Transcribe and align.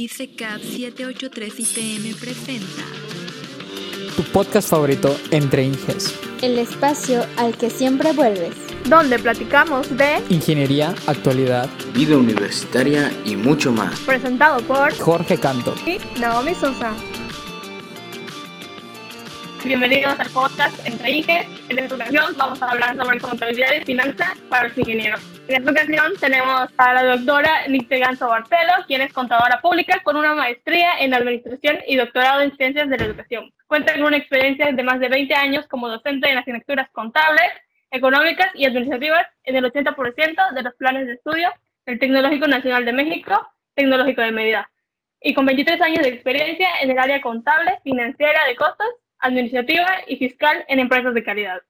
ICCAP 0.00 0.62
783 0.62 1.60
ITM 1.60 2.18
presenta 2.18 2.82
tu 4.16 4.22
podcast 4.32 4.70
favorito 4.70 5.14
entre 5.30 5.64
Inges. 5.64 6.18
El 6.40 6.58
espacio 6.58 7.26
al 7.36 7.54
que 7.58 7.68
siempre 7.68 8.12
vuelves. 8.12 8.54
Donde 8.86 9.18
platicamos 9.18 9.94
de 9.98 10.22
Ingeniería, 10.30 10.94
actualidad, 11.06 11.68
vida 11.92 12.16
universitaria 12.16 13.12
y 13.26 13.36
mucho 13.36 13.72
más. 13.72 14.00
Presentado 14.00 14.62
por 14.62 14.96
Jorge 14.96 15.38
Canto 15.38 15.74
y 15.84 15.98
Naomi 16.18 16.54
Sosa. 16.54 16.94
Bienvenidos 19.62 20.18
al 20.18 20.30
podcast 20.30 20.86
Entre 20.86 21.10
Inges. 21.10 21.46
En 21.68 21.78
esta 21.78 21.94
ocasión 21.94 22.34
vamos 22.38 22.62
a 22.62 22.70
hablar 22.70 22.96
sobre 22.96 23.20
contabilidad 23.20 23.74
y 23.82 23.84
finanzas 23.84 24.38
para 24.48 24.68
los 24.68 24.78
ingenieros. 24.78 25.20
En 25.50 25.56
esta 25.56 25.72
ocasión 25.72 26.12
tenemos 26.20 26.70
a 26.76 26.94
la 26.94 27.02
doctora 27.02 27.64
Ganso 27.66 28.28
Barcelo, 28.28 28.84
quien 28.86 29.00
es 29.00 29.12
contadora 29.12 29.60
pública 29.60 30.00
con 30.04 30.14
una 30.14 30.32
maestría 30.32 31.00
en 31.00 31.12
administración 31.12 31.78
y 31.88 31.96
doctorado 31.96 32.42
en 32.42 32.56
ciencias 32.56 32.88
de 32.88 32.96
la 32.96 33.04
educación. 33.06 33.52
Cuenta 33.66 33.92
con 33.94 34.04
una 34.04 34.16
experiencia 34.16 34.70
de 34.70 34.82
más 34.84 35.00
de 35.00 35.08
20 35.08 35.34
años 35.34 35.66
como 35.66 35.88
docente 35.88 36.30
en 36.30 36.38
asignaturas 36.38 36.88
contables, 36.90 37.50
económicas 37.90 38.52
y 38.54 38.64
administrativas 38.64 39.26
en 39.42 39.56
el 39.56 39.64
80% 39.64 40.54
de 40.54 40.62
los 40.62 40.72
planes 40.76 41.08
de 41.08 41.14
estudio 41.14 41.52
del 41.84 41.98
Tecnológico 41.98 42.46
Nacional 42.46 42.84
de 42.84 42.92
México, 42.92 43.50
Tecnológico 43.74 44.22
de 44.22 44.30
Medida, 44.30 44.70
y 45.20 45.34
con 45.34 45.46
23 45.46 45.80
años 45.80 46.04
de 46.04 46.10
experiencia 46.10 46.68
en 46.80 46.92
el 46.92 46.98
área 47.00 47.20
contable, 47.20 47.80
financiera 47.82 48.46
de 48.46 48.54
costos 48.54 48.86
administrativa 49.18 49.96
y 50.06 50.16
fiscal 50.16 50.64
en 50.68 50.78
empresas 50.78 51.12
de 51.12 51.24
calidad. 51.24 51.60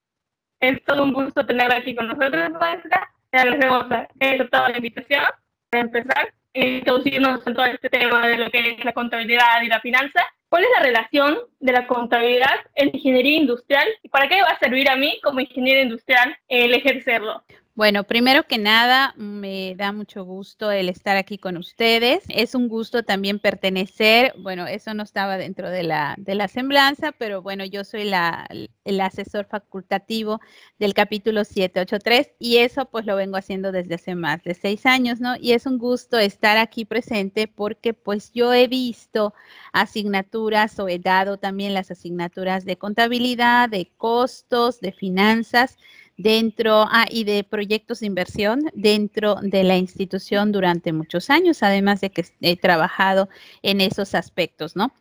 Es 0.60 0.84
todo 0.84 1.02
un 1.02 1.14
gusto 1.14 1.46
tenerla 1.46 1.76
aquí 1.76 1.94
con 1.94 2.08
nosotros, 2.08 2.50
maestra. 2.60 3.10
Agradecemos 3.32 3.86
que 4.18 4.26
aceptado 4.26 4.68
la 4.68 4.76
invitación 4.76 5.22
para 5.70 5.82
empezar 5.82 6.34
y 6.52 6.78
introducirnos 6.78 7.46
en 7.46 7.54
todo 7.54 7.64
este 7.66 7.88
tema 7.88 8.26
de 8.26 8.38
lo 8.38 8.50
que 8.50 8.70
es 8.72 8.84
la 8.84 8.92
contabilidad 8.92 9.62
y 9.62 9.68
la 9.68 9.80
finanza. 9.80 10.20
¿Cuál 10.48 10.64
es 10.64 10.70
la 10.76 10.82
relación 10.82 11.38
de 11.60 11.72
la 11.72 11.86
contabilidad 11.86 12.56
en 12.74 12.90
ingeniería 12.92 13.36
industrial 13.36 13.86
y 14.02 14.08
para 14.08 14.28
qué 14.28 14.42
va 14.42 14.48
a 14.48 14.58
servir 14.58 14.90
a 14.90 14.96
mí 14.96 15.20
como 15.22 15.38
ingeniero 15.38 15.80
industrial 15.80 16.36
el 16.48 16.74
ejercerlo? 16.74 17.44
Bueno, 17.80 18.04
primero 18.04 18.46
que 18.46 18.58
nada, 18.58 19.14
me 19.16 19.74
da 19.74 19.90
mucho 19.90 20.22
gusto 20.22 20.70
el 20.70 20.90
estar 20.90 21.16
aquí 21.16 21.38
con 21.38 21.56
ustedes. 21.56 22.22
Es 22.28 22.54
un 22.54 22.68
gusto 22.68 23.04
también 23.04 23.38
pertenecer, 23.38 24.34
bueno, 24.36 24.66
eso 24.66 24.92
no 24.92 25.02
estaba 25.02 25.38
dentro 25.38 25.70
de 25.70 25.82
la, 25.82 26.14
de 26.18 26.34
la 26.34 26.46
semblanza, 26.48 27.12
pero 27.12 27.40
bueno, 27.40 27.64
yo 27.64 27.84
soy 27.84 28.04
la, 28.04 28.46
el 28.84 29.00
asesor 29.00 29.46
facultativo 29.46 30.40
del 30.78 30.92
capítulo 30.92 31.42
783 31.42 32.32
y 32.38 32.58
eso 32.58 32.84
pues 32.84 33.06
lo 33.06 33.16
vengo 33.16 33.38
haciendo 33.38 33.72
desde 33.72 33.94
hace 33.94 34.14
más 34.14 34.42
de 34.42 34.52
seis 34.52 34.84
años, 34.84 35.18
¿no? 35.18 35.36
Y 35.40 35.52
es 35.52 35.64
un 35.64 35.78
gusto 35.78 36.18
estar 36.18 36.58
aquí 36.58 36.84
presente 36.84 37.48
porque 37.48 37.94
pues 37.94 38.30
yo 38.32 38.52
he 38.52 38.68
visto 38.68 39.32
asignaturas 39.72 40.78
o 40.80 40.86
he 40.86 40.98
dado 40.98 41.38
también 41.38 41.72
las 41.72 41.90
asignaturas 41.90 42.66
de 42.66 42.76
contabilidad, 42.76 43.70
de 43.70 43.90
costos, 43.96 44.80
de 44.80 44.92
finanzas 44.92 45.78
dentro 46.22 46.86
ah, 46.90 47.06
y 47.10 47.24
de 47.24 47.44
proyectos 47.44 48.00
de 48.00 48.06
inversión 48.06 48.70
dentro 48.74 49.36
de 49.42 49.64
la 49.64 49.76
institución 49.76 50.52
durante 50.52 50.92
muchos 50.92 51.30
años, 51.30 51.62
además 51.62 52.00
de 52.00 52.10
que 52.10 52.24
he 52.40 52.56
trabajado 52.56 53.28
en 53.62 53.80
esos 53.80 54.14
aspectos, 54.14 54.76
¿no? 54.76 54.92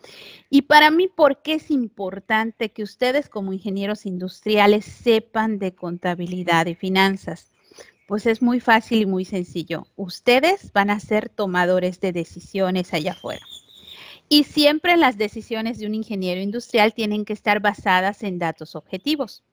Y 0.50 0.64
para 0.64 0.92
mí, 0.92 1.08
¿por 1.08 1.42
qué 1.42 1.54
es 1.56 1.72
importante 1.72 2.72
que 2.72 2.84
ustedes 2.84 3.30
como 3.30 3.54
ingenieros 3.54 4.06
industriales 4.06 4.86
sepan 4.86 5.60
de 5.60 5.76
contabilidad 5.76 6.66
y 6.68 6.76
finanzas? 6.76 7.52
Pues 8.08 8.26
es 8.26 8.42
muy 8.42 8.60
fácil 8.60 9.02
y 9.02 9.06
muy 9.06 9.26
sencillo. 9.26 9.88
Ustedes 9.96 10.72
van 10.74 10.90
a 10.90 11.00
ser 11.00 11.30
tomadores 11.30 12.00
de 12.00 12.12
decisiones 12.12 12.94
allá 12.94 13.12
afuera. 13.12 13.46
Y 14.30 14.46
siempre 14.46 14.96
las 14.96 15.18
decisiones 15.18 15.80
de 15.80 15.88
un 15.88 15.96
ingeniero 15.96 16.40
industrial 16.42 16.94
tienen 16.94 17.26
que 17.26 17.34
estar 17.34 17.60
basadas 17.60 18.24
en 18.24 18.40
datos 18.40 18.76
objetivos. 18.76 19.44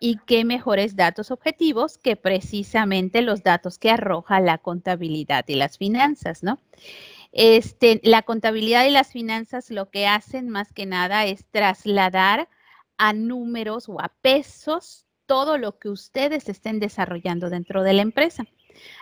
Y 0.00 0.18
qué 0.26 0.44
mejores 0.44 0.96
datos 0.96 1.30
objetivos 1.30 1.98
que 1.98 2.16
precisamente 2.16 3.22
los 3.22 3.42
datos 3.42 3.78
que 3.78 3.90
arroja 3.90 4.40
la 4.40 4.58
contabilidad 4.58 5.44
y 5.48 5.54
las 5.54 5.78
finanzas, 5.78 6.42
¿no? 6.42 6.60
Este, 7.32 8.00
la 8.02 8.22
contabilidad 8.22 8.86
y 8.86 8.90
las 8.90 9.12
finanzas 9.12 9.70
lo 9.70 9.90
que 9.90 10.06
hacen 10.06 10.48
más 10.48 10.72
que 10.72 10.86
nada 10.86 11.26
es 11.26 11.44
trasladar 11.50 12.48
a 12.98 13.12
números 13.12 13.88
o 13.88 14.00
a 14.00 14.08
pesos 14.22 15.06
todo 15.26 15.58
lo 15.58 15.78
que 15.78 15.88
ustedes 15.88 16.48
estén 16.48 16.80
desarrollando 16.80 17.50
dentro 17.50 17.82
de 17.82 17.92
la 17.92 18.02
empresa. 18.02 18.44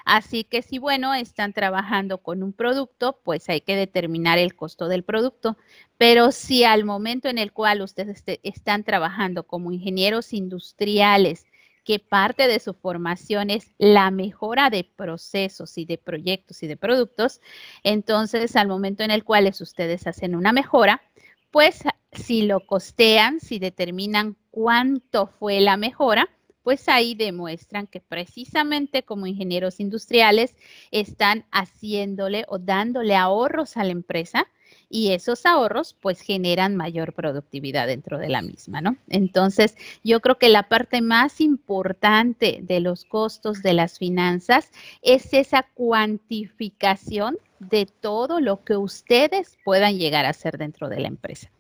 Así 0.04 0.44
que 0.44 0.62
si, 0.62 0.78
bueno, 0.78 1.14
están 1.14 1.52
trabajando 1.52 2.18
con 2.18 2.42
un 2.42 2.52
producto, 2.52 3.18
pues 3.24 3.48
hay 3.48 3.60
que 3.60 3.76
determinar 3.76 4.38
el 4.38 4.54
costo 4.54 4.88
del 4.88 5.04
producto. 5.04 5.56
Pero 5.98 6.32
si 6.32 6.64
al 6.64 6.84
momento 6.84 7.28
en 7.28 7.38
el 7.38 7.52
cual 7.52 7.82
ustedes 7.82 8.22
están 8.42 8.84
trabajando 8.84 9.44
como 9.44 9.72
ingenieros 9.72 10.32
industriales, 10.32 11.46
que 11.84 11.98
parte 11.98 12.48
de 12.48 12.60
su 12.60 12.72
formación 12.74 13.50
es 13.50 13.72
la 13.78 14.10
mejora 14.10 14.70
de 14.70 14.84
procesos 14.84 15.76
y 15.76 15.84
de 15.84 15.98
proyectos 15.98 16.62
y 16.62 16.66
de 16.66 16.76
productos, 16.76 17.40
entonces 17.82 18.56
al 18.56 18.68
momento 18.68 19.04
en 19.04 19.10
el 19.10 19.22
cual 19.22 19.52
ustedes 19.60 20.06
hacen 20.06 20.34
una 20.34 20.52
mejora, 20.52 21.02
pues 21.50 21.82
si 22.12 22.42
lo 22.42 22.60
costean, 22.60 23.38
si 23.38 23.58
determinan 23.58 24.36
cuánto 24.50 25.26
fue 25.26 25.60
la 25.60 25.76
mejora, 25.76 26.28
pues 26.64 26.88
ahí 26.88 27.14
demuestran 27.14 27.86
que 27.86 28.00
precisamente 28.00 29.04
como 29.04 29.28
ingenieros 29.28 29.78
industriales 29.78 30.56
están 30.90 31.44
haciéndole 31.52 32.44
o 32.48 32.58
dándole 32.58 33.14
ahorros 33.14 33.76
a 33.76 33.84
la 33.84 33.92
empresa 33.92 34.48
y 34.88 35.12
esos 35.12 35.44
ahorros 35.46 35.94
pues 36.00 36.20
generan 36.20 36.74
mayor 36.74 37.12
productividad 37.12 37.86
dentro 37.86 38.18
de 38.18 38.28
la 38.28 38.42
misma, 38.42 38.80
¿no? 38.80 38.96
Entonces, 39.08 39.76
yo 40.02 40.20
creo 40.20 40.38
que 40.38 40.48
la 40.48 40.64
parte 40.64 41.02
más 41.02 41.40
importante 41.40 42.60
de 42.62 42.80
los 42.80 43.04
costos 43.04 43.62
de 43.62 43.74
las 43.74 43.98
finanzas 43.98 44.70
es 45.02 45.32
esa 45.32 45.66
cuantificación 45.74 47.38
de 47.60 47.86
todo 47.86 48.40
lo 48.40 48.64
que 48.64 48.76
ustedes 48.76 49.58
puedan 49.64 49.98
llegar 49.98 50.24
a 50.24 50.30
hacer 50.30 50.58
dentro 50.58 50.88
de 50.88 51.00
la 51.00 51.08
empresa. 51.08 51.50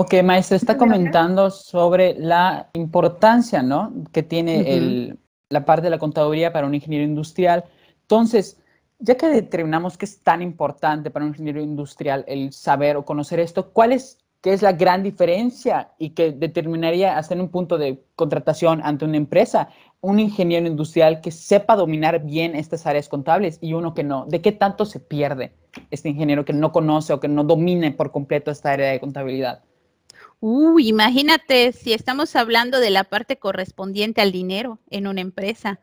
Ok, 0.00 0.14
maestra, 0.24 0.56
está 0.56 0.78
comentando 0.78 1.50
sobre 1.50 2.14
la 2.14 2.70
importancia, 2.72 3.62
¿no? 3.62 3.92
Que 4.12 4.22
tiene 4.22 5.18
la 5.50 5.66
parte 5.66 5.84
de 5.84 5.90
la 5.90 5.98
contaduría 5.98 6.54
para 6.54 6.66
un 6.66 6.74
ingeniero 6.74 7.04
industrial. 7.04 7.66
Entonces, 8.00 8.58
ya 8.98 9.16
que 9.16 9.26
determinamos 9.26 9.98
que 9.98 10.06
es 10.06 10.22
tan 10.22 10.40
importante 10.40 11.10
para 11.10 11.26
un 11.26 11.32
ingeniero 11.32 11.60
industrial 11.60 12.24
el 12.28 12.50
saber 12.54 12.96
o 12.96 13.04
conocer 13.04 13.40
esto, 13.40 13.72
¿cuál 13.72 13.92
es, 13.92 14.16
qué 14.40 14.54
es 14.54 14.62
la 14.62 14.72
gran 14.72 15.02
diferencia 15.02 15.90
y 15.98 16.14
que 16.14 16.32
determinaría 16.32 17.20
en 17.28 17.40
un 17.42 17.50
punto 17.50 17.76
de 17.76 18.02
contratación 18.16 18.80
ante 18.82 19.04
una 19.04 19.18
empresa 19.18 19.68
un 20.00 20.18
ingeniero 20.18 20.66
industrial 20.66 21.20
que 21.20 21.30
sepa 21.30 21.76
dominar 21.76 22.24
bien 22.24 22.56
estas 22.56 22.86
áreas 22.86 23.06
contables 23.06 23.58
y 23.60 23.74
uno 23.74 23.92
que 23.92 24.02
no? 24.02 24.24
¿De 24.24 24.40
qué 24.40 24.52
tanto 24.52 24.86
se 24.86 24.98
pierde 24.98 25.52
este 25.90 26.08
ingeniero 26.08 26.46
que 26.46 26.54
no 26.54 26.72
conoce 26.72 27.12
o 27.12 27.20
que 27.20 27.28
no 27.28 27.44
domine 27.44 27.92
por 27.92 28.12
completo 28.12 28.50
esta 28.50 28.72
área 28.72 28.92
de 28.92 28.98
contabilidad? 28.98 29.62
Uy, 30.42 30.88
imagínate 30.88 31.72
si 31.72 31.92
estamos 31.92 32.34
hablando 32.34 32.80
de 32.80 32.88
la 32.90 33.04
parte 33.04 33.38
correspondiente 33.38 34.22
al 34.22 34.32
dinero 34.32 34.78
en 34.88 35.06
una 35.06 35.20
empresa. 35.20 35.80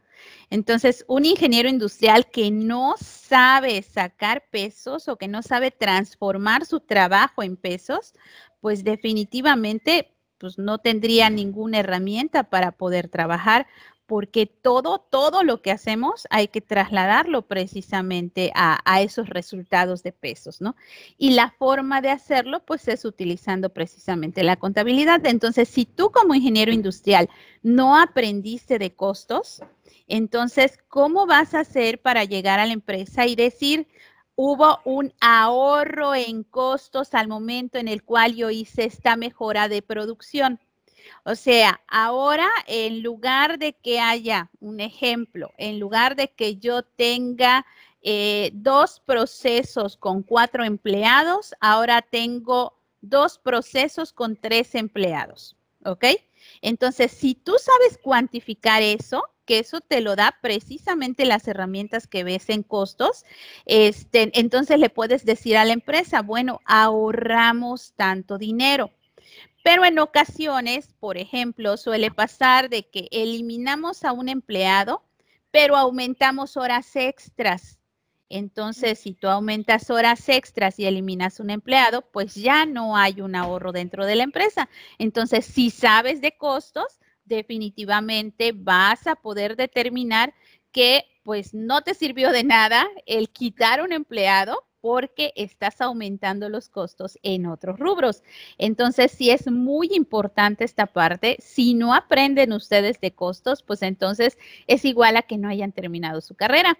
Entonces, 0.49 1.05
un 1.07 1.25
ingeniero 1.25 1.69
industrial 1.69 2.27
que 2.31 2.49
no 2.49 2.95
sabe 2.99 3.83
sacar 3.83 4.45
pesos 4.49 5.07
o 5.09 5.17
que 5.17 5.27
no 5.27 5.43
sabe 5.43 5.69
transformar 5.69 6.65
su 6.65 6.79
trabajo 6.79 7.43
en 7.43 7.55
pesos, 7.55 8.13
pues 8.59 8.83
definitivamente 8.83 10.13
pues 10.39 10.57
no 10.57 10.79
tendría 10.79 11.29
ninguna 11.29 11.79
herramienta 11.79 12.43
para 12.49 12.71
poder 12.71 13.09
trabajar 13.09 13.67
porque 14.07 14.45
todo, 14.45 14.99
todo 14.99 15.43
lo 15.43 15.61
que 15.61 15.71
hacemos 15.71 16.27
hay 16.29 16.47
que 16.47 16.61
trasladarlo 16.61 17.41
precisamente 17.43 18.51
a, 18.55 19.01
esos 19.01 19.29
resultados 19.29 20.01
de 20.01 20.13
pesos, 20.13 20.61
¿no? 20.61 20.75
Y 21.17 21.31
la 21.31 21.51
forma 21.51 22.01
de 22.01 22.09
hacerlo, 22.09 22.63
pues 22.65 22.87
es 22.87 23.03
utilizando 23.05 23.69
precisamente 23.69 24.43
la 24.43 24.55
contabilidad. 24.55 25.23
Entonces, 25.25 25.67
si 25.67 25.85
tú 25.85 26.09
como 26.11 26.33
ingeniero 26.33 26.71
industrial 26.71 27.29
no 27.61 27.99
aprendiste 27.99 28.79
de 28.79 28.95
costos, 28.95 29.61
entonces, 30.07 30.79
¿cómo 30.87 31.27
vas 31.27 31.53
a 31.53 31.59
hacer 31.59 32.01
para 32.01 32.23
llegar 32.23 32.59
a 32.59 32.65
la 32.65 32.73
empresa 32.73 33.25
y 33.27 33.35
decir, 33.35 33.87
hubo 34.35 34.79
un 34.85 35.13
ahorro 35.19 36.15
en 36.15 36.43
costos 36.43 37.13
al 37.13 37.27
momento 37.27 37.77
en 37.77 37.89
el 37.89 38.03
cual 38.03 38.35
yo 38.35 38.49
hice 38.49 38.85
esta 38.85 39.17
mejora 39.17 39.67
de 39.67 39.81
producción? 39.81 40.61
O 41.23 41.35
sea, 41.35 41.81
ahora 41.87 42.49
en 42.67 43.01
lugar 43.01 43.59
de 43.59 43.73
que 43.73 43.99
haya 43.99 44.49
un 44.59 44.79
ejemplo, 44.79 45.51
en 45.57 45.79
lugar 45.79 46.15
de 46.15 46.29
que 46.29 46.57
yo 46.57 46.83
tenga 46.83 47.65
eh, 48.01 48.51
dos 48.53 49.01
procesos 49.05 49.97
con 49.97 50.23
cuatro 50.23 50.63
empleados, 50.63 51.53
ahora 51.59 52.01
tengo 52.01 52.77
dos 53.01 53.37
procesos 53.37 54.13
con 54.13 54.35
tres 54.35 54.75
empleados. 54.75 55.55
¿Ok? 55.85 56.05
Entonces, 56.61 57.11
si 57.11 57.35
tú 57.35 57.53
sabes 57.59 57.97
cuantificar 57.97 58.81
eso, 58.81 59.23
que 59.47 59.59
eso 59.59 59.81
te 59.81 60.01
lo 60.01 60.15
da 60.15 60.37
precisamente 60.41 61.25
las 61.25 61.47
herramientas 61.47 62.05
que 62.05 62.23
ves 62.23 62.49
en 62.49 62.61
costos. 62.61 63.25
Este, 63.65 64.29
entonces 64.39 64.77
le 64.77 64.89
puedes 64.89 65.25
decir 65.25 65.57
a 65.57 65.65
la 65.65 65.73
empresa, 65.73 66.21
bueno, 66.21 66.59
ahorramos 66.65 67.93
tanto 67.95 68.37
dinero. 68.37 68.91
Pero 69.67 69.83
en 69.83 69.99
ocasiones, 69.99 70.93
por 70.97 71.17
ejemplo, 71.17 71.75
suele 71.75 72.09
pasar 72.09 72.69
de 72.69 72.87
que 72.87 73.09
eliminamos 73.11 74.05
a 74.05 74.13
un 74.13 74.29
empleado, 74.29 75.03
pero 75.51 75.75
aumentamos 75.75 76.55
horas 76.55 76.95
extras. 76.95 77.77
Entonces, 78.29 78.97
si 78.97 79.11
tú 79.13 79.27
aumentas 79.27 79.89
horas 79.89 80.29
extras 80.29 80.79
y 80.79 80.85
eliminas 80.85 81.41
un 81.41 81.49
empleado, 81.49 82.01
pues 82.13 82.33
ya 82.35 82.65
no 82.65 82.95
hay 82.95 83.19
un 83.19 83.35
ahorro 83.35 83.73
dentro 83.73 84.05
de 84.05 84.15
la 84.15 84.23
empresa. 84.23 84.69
Entonces, 84.99 85.43
si 85.43 85.69
sabes 85.69 86.21
de 86.21 86.37
costos, 86.37 87.01
definitivamente 87.25 88.53
vas 88.55 89.05
a 89.05 89.17
poder 89.17 89.57
determinar 89.57 90.33
que 90.71 91.03
pues 91.23 91.53
no 91.53 91.81
te 91.81 91.93
sirvió 91.93 92.31
de 92.31 92.45
nada 92.45 92.87
el 93.05 93.31
quitar 93.31 93.81
un 93.81 93.91
empleado 93.91 94.66
porque 94.81 95.33
estás 95.35 95.81
aumentando 95.81 96.49
los 96.49 96.69
costos 96.69 97.17
en 97.23 97.45
otros 97.45 97.79
rubros. 97.79 98.23
Entonces, 98.57 99.11
sí 99.11 99.29
es 99.31 99.49
muy 99.51 99.89
importante 99.91 100.63
esta 100.63 100.85
parte. 100.85 101.37
Si 101.39 101.73
no 101.73 101.93
aprenden 101.93 102.53
ustedes 102.53 102.99
de 103.01 103.11
costos, 103.11 103.63
pues 103.63 103.81
entonces 103.81 104.37
es 104.67 104.85
igual 104.85 105.17
a 105.17 105.23
que 105.23 105.37
no 105.37 105.49
hayan 105.49 105.71
terminado 105.71 106.21
su 106.21 106.35
carrera 106.35 106.77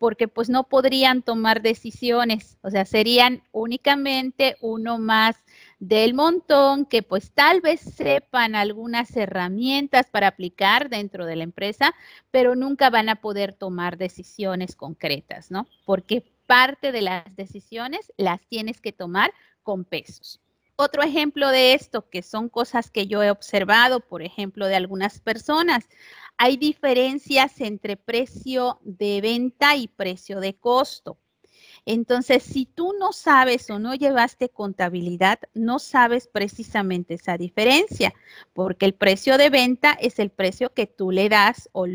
porque 0.00 0.28
pues 0.28 0.48
no 0.48 0.64
podrían 0.64 1.20
tomar 1.20 1.60
decisiones, 1.60 2.56
o 2.62 2.70
sea, 2.70 2.86
serían 2.86 3.42
únicamente 3.52 4.56
uno 4.62 4.98
más 4.98 5.36
del 5.78 6.14
montón 6.14 6.86
que 6.86 7.02
pues 7.02 7.32
tal 7.32 7.60
vez 7.60 7.80
sepan 7.80 8.54
algunas 8.54 9.14
herramientas 9.14 10.06
para 10.10 10.28
aplicar 10.28 10.88
dentro 10.88 11.26
de 11.26 11.36
la 11.36 11.44
empresa, 11.44 11.94
pero 12.30 12.56
nunca 12.56 12.88
van 12.88 13.10
a 13.10 13.16
poder 13.16 13.52
tomar 13.52 13.98
decisiones 13.98 14.74
concretas, 14.74 15.50
¿no? 15.50 15.68
Porque 15.84 16.29
parte 16.50 16.90
de 16.90 17.00
las 17.00 17.36
decisiones 17.36 18.12
las 18.16 18.40
tienes 18.48 18.80
que 18.80 18.90
tomar 18.90 19.32
con 19.62 19.84
pesos. 19.84 20.40
Otro 20.74 21.04
ejemplo 21.04 21.48
de 21.48 21.74
esto, 21.74 22.10
que 22.10 22.22
son 22.22 22.48
cosas 22.48 22.90
que 22.90 23.06
yo 23.06 23.22
he 23.22 23.30
observado, 23.30 24.00
por 24.00 24.20
ejemplo, 24.20 24.66
de 24.66 24.74
algunas 24.74 25.20
personas, 25.20 25.88
hay 26.38 26.56
diferencias 26.56 27.60
entre 27.60 27.96
precio 27.96 28.80
de 28.82 29.20
venta 29.20 29.76
y 29.76 29.86
precio 29.86 30.40
de 30.40 30.54
costo. 30.54 31.18
Entonces, 31.86 32.42
si 32.42 32.66
tú 32.66 32.92
no 32.98 33.12
sabes 33.12 33.68
o 33.70 33.78
no 33.78 33.94
llevaste 33.94 34.48
contabilidad, 34.48 35.38
no 35.54 35.78
sabes 35.78 36.28
precisamente 36.28 37.14
esa 37.14 37.38
diferencia, 37.38 38.14
porque 38.52 38.86
el 38.86 38.94
precio 38.94 39.38
de 39.38 39.50
venta 39.50 39.92
es 39.92 40.18
el 40.18 40.30
precio 40.30 40.72
que 40.72 40.86
tú 40.86 41.10
le 41.10 41.28
das 41.28 41.68
o, 41.72 41.86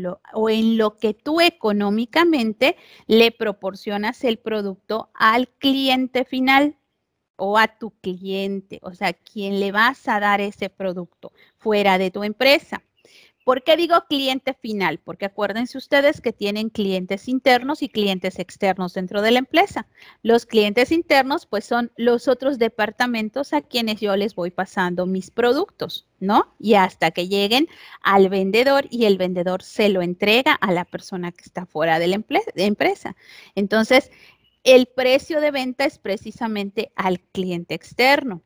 en 0.50 0.76
lo 0.78 0.96
que 0.98 1.14
tú 1.14 1.40
económicamente 1.40 2.76
le 3.06 3.30
proporcionas 3.32 4.24
el 4.24 4.38
producto 4.38 5.10
al 5.14 5.48
cliente 5.48 6.24
final 6.24 6.76
o 7.36 7.58
a 7.58 7.68
tu 7.78 7.90
cliente, 8.00 8.80
o 8.82 8.94
sea, 8.94 9.12
quien 9.12 9.60
le 9.60 9.70
vas 9.70 10.08
a 10.08 10.20
dar 10.20 10.40
ese 10.40 10.70
producto 10.70 11.32
fuera 11.58 11.98
de 11.98 12.10
tu 12.10 12.24
empresa. 12.24 12.82
¿Por 13.46 13.62
qué 13.62 13.76
digo 13.76 13.94
cliente 14.08 14.54
final? 14.54 14.98
Porque 14.98 15.26
acuérdense 15.26 15.78
ustedes 15.78 16.20
que 16.20 16.32
tienen 16.32 16.68
clientes 16.68 17.28
internos 17.28 17.80
y 17.80 17.88
clientes 17.88 18.40
externos 18.40 18.92
dentro 18.92 19.22
de 19.22 19.30
la 19.30 19.38
empresa. 19.38 19.86
Los 20.24 20.46
clientes 20.46 20.90
internos, 20.90 21.46
pues 21.46 21.64
son 21.64 21.92
los 21.96 22.26
otros 22.26 22.58
departamentos 22.58 23.52
a 23.52 23.62
quienes 23.62 24.00
yo 24.00 24.16
les 24.16 24.34
voy 24.34 24.50
pasando 24.50 25.06
mis 25.06 25.30
productos, 25.30 26.08
¿no? 26.18 26.56
Y 26.58 26.74
hasta 26.74 27.12
que 27.12 27.28
lleguen 27.28 27.68
al 28.02 28.30
vendedor 28.30 28.88
y 28.90 29.04
el 29.04 29.16
vendedor 29.16 29.62
se 29.62 29.90
lo 29.90 30.02
entrega 30.02 30.54
a 30.54 30.72
la 30.72 30.84
persona 30.84 31.30
que 31.30 31.44
está 31.44 31.66
fuera 31.66 32.00
de 32.00 32.08
la 32.08 32.20
empresa. 32.56 33.14
Entonces, 33.54 34.10
el 34.64 34.86
precio 34.86 35.40
de 35.40 35.52
venta 35.52 35.84
es 35.84 36.00
precisamente 36.00 36.90
al 36.96 37.20
cliente 37.20 37.76
externo 37.76 38.42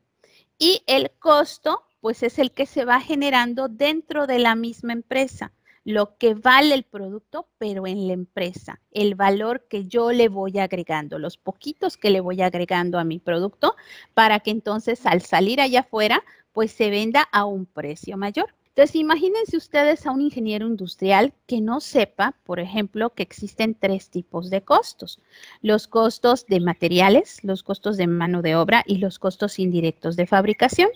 y 0.59 0.83
el 0.85 1.09
costo 1.17 1.87
pues 2.01 2.23
es 2.23 2.39
el 2.39 2.51
que 2.51 2.65
se 2.65 2.83
va 2.83 2.99
generando 2.99 3.69
dentro 3.69 4.27
de 4.27 4.39
la 4.39 4.55
misma 4.55 4.93
empresa, 4.93 5.53
lo 5.83 6.17
que 6.17 6.33
vale 6.35 6.75
el 6.75 6.83
producto, 6.83 7.47
pero 7.57 7.87
en 7.87 8.07
la 8.07 8.13
empresa, 8.13 8.81
el 8.91 9.15
valor 9.15 9.65
que 9.67 9.85
yo 9.85 10.11
le 10.11 10.29
voy 10.29 10.59
agregando, 10.59 11.17
los 11.17 11.37
poquitos 11.37 11.97
que 11.97 12.11
le 12.11 12.21
voy 12.21 12.41
agregando 12.41 12.99
a 12.99 13.03
mi 13.03 13.19
producto, 13.19 13.75
para 14.13 14.39
que 14.41 14.51
entonces 14.51 15.05
al 15.05 15.21
salir 15.21 15.61
allá 15.61 15.81
afuera, 15.81 16.23
pues 16.51 16.71
se 16.71 16.89
venda 16.89 17.27
a 17.31 17.45
un 17.45 17.65
precio 17.65 18.17
mayor. 18.17 18.53
Entonces, 18.73 18.95
imagínense 18.95 19.57
ustedes 19.57 20.05
a 20.05 20.11
un 20.11 20.21
ingeniero 20.21 20.65
industrial 20.65 21.33
que 21.45 21.59
no 21.59 21.81
sepa, 21.81 22.37
por 22.45 22.61
ejemplo, 22.61 23.09
que 23.09 23.21
existen 23.21 23.75
tres 23.75 24.09
tipos 24.09 24.49
de 24.49 24.61
costos. 24.61 25.19
Los 25.61 25.89
costos 25.89 26.45
de 26.45 26.61
materiales, 26.61 27.43
los 27.43 27.63
costos 27.63 27.97
de 27.97 28.07
mano 28.07 28.41
de 28.41 28.55
obra 28.55 28.83
y 28.87 28.99
los 28.99 29.19
costos 29.19 29.59
indirectos 29.59 30.15
de 30.15 30.25
fabricación. 30.25 30.89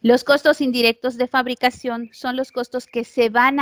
Los 0.00 0.24
costos 0.24 0.60
indirectos 0.60 1.16
de 1.16 1.28
fabricación 1.28 2.10
son 2.12 2.36
los 2.36 2.52
costos 2.52 2.86
que 2.86 3.04
se 3.04 3.28
van 3.30 3.58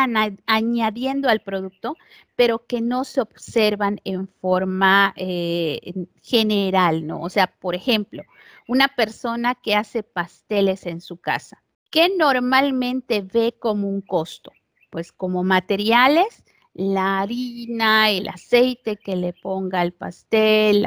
añadiendo 0.47 1.29
al 1.29 1.41
producto, 1.41 1.97
pero 2.37 2.67
que 2.67 2.81
no 2.81 3.05
se 3.05 3.21
observan 3.21 4.01
en 4.05 4.29
forma 4.29 5.15
eh, 5.17 6.07
general, 6.23 7.07
¿no? 7.07 7.21
O 7.21 7.31
sea, 7.31 7.47
por 7.47 7.75
ejemplo, 7.75 8.23
una 8.69 8.89
persona 8.89 9.55
que 9.55 9.75
hace 9.75 10.03
pasteles 10.03 10.87
en 10.87 11.01
su 11.01 11.17
casa, 11.19 11.63
¿qué 11.91 12.11
normalmente 12.17 13.23
ve 13.23 13.55
como 13.59 13.89
un 13.89 14.01
costo? 14.01 14.53
Pues 14.91 15.13
como 15.13 15.43
materiales 15.43 16.44
la 16.75 17.21
harina, 17.21 18.11
el 18.11 18.29
aceite 18.29 18.97
que 18.97 19.17
le 19.17 19.33
ponga 19.33 19.81
al 19.81 19.93
pastel, 19.93 20.85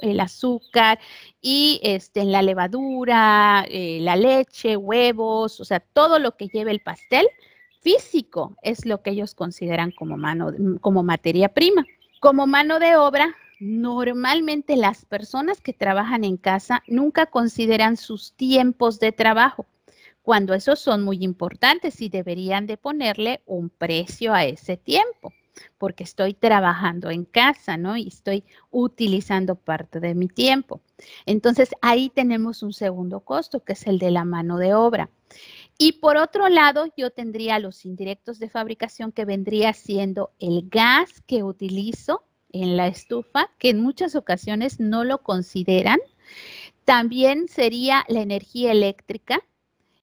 el 0.00 0.20
azúcar 0.20 0.98
y 1.40 1.80
este, 1.82 2.24
la 2.24 2.42
levadura, 2.42 3.64
eh, 3.68 3.98
la 4.00 4.16
leche, 4.16 4.76
huevos, 4.76 5.60
o 5.60 5.64
sea, 5.64 5.80
todo 5.80 6.18
lo 6.18 6.36
que 6.36 6.48
lleve 6.48 6.70
el 6.70 6.80
pastel 6.80 7.26
físico 7.80 8.56
es 8.62 8.86
lo 8.86 9.02
que 9.02 9.10
ellos 9.10 9.34
consideran 9.34 9.92
como, 9.92 10.16
mano, 10.16 10.52
como 10.80 11.02
materia 11.02 11.50
prima. 11.50 11.84
Como 12.20 12.46
mano 12.46 12.80
de 12.80 12.96
obra, 12.96 13.36
normalmente 13.60 14.76
las 14.76 15.04
personas 15.04 15.60
que 15.60 15.72
trabajan 15.72 16.24
en 16.24 16.36
casa 16.36 16.82
nunca 16.88 17.26
consideran 17.26 17.96
sus 17.96 18.32
tiempos 18.32 18.98
de 18.98 19.12
trabajo 19.12 19.66
cuando 20.28 20.52
esos 20.52 20.78
son 20.78 21.04
muy 21.04 21.24
importantes 21.24 22.02
y 22.02 22.10
deberían 22.10 22.66
de 22.66 22.76
ponerle 22.76 23.40
un 23.46 23.70
precio 23.70 24.34
a 24.34 24.44
ese 24.44 24.76
tiempo, 24.76 25.32
porque 25.78 26.04
estoy 26.04 26.34
trabajando 26.34 27.08
en 27.10 27.24
casa, 27.24 27.78
¿no? 27.78 27.96
Y 27.96 28.08
estoy 28.08 28.44
utilizando 28.70 29.54
parte 29.54 30.00
de 30.00 30.14
mi 30.14 30.28
tiempo. 30.28 30.82
Entonces, 31.24 31.70
ahí 31.80 32.10
tenemos 32.10 32.62
un 32.62 32.74
segundo 32.74 33.20
costo, 33.20 33.64
que 33.64 33.72
es 33.72 33.86
el 33.86 33.98
de 33.98 34.10
la 34.10 34.26
mano 34.26 34.58
de 34.58 34.74
obra. 34.74 35.08
Y 35.78 35.92
por 35.92 36.18
otro 36.18 36.50
lado, 36.50 36.92
yo 36.94 37.08
tendría 37.08 37.58
los 37.58 37.86
indirectos 37.86 38.38
de 38.38 38.50
fabricación 38.50 39.12
que 39.12 39.24
vendría 39.24 39.72
siendo 39.72 40.32
el 40.38 40.68
gas 40.68 41.22
que 41.26 41.42
utilizo 41.42 42.22
en 42.52 42.76
la 42.76 42.86
estufa, 42.86 43.50
que 43.58 43.70
en 43.70 43.80
muchas 43.80 44.14
ocasiones 44.14 44.78
no 44.78 45.04
lo 45.04 45.22
consideran. 45.22 46.00
También 46.84 47.48
sería 47.48 48.04
la 48.08 48.20
energía 48.20 48.72
eléctrica, 48.72 49.42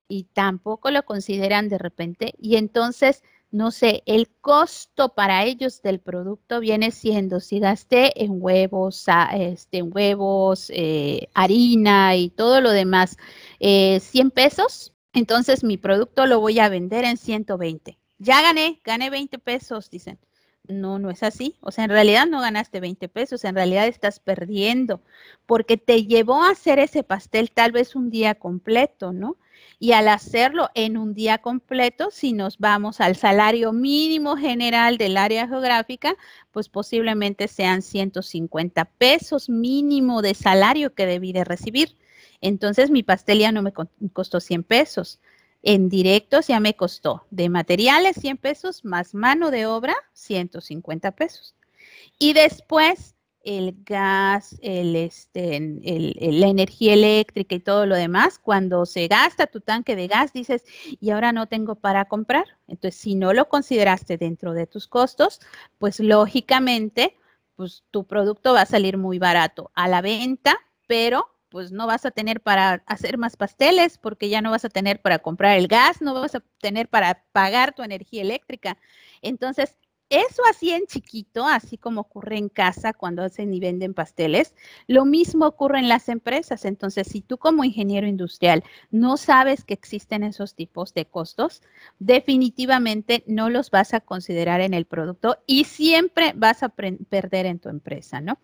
y 0.07 0.25
tampoco 0.33 0.91
lo 0.91 1.03
consideran 1.03 1.69
de 1.69 1.77
repente. 1.77 2.33
Y 2.37 2.57
entonces, 2.57 3.23
no 3.51 3.71
sé, 3.71 4.03
el 4.05 4.29
costo 4.41 5.13
para 5.15 5.45
ellos 5.45 5.81
del 5.81 5.99
producto 5.99 6.59
viene 6.59 6.91
siendo, 6.91 7.39
si 7.39 7.59
gasté 7.59 8.23
en 8.23 8.41
huevos, 8.41 9.05
este, 9.33 9.79
en 9.79 9.91
huevos, 9.93 10.71
eh, 10.73 11.29
harina 11.33 12.15
y 12.15 12.29
todo 12.29 12.61
lo 12.61 12.71
demás, 12.71 13.17
100 13.59 14.27
eh, 14.27 14.31
pesos, 14.33 14.93
entonces 15.13 15.63
mi 15.63 15.77
producto 15.77 16.25
lo 16.25 16.39
voy 16.39 16.59
a 16.59 16.69
vender 16.69 17.05
en 17.05 17.17
120. 17.17 17.97
Ya 18.17 18.41
gané, 18.41 18.81
gané 18.83 19.09
20 19.09 19.39
pesos, 19.39 19.89
dicen. 19.89 20.19
No, 20.67 20.99
no 20.99 21.11
es 21.11 21.23
así. 21.23 21.57
O 21.61 21.71
sea, 21.71 21.83
en 21.83 21.91
realidad 21.91 22.25
no 22.25 22.41
ganaste 22.41 22.79
20 22.79 23.07
pesos, 23.07 23.43
en 23.43 23.55
realidad 23.55 23.87
estás 23.87 24.19
perdiendo, 24.19 25.01
porque 25.45 25.77
te 25.77 26.05
llevó 26.05 26.43
a 26.43 26.51
hacer 26.51 26.79
ese 26.79 27.03
pastel 27.03 27.51
tal 27.51 27.71
vez 27.71 27.95
un 27.95 28.09
día 28.09 28.35
completo, 28.35 29.13
¿no? 29.13 29.37
Y 29.79 29.91
al 29.91 30.07
hacerlo 30.07 30.69
en 30.73 30.97
un 30.97 31.13
día 31.13 31.39
completo, 31.39 32.09
si 32.11 32.33
nos 32.33 32.57
vamos 32.57 33.01
al 33.01 33.15
salario 33.15 33.73
mínimo 33.73 34.37
general 34.37 34.97
del 34.97 35.17
área 35.17 35.47
geográfica, 35.47 36.15
pues 36.51 36.69
posiblemente 36.69 37.47
sean 37.47 37.81
150 37.81 38.85
pesos 38.85 39.49
mínimo 39.49 40.21
de 40.21 40.33
salario 40.33 40.93
que 40.93 41.05
debí 41.05 41.33
de 41.33 41.43
recibir. 41.43 41.97
Entonces 42.41 42.89
mi 42.89 43.03
pastel 43.03 43.39
ya 43.39 43.51
no 43.51 43.61
me 43.61 43.73
costó 44.13 44.39
100 44.39 44.63
pesos. 44.63 45.19
En 45.61 45.89
directos 45.89 46.47
ya 46.47 46.59
me 46.59 46.75
costó 46.75 47.25
de 47.31 47.49
materiales 47.49 48.17
100 48.17 48.37
pesos 48.37 48.85
más 48.85 49.15
mano 49.15 49.49
de 49.49 49.65
obra 49.65 49.95
150 50.13 51.11
pesos. 51.11 51.55
Y 52.19 52.33
después 52.33 53.14
el 53.45 53.77
gas, 53.85 54.57
el, 54.61 54.95
este, 54.95 55.59
la 56.19 56.47
energía 56.47 56.93
eléctrica 56.93 57.55
y 57.55 57.59
todo 57.59 57.85
lo 57.85 57.95
demás, 57.95 58.39
cuando 58.39 58.85
se 58.85 59.07
gasta 59.07 59.47
tu 59.47 59.61
tanque 59.61 59.95
de 59.95 60.07
gas, 60.07 60.33
dices, 60.33 60.65
y 60.99 61.11
ahora 61.11 61.31
no 61.31 61.47
tengo 61.47 61.75
para 61.75 62.05
comprar. 62.05 62.45
Entonces, 62.67 62.99
si 62.99 63.15
no 63.15 63.33
lo 63.33 63.47
consideraste 63.47 64.17
dentro 64.17 64.53
de 64.53 64.65
tus 64.67 64.87
costos, 64.87 65.39
pues 65.77 65.99
lógicamente, 65.99 67.15
pues 67.55 67.83
tu 67.91 68.05
producto 68.05 68.53
va 68.53 68.61
a 68.61 68.65
salir 68.65 68.97
muy 68.97 69.19
barato 69.19 69.71
a 69.75 69.87
la 69.87 70.01
venta, 70.01 70.57
pero 70.87 71.29
pues 71.49 71.71
no 71.71 71.87
vas 71.87 72.05
a 72.05 72.11
tener 72.11 72.41
para 72.41 72.83
hacer 72.85 73.17
más 73.17 73.37
pasteles 73.37 73.97
porque 73.97 74.27
ya 74.27 74.41
no 74.41 74.51
vas 74.51 74.65
a 74.65 74.69
tener 74.69 75.01
para 75.01 75.19
comprar 75.19 75.57
el 75.57 75.67
gas, 75.67 76.01
no 76.01 76.13
vas 76.13 76.35
a 76.35 76.43
tener 76.59 76.89
para 76.89 77.23
pagar 77.31 77.73
tu 77.73 77.83
energía 77.83 78.23
eléctrica. 78.23 78.77
Entonces, 79.21 79.77
eso 80.09 80.43
así 80.49 80.71
en 80.71 80.85
chiquito, 80.85 81.45
así 81.45 81.77
como 81.77 82.01
ocurre 82.01 82.37
en 82.37 82.49
casa 82.49 82.93
cuando 82.93 83.23
hacen 83.23 83.53
y 83.53 83.59
venden 83.59 83.93
pasteles, 83.93 84.53
lo 84.87 85.05
mismo 85.05 85.47
ocurre 85.47 85.79
en 85.79 85.89
las 85.89 86.09
empresas. 86.09 86.65
Entonces, 86.65 87.07
si 87.07 87.21
tú 87.21 87.37
como 87.37 87.63
ingeniero 87.63 88.07
industrial 88.07 88.63
no 88.91 89.17
sabes 89.17 89.63
que 89.63 89.73
existen 89.73 90.23
esos 90.23 90.53
tipos 90.53 90.93
de 90.93 91.05
costos, 91.05 91.61
definitivamente 91.99 93.23
no 93.27 93.49
los 93.49 93.71
vas 93.71 93.93
a 93.93 93.99
considerar 93.99 94.61
en 94.61 94.73
el 94.73 94.85
producto 94.85 95.37
y 95.47 95.63
siempre 95.63 96.33
vas 96.35 96.61
a 96.61 96.69
perder 96.69 97.45
en 97.45 97.59
tu 97.59 97.69
empresa, 97.69 98.21
¿no? 98.21 98.37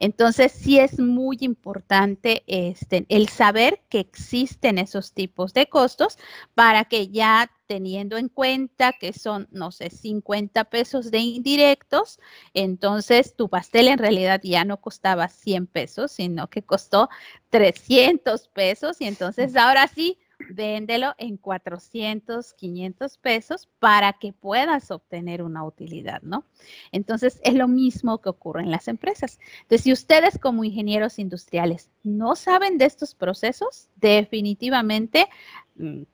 Entonces, 0.00 0.52
sí 0.52 0.78
es 0.78 0.98
muy 0.98 1.38
importante 1.40 2.42
este, 2.46 3.06
el 3.08 3.28
saber 3.28 3.80
que 3.88 4.00
existen 4.00 4.78
esos 4.78 5.12
tipos 5.12 5.54
de 5.54 5.68
costos 5.68 6.18
para 6.54 6.84
que 6.84 7.08
ya 7.08 7.50
teniendo 7.66 8.16
en 8.16 8.28
cuenta 8.28 8.92
que 8.92 9.12
son, 9.12 9.48
no 9.50 9.70
sé, 9.70 9.90
50 9.90 10.64
pesos 10.64 11.10
de 11.10 11.18
indirectos, 11.18 12.18
entonces 12.52 13.34
tu 13.36 13.48
pastel 13.48 13.88
en 13.88 13.98
realidad 13.98 14.40
ya 14.42 14.64
no 14.64 14.80
costaba 14.80 15.28
100 15.28 15.66
pesos, 15.66 16.12
sino 16.12 16.48
que 16.48 16.62
costó 16.62 17.08
300 17.50 18.48
pesos 18.48 19.00
y 19.00 19.06
entonces 19.06 19.56
ahora 19.56 19.88
sí 19.88 20.18
véndelo 20.50 21.14
en 21.18 21.36
400, 21.36 22.54
500 22.54 23.18
pesos 23.18 23.68
para 23.78 24.14
que 24.14 24.32
puedas 24.32 24.90
obtener 24.90 25.42
una 25.42 25.64
utilidad, 25.64 26.22
¿no? 26.22 26.44
Entonces, 26.92 27.40
es 27.44 27.54
lo 27.54 27.68
mismo 27.68 28.20
que 28.20 28.28
ocurre 28.28 28.62
en 28.62 28.70
las 28.70 28.88
empresas. 28.88 29.38
Entonces, 29.62 29.82
si 29.82 29.92
ustedes 29.92 30.38
como 30.38 30.64
ingenieros 30.64 31.18
industriales 31.18 31.90
no 32.02 32.36
saben 32.36 32.78
de 32.78 32.86
estos 32.86 33.14
procesos, 33.14 33.88
definitivamente, 33.96 35.28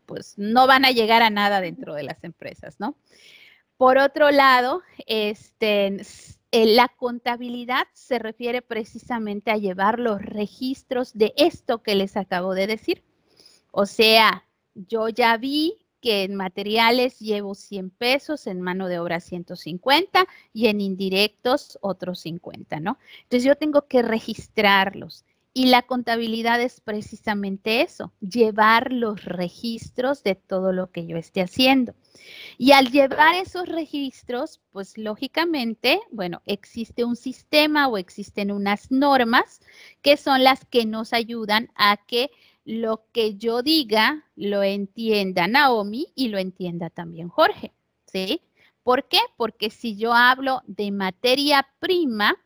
pues 0.07 0.35
no 0.37 0.67
van 0.67 0.85
a 0.85 0.91
llegar 0.91 1.23
a 1.23 1.31
nada 1.31 1.61
dentro 1.61 1.95
de 1.95 2.03
las 2.03 2.23
empresas, 2.25 2.77
¿no? 2.79 2.97
Por 3.77 3.99
otro 3.99 4.31
lado, 4.31 4.83
este, 5.07 5.97
la 6.53 6.89
contabilidad 6.89 7.87
se 7.95 8.19
refiere 8.19 8.61
precisamente 8.61 9.51
a 9.51 9.57
llevar 9.57 9.99
los 9.99 10.21
registros 10.21 11.17
de 11.17 11.33
esto 11.37 11.83
que 11.83 11.95
les 11.95 12.17
acabo 12.17 12.55
de 12.55 12.67
decir. 12.67 13.03
O 13.71 13.87
sea, 13.87 14.47
yo 14.75 15.09
ya 15.09 15.37
vi 15.37 15.79
que 16.01 16.25
en 16.25 16.35
materiales 16.35 17.19
llevo 17.19 17.55
100 17.55 17.91
pesos, 17.91 18.47
en 18.47 18.61
mano 18.61 18.89
de 18.89 18.99
obra 18.99 19.21
150 19.21 20.27
y 20.53 20.67
en 20.67 20.81
indirectos 20.81 21.79
otros 21.83 22.21
50, 22.21 22.81
¿no? 22.81 22.99
Entonces 23.23 23.45
yo 23.45 23.57
tengo 23.57 23.87
que 23.87 24.03
registrarlos. 24.03 25.25
Y 25.53 25.67
la 25.67 25.83
contabilidad 25.83 26.61
es 26.61 26.81
precisamente 26.81 27.83
eso, 27.83 28.13
llevar 28.21 28.93
los 28.93 29.25
registros 29.25 30.23
de 30.23 30.37
todo 30.37 30.73
lo 30.73 30.93
que 30.93 31.07
yo 31.07 31.17
esté 31.17 31.41
haciendo. 31.41 31.95
Y 32.57 32.71
al 32.73 32.91
llevar 32.93 33.35
esos 33.35 33.69
registros, 33.69 34.61
pues 34.71 34.97
lógicamente, 34.97 36.01
bueno, 36.13 36.41
existe 36.47 37.05
un 37.05 37.17
sistema 37.17 37.89
o 37.89 37.99
existen 37.99 38.53
unas 38.53 38.93
normas 38.93 39.61
que 40.03 40.17
son 40.17 40.45
las 40.45 40.65
que 40.67 40.87
nos 40.87 41.13
ayudan 41.13 41.69
a 41.75 41.97
que 41.97 42.31
lo 42.65 43.07
que 43.13 43.37
yo 43.37 43.63
diga 43.63 44.27
lo 44.37 44.63
entienda 44.63 45.49
Naomi 45.49 46.13
y 46.15 46.29
lo 46.29 46.39
entienda 46.39 46.91
también 46.91 47.29
Jorge, 47.29 47.73
¿sí? 48.07 48.43
¿Por 48.85 49.09
qué? 49.09 49.19
Porque 49.37 49.71
si 49.71 49.97
yo 49.97 50.13
hablo 50.13 50.63
de 50.67 50.91
materia 50.91 51.67
prima 51.81 52.37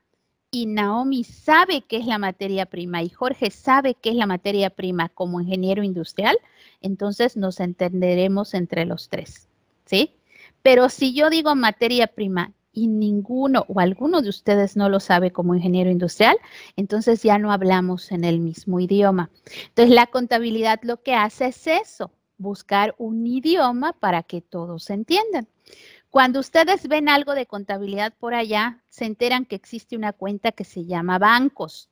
y 0.54 0.66
Naomi 0.66 1.25
sabe 1.25 1.82
qué 1.82 1.96
es 1.96 2.06
la 2.06 2.16
materia 2.16 2.66
prima 2.66 3.02
y 3.02 3.08
Jorge 3.08 3.50
sabe 3.50 3.96
qué 3.96 4.11
es 4.11 4.14
la 4.14 4.26
materia 4.26 4.70
prima 4.70 5.08
como 5.08 5.40
ingeniero 5.40 5.82
industrial, 5.82 6.38
entonces 6.80 7.37
nos 7.37 7.58
entenderemos 7.58 8.54
entre 8.54 8.84
los 8.84 9.08
tres, 9.08 9.49
¿sí? 9.84 10.14
Pero 10.62 10.90
si 10.90 11.12
yo 11.12 11.28
digo 11.28 11.56
materia 11.56 12.06
prima 12.06 12.52
y 12.73 12.87
ninguno 12.87 13.64
o 13.66 13.80
alguno 13.80 14.23
de 14.23 14.28
ustedes 14.28 14.76
no 14.76 14.88
lo 14.88 15.00
sabe 15.00 15.32
como 15.32 15.56
ingeniero 15.56 15.90
industrial, 15.90 16.37
entonces 16.76 17.20
ya 17.25 17.37
no 17.37 17.50
hablamos 17.50 18.12
en 18.12 18.23
el 18.23 18.38
mismo 18.38 18.78
idioma. 18.78 19.30
Entonces 19.70 19.92
la 19.92 20.06
contabilidad 20.06 20.78
lo 20.84 21.02
que 21.02 21.16
hace 21.16 21.46
es 21.46 21.66
eso, 21.66 22.12
buscar 22.38 22.94
un 22.99 23.26
idioma 23.26 23.92
para 23.92 24.23
que 24.23 24.40
todos 24.40 24.88
entiendan. 24.90 25.49
Cuando 26.14 26.38
ustedes 26.38 26.87
ven 26.87 27.09
algo 27.09 27.35
de 27.35 27.47
contabilidad 27.47 28.14
por 28.16 28.35
allá, 28.35 28.85
se 28.88 29.04
enteran 29.04 29.44
que 29.44 29.56
existe 29.56 29.97
una 29.97 30.12
cuenta 30.12 30.52
que 30.52 30.62
se 30.62 30.85
llama 30.85 31.18
bancos. 31.18 31.90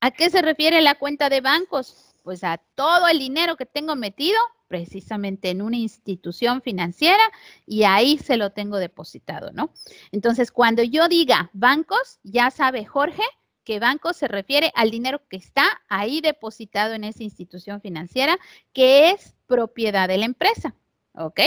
¿A 0.00 0.12
qué 0.12 0.30
se 0.30 0.42
refiere 0.42 0.80
la 0.80 0.94
cuenta 0.94 1.28
de 1.28 1.40
bancos? 1.40 2.14
Pues 2.22 2.44
a 2.44 2.58
todo 2.76 3.08
el 3.08 3.18
dinero 3.18 3.56
que 3.56 3.66
tengo 3.66 3.96
metido 3.96 4.38
precisamente 4.68 5.50
en 5.50 5.60
una 5.60 5.76
institución 5.76 6.62
financiera 6.62 7.24
y 7.66 7.82
ahí 7.82 8.18
se 8.18 8.36
lo 8.36 8.50
tengo 8.50 8.76
depositado, 8.76 9.50
¿no? 9.50 9.72
Entonces, 10.12 10.52
cuando 10.52 10.84
yo 10.84 11.08
diga 11.08 11.50
bancos, 11.52 12.20
ya 12.22 12.52
sabe 12.52 12.84
Jorge 12.84 13.24
que 13.64 13.80
banco 13.80 14.12
se 14.12 14.28
refiere 14.28 14.70
al 14.76 14.92
dinero 14.92 15.20
que 15.28 15.36
está 15.36 15.82
ahí 15.88 16.20
depositado 16.20 16.94
en 16.94 17.02
esa 17.02 17.24
institución 17.24 17.80
financiera 17.80 18.38
que 18.72 19.10
es 19.10 19.34
propiedad 19.48 20.06
de 20.06 20.18
la 20.18 20.26
empresa, 20.26 20.76
¿ok? 21.14 21.40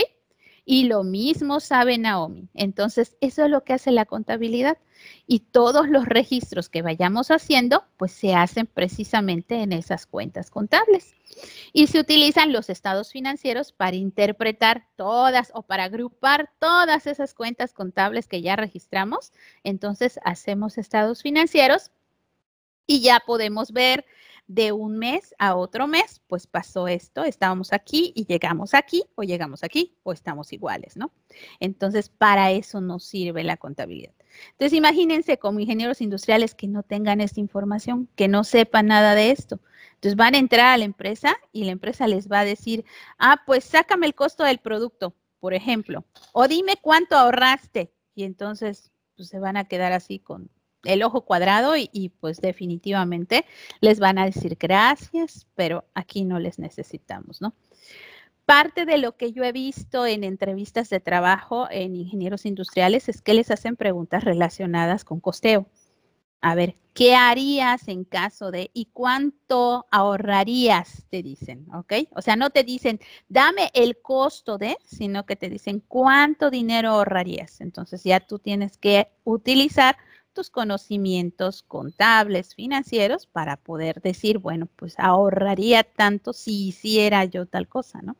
Y 0.64 0.84
lo 0.84 1.02
mismo 1.02 1.58
sabe 1.58 1.98
Naomi. 1.98 2.48
Entonces, 2.54 3.16
eso 3.20 3.44
es 3.44 3.50
lo 3.50 3.64
que 3.64 3.72
hace 3.72 3.90
la 3.90 4.06
contabilidad. 4.06 4.78
Y 5.26 5.40
todos 5.40 5.88
los 5.88 6.06
registros 6.06 6.68
que 6.68 6.82
vayamos 6.82 7.32
haciendo, 7.32 7.84
pues 7.96 8.12
se 8.12 8.34
hacen 8.34 8.66
precisamente 8.66 9.56
en 9.56 9.72
esas 9.72 10.06
cuentas 10.06 10.50
contables. 10.50 11.16
Y 11.72 11.88
se 11.88 11.98
utilizan 11.98 12.52
los 12.52 12.70
estados 12.70 13.10
financieros 13.10 13.72
para 13.72 13.96
interpretar 13.96 14.86
todas 14.94 15.50
o 15.54 15.62
para 15.62 15.84
agrupar 15.84 16.50
todas 16.60 17.08
esas 17.08 17.34
cuentas 17.34 17.72
contables 17.72 18.28
que 18.28 18.42
ya 18.42 18.54
registramos. 18.54 19.32
Entonces, 19.64 20.20
hacemos 20.24 20.78
estados 20.78 21.22
financieros 21.22 21.90
y 22.86 23.00
ya 23.00 23.20
podemos 23.26 23.72
ver 23.72 24.04
de 24.54 24.70
un 24.72 24.98
mes 24.98 25.34
a 25.38 25.56
otro 25.56 25.86
mes, 25.86 26.20
pues 26.26 26.46
pasó 26.46 26.86
esto, 26.86 27.24
estábamos 27.24 27.72
aquí 27.72 28.12
y 28.14 28.26
llegamos 28.26 28.74
aquí, 28.74 29.02
o 29.14 29.22
llegamos 29.22 29.64
aquí, 29.64 29.96
o 30.02 30.12
estamos 30.12 30.52
iguales, 30.52 30.96
¿no? 30.96 31.10
Entonces, 31.58 32.10
para 32.10 32.50
eso 32.50 32.82
nos 32.82 33.04
sirve 33.04 33.44
la 33.44 33.56
contabilidad. 33.56 34.12
Entonces, 34.50 34.76
imagínense 34.76 35.38
como 35.38 35.60
ingenieros 35.60 36.02
industriales 36.02 36.54
que 36.54 36.68
no 36.68 36.82
tengan 36.82 37.22
esta 37.22 37.40
información, 37.40 38.10
que 38.14 38.28
no 38.28 38.44
sepan 38.44 38.88
nada 38.88 39.14
de 39.14 39.30
esto. 39.30 39.60
Entonces, 39.94 40.16
van 40.16 40.34
a 40.34 40.38
entrar 40.38 40.66
a 40.74 40.76
la 40.76 40.84
empresa 40.84 41.34
y 41.50 41.64
la 41.64 41.72
empresa 41.72 42.06
les 42.06 42.30
va 42.30 42.40
a 42.40 42.44
decir, 42.44 42.84
ah, 43.18 43.42
pues 43.46 43.64
sácame 43.64 44.06
el 44.06 44.14
costo 44.14 44.44
del 44.44 44.58
producto, 44.58 45.14
por 45.40 45.54
ejemplo, 45.54 46.04
o 46.32 46.46
dime 46.46 46.74
cuánto 46.80 47.16
ahorraste. 47.16 47.90
Y 48.14 48.24
entonces, 48.24 48.92
pues 49.16 49.28
se 49.28 49.38
van 49.38 49.56
a 49.56 49.64
quedar 49.64 49.92
así 49.92 50.18
con 50.18 50.50
el 50.84 51.02
ojo 51.02 51.22
cuadrado 51.22 51.74
y, 51.76 52.12
pues 52.20 52.40
definitivamente 52.40 53.44
les 53.80 53.98
van 53.98 54.18
a 54.18 54.24
decir 54.24 54.56
gracias, 54.58 55.46
pero 55.54 55.84
aquí 55.94 56.24
no 56.24 56.38
les 56.38 56.58
necesitamos, 56.58 57.40
¿no? 57.40 57.54
Parte 58.44 58.84
de 58.86 58.98
lo 58.98 59.16
que 59.16 59.32
yo 59.32 59.44
he 59.44 59.52
visto 59.52 60.04
en 60.04 60.24
entrevistas 60.24 60.90
de 60.90 60.98
trabajo 60.98 61.68
en 61.70 61.94
ingenieros 61.94 62.44
industriales 62.44 63.08
es 63.08 63.22
que 63.22 63.34
les 63.34 63.50
hacen 63.50 63.76
preguntas 63.76 64.24
relacionadas 64.24 65.04
con 65.04 65.20
costeo. 65.20 65.66
A 66.40 66.56
ver, 66.56 66.74
¿qué 66.92 67.14
harías 67.14 67.86
en 67.86 68.02
caso 68.02 68.50
de 68.50 68.72
y 68.74 68.86
cuánto 68.86 69.86
ahorrarías? 69.92 71.04
Te 71.08 71.22
dicen, 71.22 71.68
¿ok? 71.72 71.92
O 72.16 72.20
sea, 72.20 72.34
no 72.34 72.50
te 72.50 72.64
dicen, 72.64 72.98
dame 73.28 73.70
el 73.74 73.96
costo 74.02 74.58
de, 74.58 74.76
sino 74.84 75.24
que 75.24 75.36
te 75.36 75.48
dicen 75.48 75.80
cuánto 75.86 76.50
dinero 76.50 76.90
ahorrarías. 76.90 77.60
Entonces 77.60 78.02
ya 78.02 78.18
tú 78.18 78.40
tienes 78.40 78.76
que 78.76 79.08
utilizar 79.22 79.96
tus 80.32 80.50
conocimientos 80.50 81.62
contables, 81.62 82.54
financieros, 82.54 83.26
para 83.26 83.56
poder 83.56 84.00
decir, 84.00 84.38
bueno, 84.38 84.68
pues 84.76 84.94
ahorraría 84.98 85.84
tanto 85.84 86.32
si 86.32 86.68
hiciera 86.68 87.24
yo 87.24 87.46
tal 87.46 87.68
cosa, 87.68 88.00
¿no? 88.02 88.16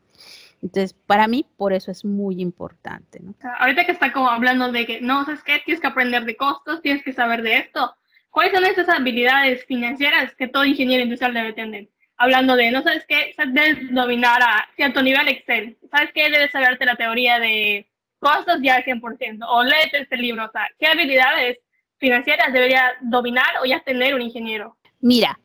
Entonces, 0.62 0.95
para 0.95 1.26
mí, 1.26 1.45
por 1.57 1.73
eso 1.73 1.90
es 1.90 2.04
muy 2.04 2.40
importante, 2.40 3.19
¿no? 3.21 3.35
Ahorita 3.59 3.85
que 3.85 3.92
está 3.92 4.12
como 4.12 4.31
hablando 4.31 4.71
de 4.71 4.87
que, 4.87 5.00
no, 5.00 5.25
¿sabes 5.25 5.42
qué? 5.42 5.61
Tienes 5.64 5.81
que 5.81 5.88
aprender 5.88 6.25
de 6.25 6.37
costos, 6.37 6.81
tienes 6.83 7.02
que 7.02 7.12
saber 7.12 7.42
de 7.42 7.59
esto. 7.59 7.97
¿Cuáles 8.31 8.54
son 8.54 8.64
esas 8.64 8.88
habilidades 8.88 9.64
financieras 9.66 10.35
que 10.37 10.49
todo 10.49 10.64
ingeniero 10.64 11.02
industrial 11.02 11.35
debe 11.35 11.52
tener? 11.52 11.88
Hablando 12.16 12.54
de, 12.54 12.71
¿no 12.71 12.83
sabes 12.83 13.04
qué? 13.09 13.35
Debes 13.49 13.92
dominar 13.92 14.40
a 14.40 14.69
cierto 14.76 15.02
nivel 15.02 15.26
Excel. 15.28 15.76
¿Sabes 15.90 16.11
qué? 16.14 16.31
Debes 16.31 16.52
saberte 16.52 16.87
la 16.87 16.95
teoría 16.95 17.40
de 17.40 17.90
costos 18.21 18.59
ya 18.62 18.76
al 18.76 18.85
100%. 18.85 19.45
O 19.49 19.64
léete 19.64 20.02
este 20.02 20.16
libro. 20.16 20.45
O 20.45 20.50
sea, 20.50 20.69
¿qué 20.78 20.87
habilidades 20.87 21.59
financieras 22.02 22.52
debería 22.52 22.94
dominar 23.00 23.47
o 23.62 23.64
ya 23.64 23.80
tener 23.80 24.12
un 24.14 24.23
ingeniero? 24.23 24.76
Mira, 25.00 25.38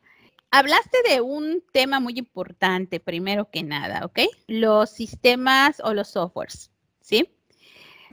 hablaste 0.50 0.98
de 1.08 1.20
un 1.20 1.62
tema 1.72 2.00
muy 2.00 2.14
importante, 2.16 2.98
primero 2.98 3.48
que 3.48 3.62
nada, 3.62 4.04
¿ok? 4.04 4.18
Los 4.48 4.90
sistemas 4.90 5.80
o 5.84 5.94
los 5.94 6.08
softwares, 6.08 6.72
¿sí? 7.00 7.30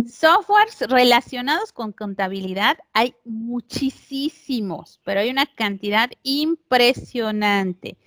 Softwares 0.07 0.79
relacionados 0.81 1.71
con 1.73 1.91
contabilidad 1.91 2.77
hay 2.93 3.15
muchísimos, 3.23 4.99
pero 5.03 5.21
hay 5.21 5.31
una 5.31 5.47
cantidad 5.47 6.11
impresionante. 6.21 7.97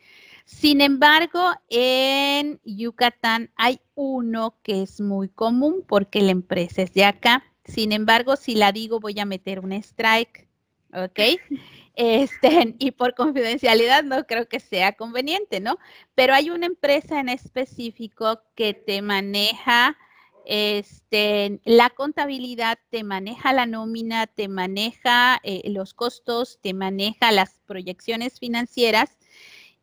Sin 0.45 0.81
embargo, 0.81 1.51
en 1.69 2.61
Yucatán 2.65 3.51
hay 3.57 3.81
uno 3.97 4.55
que 4.63 4.83
es 4.83 5.01
muy 5.01 5.29
común 5.29 5.83
porque 5.87 6.23
la 6.23 6.31
empresa 6.31 6.83
es 6.83 6.95
de 6.95 7.05
acá. 7.05 7.43
Sin 7.69 7.93
embargo, 7.93 8.37
si 8.37 8.55
la 8.55 8.73
digo, 8.73 8.99
voy 8.99 9.21
a 9.21 9.25
meter 9.25 9.61
un 9.61 9.73
strike, 9.73 10.49
¿ok? 10.93 11.21
Este, 12.01 12.77
y 12.79 12.93
por 12.93 13.17
confidencialidad 13.17 14.05
no 14.05 14.25
creo 14.25 14.49
que 14.49 14.61
sea 14.61 14.93
conveniente, 14.93 15.59
¿no? 15.59 15.79
Pero 16.15 16.33
hay 16.33 16.49
una 16.51 16.67
empresa 16.67 17.19
en 17.19 17.29
específico 17.29 18.41
que 18.55 18.73
te 18.73 19.03
maneja 19.03 19.97
este, 20.45 21.61
la 21.65 21.91
contabilidad, 21.91 22.79
te 22.91 23.03
maneja 23.03 23.53
la 23.53 23.67
nómina, 23.67 24.29
te 24.29 24.47
maneja 24.47 25.41
eh, 25.43 25.69
los 25.71 25.93
costos, 25.93 26.61
te 26.63 26.73
maneja 26.73 27.33
las 27.33 27.59
proyecciones 27.67 28.39
financieras 28.39 29.19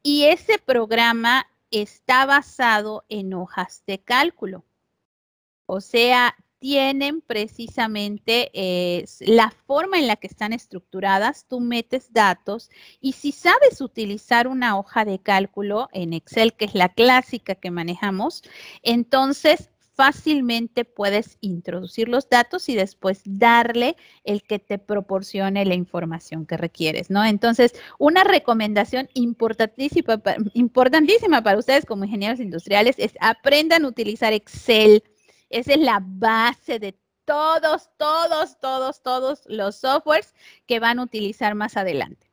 y 0.01 0.23
ese 0.23 0.57
programa 0.57 1.47
está 1.69 2.25
basado 2.25 3.03
en 3.09 3.33
hojas 3.33 3.83
de 3.85 3.99
cálculo. 3.99 4.63
O 5.65 5.81
sea, 5.81 6.37
tienen 6.59 7.21
precisamente 7.21 8.49
eh, 8.53 9.05
la 9.19 9.53
forma 9.65 9.99
en 9.99 10.07
la 10.07 10.15
que 10.15 10.27
están 10.27 10.53
estructuradas, 10.53 11.45
tú 11.47 11.59
metes 11.59 12.11
datos 12.13 12.69
y 12.99 13.13
si 13.13 13.31
sabes 13.31 13.81
utilizar 13.81 14.47
una 14.47 14.77
hoja 14.77 15.05
de 15.05 15.19
cálculo 15.19 15.89
en 15.93 16.13
Excel, 16.13 16.53
que 16.53 16.65
es 16.65 16.75
la 16.75 16.89
clásica 16.89 17.55
que 17.55 17.71
manejamos, 17.71 18.43
entonces 18.83 19.69
fácilmente 19.95 20.83
puedes 20.83 21.37
introducir 21.39 22.09
los 22.09 22.29
datos 22.29 22.67
y 22.69 22.75
después 22.75 23.21
darle 23.25 23.95
el 24.25 24.43
que 24.43 24.59
te 24.59 24.77
proporcione 24.77 25.65
la 25.65 25.73
información 25.73 26.45
que 26.45 26.57
requieres, 26.57 27.09
¿no? 27.09 27.23
Entonces, 27.23 27.73
una 27.97 28.23
recomendación 28.25 29.09
importantísima, 29.13 30.21
importantísima 30.53 31.41
para 31.41 31.57
ustedes 31.57 31.85
como 31.85 32.03
ingenieros 32.03 32.39
industriales 32.39 32.95
es 32.99 33.13
aprendan 33.21 33.85
a 33.85 33.87
utilizar 33.87 34.33
Excel. 34.33 35.03
Esa 35.49 35.73
es 35.73 35.79
la 35.79 35.99
base 36.01 36.79
de 36.79 36.97
todos, 37.25 37.89
todos, 37.97 38.59
todos, 38.59 39.01
todos 39.01 39.41
los 39.47 39.77
softwares 39.77 40.33
que 40.67 40.79
van 40.79 40.99
a 40.99 41.03
utilizar 41.03 41.55
más 41.55 41.75
adelante. 41.75 42.27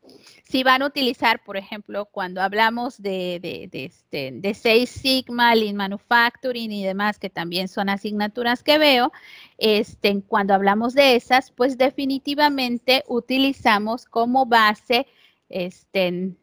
Si 0.44 0.62
van 0.62 0.82
a 0.82 0.86
utilizar, 0.86 1.42
por 1.44 1.56
ejemplo, 1.56 2.06
cuando 2.06 2.42
hablamos 2.42 3.00
de, 3.00 3.38
de, 3.40 3.68
de, 3.70 3.86
este, 3.86 4.30
de 4.34 4.54
Six 4.54 4.90
Sigma, 4.90 5.54
Lean 5.54 5.76
Manufacturing 5.76 6.70
y 6.70 6.84
demás, 6.84 7.18
que 7.18 7.30
también 7.30 7.68
son 7.68 7.88
asignaturas 7.88 8.62
que 8.62 8.76
veo, 8.76 9.12
este, 9.56 10.22
cuando 10.22 10.52
hablamos 10.52 10.92
de 10.92 11.16
esas, 11.16 11.50
pues 11.50 11.78
definitivamente 11.78 13.02
utilizamos 13.08 14.04
como 14.04 14.44
base, 14.44 15.06
este, 15.48 16.36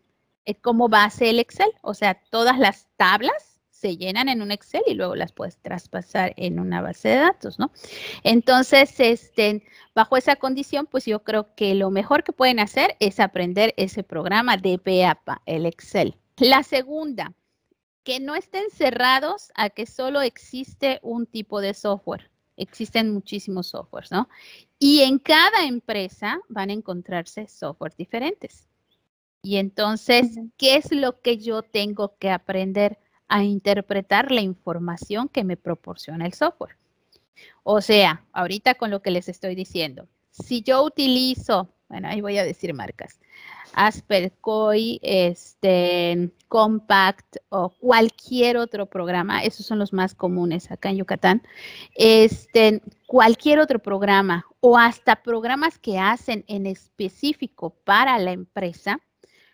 eh, 0.46 0.56
como 0.56 0.90
base 0.90 1.30
el 1.30 1.40
Excel, 1.40 1.72
o 1.84 1.94
sea, 1.94 2.20
todas 2.32 2.58
las 2.58 2.88
tablas 2.98 3.59
se 3.80 3.96
llenan 3.96 4.28
en 4.28 4.42
un 4.42 4.52
Excel 4.52 4.84
y 4.88 4.94
luego 4.94 5.16
las 5.16 5.32
puedes 5.32 5.58
traspasar 5.58 6.34
en 6.36 6.60
una 6.60 6.82
base 6.82 7.10
de 7.10 7.16
datos, 7.16 7.60
¿no? 7.60 7.72
Entonces, 8.24 9.00
este, 9.00 9.64
bajo 9.96 10.18
esa 10.18 10.36
condición, 10.36 10.86
pues 10.86 11.06
yo 11.06 11.24
creo 11.24 11.56
que 11.56 11.76
lo 11.76 11.90
mejor 11.90 12.24
que 12.24 12.34
pueden 12.34 12.60
hacer 12.60 12.98
es 13.00 13.22
aprender 13.22 13.74
ese 13.78 14.04
programa 14.04 14.58
de 14.58 14.78
PAPA, 14.78 15.42
el 15.46 15.66
Excel. 15.66 16.18
La 16.38 16.64
segunda, 16.64 17.34
que 18.04 18.20
no 18.20 18.36
estén 18.36 18.70
cerrados 18.70 19.52
a 19.56 19.70
que 19.70 19.86
solo 19.86 20.22
existe 20.22 21.00
un 21.02 21.26
tipo 21.26 21.62
de 21.62 21.74
software. 21.74 22.30
Existen 22.58 23.14
muchísimos 23.14 23.68
softwares, 23.68 24.12
¿no? 24.12 24.28
Y 24.78 25.02
en 25.02 25.20
cada 25.20 25.66
empresa 25.66 26.42
van 26.50 26.70
a 26.70 26.74
encontrarse 26.74 27.48
software 27.48 27.96
diferentes. 27.98 28.68
Y 29.42 29.56
entonces, 29.56 30.38
¿qué 30.58 30.76
es 30.76 30.92
lo 30.92 31.22
que 31.22 31.38
yo 31.38 31.62
tengo 31.62 32.18
que 32.18 32.30
aprender? 32.30 33.00
A 33.30 33.44
interpretar 33.44 34.32
la 34.32 34.42
información 34.42 35.30
que 35.30 35.44
me 35.44 35.56
proporciona 35.56 36.26
el 36.26 36.34
software. 36.34 36.76
O 37.64 37.82
sea, 37.82 38.26
ahorita 38.34 38.76
con 38.76 38.90
lo 38.90 39.02
que 39.02 39.12
les 39.12 39.30
estoy 39.30 39.56
diciendo, 39.56 40.08
si 40.32 40.62
yo 40.62 40.84
utilizo, 40.84 41.70
bueno, 41.88 42.08
ahí 42.10 42.22
voy 42.22 42.38
a 42.38 42.44
decir 42.44 42.74
marcas, 42.74 43.20
Aspercoy, 43.74 45.00
este, 45.04 46.32
Compact 46.48 47.38
o 47.50 47.70
cualquier 47.70 48.58
otro 48.58 48.88
programa, 48.88 49.44
esos 49.44 49.66
son 49.66 49.80
los 49.80 49.94
más 49.94 50.16
comunes 50.16 50.72
acá 50.72 50.90
en 50.90 50.98
Yucatán, 50.98 51.44
este, 51.96 52.82
cualquier 53.08 53.60
otro 53.60 53.80
programa 53.80 54.46
o 54.60 54.78
hasta 54.78 55.22
programas 55.22 55.78
que 55.78 56.00
hacen 56.00 56.44
en 56.48 56.66
específico 56.66 57.76
para 57.84 58.18
la 58.18 58.32
empresa, 58.32 59.00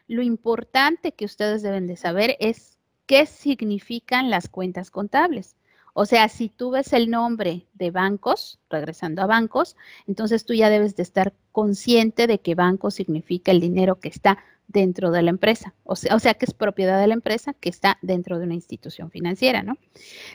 lo 0.07 0.21
importante 0.21 1.13
que 1.13 1.25
ustedes 1.25 1.61
deben 1.61 1.87
de 1.87 1.97
saber 1.97 2.37
es 2.39 2.74
qué 3.05 3.25
significan 3.25 4.29
las 4.29 4.49
cuentas 4.49 4.91
contables. 4.91 5.55
O 5.93 6.05
sea, 6.05 6.27
si 6.27 6.49
tú 6.49 6.71
ves 6.71 6.91
el 6.91 7.09
nombre 7.09 7.67
de 7.73 7.89
bancos, 7.89 8.59
regresando 8.69 9.21
a 9.21 9.27
bancos, 9.27 9.77
entonces 10.07 10.45
tú 10.45 10.53
ya 10.53 10.69
debes 10.69 10.97
de 10.97 11.03
estar 11.03 11.33
consciente 11.53 12.27
de 12.27 12.39
que 12.39 12.53
banco 12.53 12.91
significa 12.91 13.51
el 13.51 13.61
dinero 13.61 13.95
que 13.99 14.09
está 14.09 14.39
dentro 14.67 15.11
de 15.11 15.21
la 15.21 15.29
empresa, 15.29 15.73
o 15.83 15.95
sea, 15.95 16.15
o 16.15 16.19
sea, 16.19 16.33
que 16.33 16.45
es 16.45 16.53
propiedad 16.53 16.99
de 16.99 17.07
la 17.07 17.13
empresa 17.13 17.53
que 17.53 17.69
está 17.69 17.97
dentro 18.01 18.39
de 18.39 18.45
una 18.45 18.55
institución 18.55 19.11
financiera, 19.11 19.63
¿no? 19.63 19.77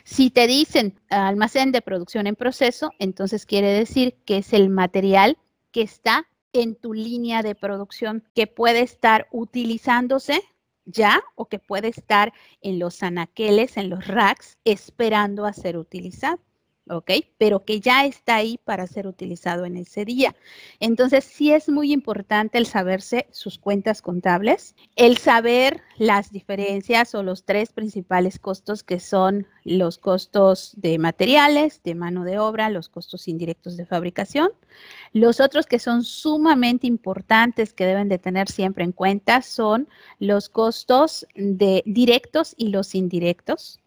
Si 0.03 0.29
te 0.29 0.47
dicen 0.47 0.99
almacén 1.09 1.71
de 1.71 1.81
producción 1.81 2.27
en 2.27 2.35
proceso, 2.35 2.91
entonces 2.97 3.45
quiere 3.45 3.67
decir 3.67 4.15
que 4.25 4.37
es 4.37 4.53
el 4.53 4.69
material 4.69 5.37
que 5.71 5.81
está 5.81 6.27
en 6.53 6.75
tu 6.75 6.93
línea 6.93 7.43
de 7.43 7.55
producción 7.55 8.23
que 8.33 8.47
puede 8.47 8.81
estar 8.81 9.27
utilizándose 9.31 10.41
ya 10.91 11.21
o 11.35 11.47
que 11.47 11.59
puede 11.59 11.87
estar 11.89 12.33
en 12.61 12.79
los 12.79 13.03
anaqueles, 13.03 13.77
en 13.77 13.89
los 13.89 14.07
racks, 14.07 14.57
esperando 14.65 15.45
a 15.45 15.53
ser 15.53 15.77
utilizado. 15.77 16.39
¿Ok? 16.89 17.11
Pero 17.37 17.63
que 17.63 17.79
ya 17.79 18.05
está 18.05 18.35
ahí 18.35 18.59
para 18.63 18.87
ser 18.87 19.07
utilizado 19.07 19.65
en 19.65 19.77
ese 19.77 20.05
día. 20.05 20.35
Entonces, 20.79 21.23
sí 21.23 21.51
es 21.51 21.69
muy 21.69 21.91
importante 21.93 22.57
el 22.57 22.65
saberse 22.65 23.27
sus 23.31 23.57
cuentas 23.57 24.01
contables, 24.01 24.75
el 24.95 25.17
saber 25.17 25.81
las 25.97 26.31
diferencias 26.31 27.13
o 27.15 27.23
los 27.23 27.45
tres 27.45 27.71
principales 27.71 28.39
costos 28.39 28.83
que 28.83 28.99
son 28.99 29.47
los 29.63 29.97
costos 29.97 30.73
de 30.77 30.97
materiales, 30.97 31.81
de 31.83 31.95
mano 31.95 32.23
de 32.23 32.39
obra, 32.39 32.69
los 32.69 32.89
costos 32.89 33.27
indirectos 33.27 33.77
de 33.77 33.85
fabricación. 33.85 34.49
Los 35.13 35.39
otros 35.39 35.67
que 35.67 35.79
son 35.79 36.03
sumamente 36.03 36.87
importantes 36.87 37.73
que 37.73 37.85
deben 37.85 38.09
de 38.09 38.17
tener 38.17 38.49
siempre 38.49 38.83
en 38.83 38.91
cuenta 38.91 39.41
son 39.41 39.87
los 40.19 40.49
costos 40.49 41.27
de 41.35 41.83
directos 41.85 42.55
y 42.57 42.69
los 42.69 42.95
indirectos 42.95 43.80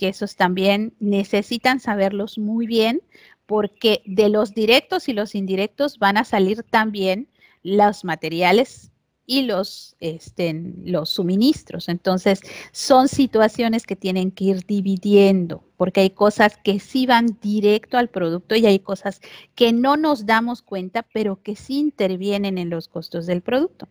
que 0.00 0.08
esos 0.08 0.34
también 0.34 0.94
necesitan 0.98 1.78
saberlos 1.78 2.38
muy 2.38 2.66
bien 2.66 3.02
porque 3.44 4.00
de 4.06 4.30
los 4.30 4.54
directos 4.54 5.10
y 5.10 5.12
los 5.12 5.34
indirectos 5.34 5.98
van 5.98 6.16
a 6.16 6.24
salir 6.24 6.62
también 6.62 7.28
los 7.62 8.02
materiales 8.02 8.92
y 9.30 9.42
los, 9.42 9.94
este, 10.00 10.52
los 10.84 11.10
suministros. 11.10 11.88
Entonces, 11.88 12.40
son 12.72 13.06
situaciones 13.06 13.86
que 13.86 13.94
tienen 13.94 14.32
que 14.32 14.42
ir 14.42 14.66
dividiendo, 14.66 15.62
porque 15.76 16.00
hay 16.00 16.10
cosas 16.10 16.56
que 16.56 16.80
sí 16.80 17.06
van 17.06 17.38
directo 17.40 17.96
al 17.96 18.08
producto 18.08 18.56
y 18.56 18.66
hay 18.66 18.80
cosas 18.80 19.20
que 19.54 19.72
no 19.72 19.96
nos 19.96 20.26
damos 20.26 20.62
cuenta, 20.62 21.06
pero 21.14 21.40
que 21.44 21.54
sí 21.54 21.78
intervienen 21.78 22.58
en 22.58 22.70
los 22.70 22.88
costos 22.88 23.26
del 23.26 23.40
producto. 23.40 23.86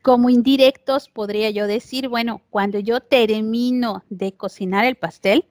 Como 0.00 0.30
indirectos, 0.30 1.08
podría 1.08 1.50
yo 1.50 1.66
decir, 1.66 2.06
bueno, 2.06 2.40
cuando 2.48 2.78
yo 2.78 3.00
termino 3.00 4.04
de 4.10 4.30
cocinar 4.30 4.84
el 4.84 4.94
pastel, 4.94 5.44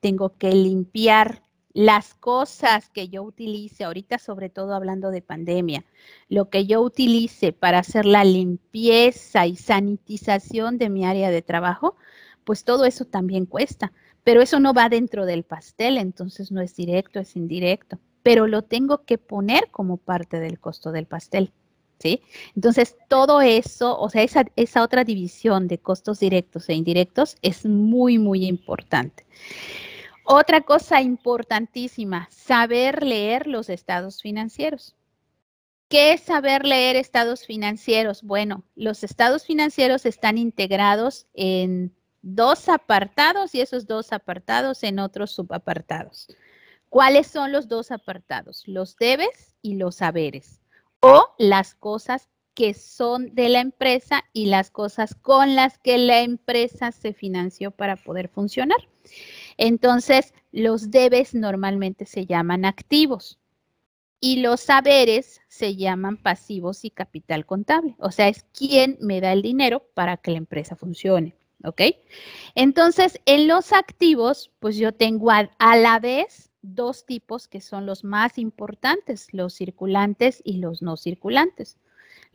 tengo 0.00 0.36
que 0.36 0.52
limpiar 0.52 1.44
las 1.74 2.14
cosas 2.14 2.88
que 2.88 3.08
yo 3.08 3.24
utilice, 3.24 3.82
ahorita 3.84 4.18
sobre 4.18 4.48
todo 4.48 4.74
hablando 4.74 5.10
de 5.10 5.22
pandemia, 5.22 5.84
lo 6.28 6.48
que 6.48 6.66
yo 6.66 6.80
utilice 6.80 7.52
para 7.52 7.80
hacer 7.80 8.06
la 8.06 8.24
limpieza 8.24 9.46
y 9.46 9.56
sanitización 9.56 10.78
de 10.78 10.88
mi 10.88 11.04
área 11.04 11.30
de 11.30 11.42
trabajo, 11.42 11.96
pues 12.44 12.64
todo 12.64 12.84
eso 12.84 13.04
también 13.04 13.44
cuesta. 13.44 13.92
Pero 14.22 14.40
eso 14.40 14.60
no 14.60 14.72
va 14.72 14.88
dentro 14.88 15.26
del 15.26 15.42
pastel, 15.42 15.98
entonces 15.98 16.52
no 16.52 16.60
es 16.60 16.76
directo, 16.76 17.18
es 17.18 17.36
indirecto. 17.36 17.98
Pero 18.22 18.46
lo 18.46 18.62
tengo 18.62 19.04
que 19.04 19.18
poner 19.18 19.68
como 19.70 19.96
parte 19.96 20.38
del 20.38 20.60
costo 20.60 20.92
del 20.92 21.06
pastel. 21.06 21.52
¿Sí? 21.98 22.22
Entonces, 22.56 22.96
todo 23.08 23.40
eso, 23.40 23.98
o 23.98 24.10
sea, 24.10 24.22
esa, 24.22 24.44
esa 24.56 24.82
otra 24.82 25.04
división 25.04 25.68
de 25.68 25.78
costos 25.78 26.18
directos 26.18 26.68
e 26.68 26.74
indirectos 26.74 27.36
es 27.40 27.64
muy, 27.66 28.18
muy 28.18 28.46
importante. 28.46 29.24
Otra 30.24 30.62
cosa 30.62 31.02
importantísima, 31.02 32.28
saber 32.30 33.02
leer 33.02 33.46
los 33.46 33.68
estados 33.68 34.22
financieros. 34.22 34.96
¿Qué 35.88 36.14
es 36.14 36.22
saber 36.22 36.64
leer 36.64 36.96
estados 36.96 37.44
financieros? 37.44 38.22
Bueno, 38.22 38.64
los 38.74 39.04
estados 39.04 39.44
financieros 39.44 40.06
están 40.06 40.38
integrados 40.38 41.26
en 41.34 41.94
dos 42.22 42.70
apartados 42.70 43.54
y 43.54 43.60
esos 43.60 43.86
dos 43.86 44.12
apartados 44.12 44.82
en 44.82 44.98
otros 44.98 45.30
subapartados. 45.32 46.28
¿Cuáles 46.88 47.26
son 47.26 47.52
los 47.52 47.68
dos 47.68 47.90
apartados? 47.90 48.62
Los 48.66 48.96
debes 48.96 49.54
y 49.60 49.74
los 49.74 49.96
saberes 49.96 50.62
o 51.00 51.34
las 51.36 51.74
cosas 51.74 52.30
que 52.54 52.74
son 52.74 53.34
de 53.34 53.48
la 53.48 53.60
empresa 53.60 54.24
y 54.32 54.46
las 54.46 54.70
cosas 54.70 55.14
con 55.14 55.54
las 55.54 55.78
que 55.78 55.98
la 55.98 56.20
empresa 56.20 56.92
se 56.92 57.12
financió 57.12 57.70
para 57.70 57.96
poder 57.96 58.28
funcionar. 58.28 58.78
Entonces, 59.56 60.32
los 60.52 60.90
debes 60.90 61.34
normalmente 61.34 62.06
se 62.06 62.26
llaman 62.26 62.64
activos 62.64 63.38
y 64.20 64.36
los 64.36 64.60
saberes 64.60 65.42
se 65.48 65.76
llaman 65.76 66.16
pasivos 66.16 66.84
y 66.84 66.90
capital 66.90 67.44
contable. 67.44 67.94
O 67.98 68.10
sea, 68.10 68.28
es 68.28 68.44
quien 68.56 68.96
me 69.00 69.20
da 69.20 69.32
el 69.32 69.42
dinero 69.42 69.86
para 69.94 70.16
que 70.16 70.30
la 70.30 70.38
empresa 70.38 70.76
funcione. 70.76 71.34
¿Ok? 71.62 71.80
Entonces, 72.54 73.20
en 73.26 73.48
los 73.48 73.72
activos, 73.72 74.50
pues 74.60 74.76
yo 74.76 74.92
tengo 74.92 75.30
a, 75.30 75.50
a 75.58 75.76
la 75.76 75.98
vez 75.98 76.50
dos 76.62 77.04
tipos 77.04 77.48
que 77.48 77.60
son 77.60 77.86
los 77.86 78.04
más 78.04 78.38
importantes, 78.38 79.28
los 79.32 79.54
circulantes 79.54 80.40
y 80.44 80.58
los 80.58 80.82
no 80.82 80.96
circulantes. 80.96 81.78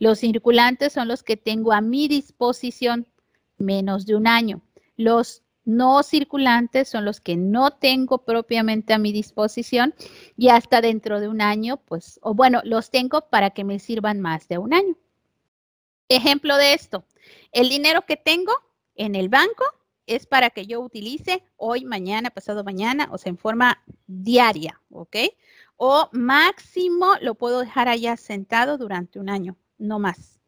Los 0.00 0.18
circulantes 0.18 0.94
son 0.94 1.06
los 1.06 1.22
que 1.22 1.36
tengo 1.36 1.72
a 1.72 1.80
mi 1.80 2.08
disposición 2.08 3.06
menos 3.58 4.06
de 4.06 4.16
un 4.16 4.26
año. 4.26 4.62
Los 4.96 5.44
no 5.64 6.02
circulantes 6.02 6.88
son 6.88 7.04
los 7.04 7.20
que 7.20 7.36
no 7.36 7.70
tengo 7.70 8.24
propiamente 8.24 8.94
a 8.94 8.98
mi 8.98 9.12
disposición 9.12 9.94
y 10.36 10.48
hasta 10.48 10.80
dentro 10.80 11.20
de 11.20 11.28
un 11.28 11.42
año, 11.42 11.76
pues, 11.76 12.18
o 12.22 12.34
bueno, 12.34 12.62
los 12.64 12.90
tengo 12.90 13.28
para 13.28 13.50
que 13.50 13.62
me 13.62 13.78
sirvan 13.78 14.20
más 14.20 14.48
de 14.48 14.58
un 14.58 14.74
año. 14.74 14.96
Ejemplo 16.08 16.56
de 16.56 16.72
esto, 16.72 17.04
el 17.52 17.68
dinero 17.68 18.04
que 18.06 18.16
tengo 18.16 18.52
en 18.96 19.14
el 19.14 19.28
banco 19.28 19.64
es 20.06 20.26
para 20.26 20.50
que 20.50 20.66
yo 20.66 20.80
utilice 20.80 21.44
hoy, 21.56 21.84
mañana, 21.84 22.30
pasado 22.30 22.64
mañana, 22.64 23.08
o 23.12 23.18
sea, 23.18 23.30
en 23.30 23.38
forma 23.38 23.84
diaria, 24.06 24.80
¿ok? 24.90 25.16
O 25.76 26.08
máximo 26.12 27.14
lo 27.20 27.34
puedo 27.36 27.60
dejar 27.60 27.88
allá 27.88 28.16
sentado 28.16 28.76
durante 28.76 29.20
un 29.20 29.28
año, 29.28 29.56
no 29.80 29.98
más, 29.98 30.40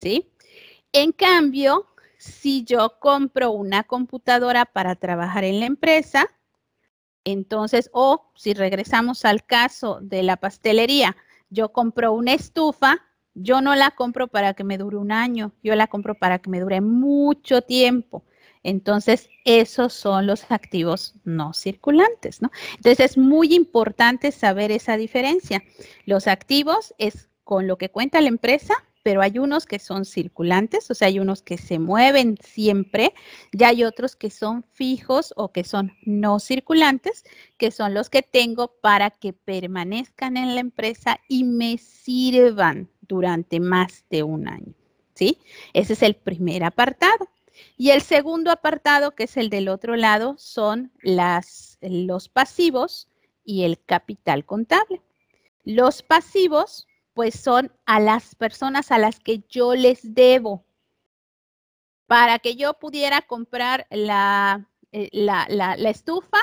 ¿sí? 0.00 0.32
En 0.92 1.12
cambio, 1.12 1.86
si 2.18 2.64
yo 2.64 2.98
compro 3.00 3.50
una 3.50 3.84
computadora 3.84 4.64
para 4.64 4.96
trabajar 4.96 5.44
en 5.44 5.60
la 5.60 5.66
empresa, 5.66 6.26
entonces, 7.24 7.90
o 7.92 8.30
si 8.34 8.54
regresamos 8.54 9.24
al 9.24 9.44
caso 9.44 9.98
de 10.00 10.22
la 10.22 10.36
pastelería, 10.36 11.16
yo 11.50 11.72
compro 11.72 12.12
una 12.12 12.32
estufa, 12.32 12.98
yo 13.34 13.60
no 13.60 13.74
la 13.74 13.90
compro 13.92 14.28
para 14.28 14.54
que 14.54 14.64
me 14.64 14.78
dure 14.78 14.96
un 14.96 15.12
año, 15.12 15.52
yo 15.62 15.74
la 15.74 15.86
compro 15.86 16.14
para 16.14 16.38
que 16.38 16.50
me 16.50 16.60
dure 16.60 16.80
mucho 16.80 17.62
tiempo. 17.62 18.24
Entonces, 18.62 19.30
esos 19.46 19.94
son 19.94 20.26
los 20.26 20.50
activos 20.50 21.14
no 21.24 21.54
circulantes, 21.54 22.42
¿no? 22.42 22.50
Entonces, 22.76 23.00
es 23.00 23.18
muy 23.18 23.54
importante 23.54 24.32
saber 24.32 24.70
esa 24.70 24.98
diferencia. 24.98 25.62
Los 26.04 26.26
activos 26.26 26.94
es 26.98 27.29
con 27.50 27.66
lo 27.66 27.78
que 27.78 27.88
cuenta 27.88 28.20
la 28.20 28.28
empresa 28.28 28.74
pero 29.02 29.22
hay 29.22 29.38
unos 29.38 29.66
que 29.66 29.78
son 29.78 30.04
circulantes, 30.04 30.90
o 30.90 30.94
sea, 30.94 31.08
hay 31.08 31.18
unos 31.18 31.42
que 31.42 31.56
se 31.56 31.78
mueven 31.78 32.36
siempre, 32.42 33.14
y 33.50 33.64
hay 33.64 33.84
otros 33.84 34.14
que 34.14 34.30
son 34.30 34.62
fijos 34.72 35.32
o 35.36 35.52
que 35.52 35.64
son 35.64 35.96
no 36.02 36.38
circulantes, 36.38 37.24
que 37.56 37.70
son 37.70 37.94
los 37.94 38.10
que 38.10 38.22
tengo 38.22 38.68
para 38.82 39.10
que 39.10 39.32
permanezcan 39.32 40.36
en 40.36 40.54
la 40.54 40.60
empresa 40.60 41.18
y 41.28 41.44
me 41.44 41.78
sirvan 41.78 42.90
durante 43.00 43.58
más 43.58 44.04
de 44.10 44.22
un 44.22 44.46
año, 44.46 44.74
¿sí? 45.14 45.38
Ese 45.72 45.94
es 45.94 46.02
el 46.02 46.14
primer 46.14 46.62
apartado. 46.62 47.28
Y 47.76 47.90
el 47.90 48.02
segundo 48.02 48.50
apartado, 48.50 49.14
que 49.14 49.24
es 49.24 49.36
el 49.38 49.48
del 49.48 49.68
otro 49.68 49.96
lado, 49.96 50.34
son 50.38 50.92
las, 51.02 51.78
los 51.80 52.28
pasivos 52.28 53.08
y 53.44 53.64
el 53.64 53.82
capital 53.82 54.44
contable. 54.44 55.02
Los 55.64 56.02
pasivos 56.02 56.86
pues 57.14 57.38
son 57.38 57.72
a 57.86 58.00
las 58.00 58.34
personas 58.34 58.90
a 58.90 58.98
las 58.98 59.20
que 59.20 59.44
yo 59.48 59.74
les 59.74 60.14
debo. 60.14 60.64
Para 62.06 62.38
que 62.38 62.56
yo 62.56 62.74
pudiera 62.74 63.22
comprar 63.22 63.86
la, 63.90 64.68
eh, 64.92 65.08
la, 65.12 65.74
estufa, 65.88 66.40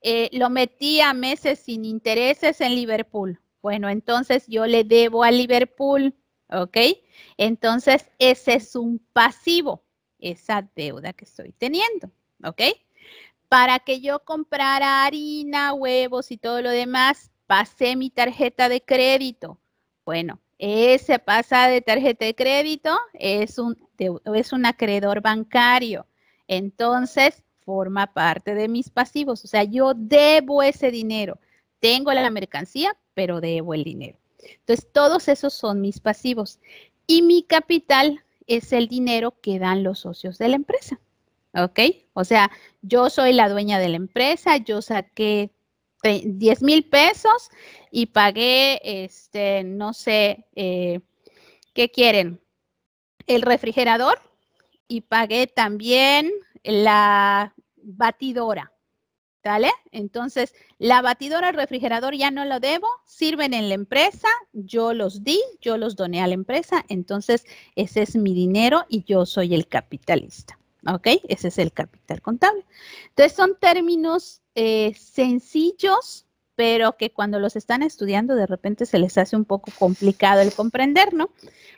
eh, 0.00 0.30
lo 0.32 0.48
metí 0.48 1.00
a 1.00 1.12
meses 1.12 1.58
sin 1.58 1.84
intereses 1.84 2.60
en 2.60 2.74
Liverpool. 2.74 3.40
Bueno, 3.60 3.88
entonces 3.88 4.46
yo 4.48 4.66
le 4.66 4.84
debo 4.84 5.22
a 5.22 5.30
Liverpool, 5.30 6.14
¿ok? 6.48 6.78
Entonces 7.36 8.10
ese 8.18 8.54
es 8.54 8.74
un 8.74 8.98
pasivo, 9.12 9.84
esa 10.18 10.68
deuda 10.74 11.12
que 11.12 11.26
estoy 11.26 11.52
teniendo, 11.52 12.10
¿ok? 12.44 12.62
Para 13.48 13.78
que 13.78 14.00
yo 14.00 14.24
comprara 14.24 15.04
harina, 15.04 15.74
huevos 15.74 16.30
y 16.30 16.38
todo 16.38 16.62
lo 16.62 16.70
demás, 16.70 17.30
pasé 17.46 17.96
mi 17.96 18.10
tarjeta 18.10 18.68
de 18.70 18.80
crédito. 18.80 19.61
Bueno, 20.04 20.40
ese 20.58 21.18
pasa 21.18 21.68
de 21.68 21.80
tarjeta 21.80 22.24
de 22.24 22.34
crédito 22.34 22.98
es 23.14 23.58
un, 23.58 23.76
es 23.98 24.52
un 24.52 24.66
acreedor 24.66 25.20
bancario. 25.20 26.06
Entonces, 26.48 27.42
forma 27.64 28.12
parte 28.12 28.54
de 28.54 28.68
mis 28.68 28.90
pasivos. 28.90 29.44
O 29.44 29.48
sea, 29.48 29.64
yo 29.64 29.94
debo 29.94 30.62
ese 30.62 30.90
dinero. 30.90 31.38
Tengo 31.80 32.12
la 32.12 32.30
mercancía, 32.30 32.96
pero 33.14 33.40
debo 33.40 33.74
el 33.74 33.84
dinero. 33.84 34.18
Entonces, 34.38 34.88
todos 34.92 35.28
esos 35.28 35.54
son 35.54 35.80
mis 35.80 36.00
pasivos. 36.00 36.60
Y 37.06 37.22
mi 37.22 37.42
capital 37.42 38.24
es 38.46 38.72
el 38.72 38.88
dinero 38.88 39.34
que 39.40 39.58
dan 39.58 39.82
los 39.82 40.00
socios 40.00 40.38
de 40.38 40.48
la 40.48 40.56
empresa. 40.56 41.00
¿Ok? 41.54 41.80
O 42.14 42.24
sea, 42.24 42.50
yo 42.80 43.10
soy 43.10 43.32
la 43.32 43.48
dueña 43.48 43.78
de 43.78 43.88
la 43.88 43.96
empresa, 43.96 44.56
yo 44.56 44.80
saqué 44.80 45.50
10 46.02 46.62
mil 46.62 46.84
pesos 46.84 47.50
y 47.90 48.06
pagué, 48.06 48.80
este, 49.04 49.62
no 49.64 49.92
sé, 49.92 50.46
eh, 50.56 51.00
¿qué 51.74 51.90
quieren? 51.90 52.40
El 53.26 53.42
refrigerador 53.42 54.20
y 54.88 55.02
pagué 55.02 55.46
también 55.46 56.32
la 56.64 57.54
batidora. 57.76 58.72
¿Vale? 59.44 59.72
Entonces, 59.90 60.54
la 60.78 61.02
batidora, 61.02 61.48
el 61.48 61.56
refrigerador 61.56 62.14
ya 62.14 62.30
no 62.30 62.44
lo 62.44 62.60
debo, 62.60 62.86
sirven 63.04 63.54
en 63.54 63.68
la 63.68 63.74
empresa, 63.74 64.28
yo 64.52 64.94
los 64.94 65.24
di, 65.24 65.40
yo 65.60 65.78
los 65.78 65.96
doné 65.96 66.22
a 66.22 66.28
la 66.28 66.34
empresa, 66.34 66.84
entonces 66.88 67.44
ese 67.74 68.02
es 68.02 68.14
mi 68.14 68.34
dinero 68.34 68.84
y 68.88 69.02
yo 69.02 69.26
soy 69.26 69.54
el 69.54 69.66
capitalista. 69.66 70.60
¿Ok? 70.86 71.08
Ese 71.28 71.48
es 71.48 71.58
el 71.58 71.72
capital 71.72 72.22
contable. 72.22 72.64
Entonces, 73.08 73.32
son 73.32 73.56
términos 73.58 74.41
eh, 74.54 74.94
sencillos, 74.94 76.26
pero 76.54 76.96
que 76.96 77.10
cuando 77.10 77.38
los 77.38 77.56
están 77.56 77.82
estudiando 77.82 78.34
de 78.34 78.46
repente 78.46 78.84
se 78.86 78.98
les 78.98 79.16
hace 79.16 79.36
un 79.36 79.44
poco 79.44 79.72
complicado 79.78 80.42
el 80.42 80.52
comprender, 80.52 81.14
¿no? 81.14 81.30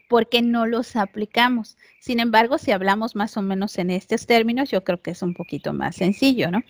Porque 0.08 0.42
no 0.42 0.66
los 0.66 0.96
aplicamos. 0.96 1.76
Sin 2.00 2.20
embargo, 2.20 2.58
si 2.58 2.72
hablamos 2.72 3.14
más 3.14 3.36
o 3.36 3.42
menos 3.42 3.78
en 3.78 3.90
estos 3.90 4.26
términos, 4.26 4.70
yo 4.70 4.82
creo 4.84 5.00
que 5.00 5.12
es 5.12 5.22
un 5.22 5.34
poquito 5.34 5.72
más 5.72 5.96
sencillo, 5.96 6.50
¿no? 6.50 6.62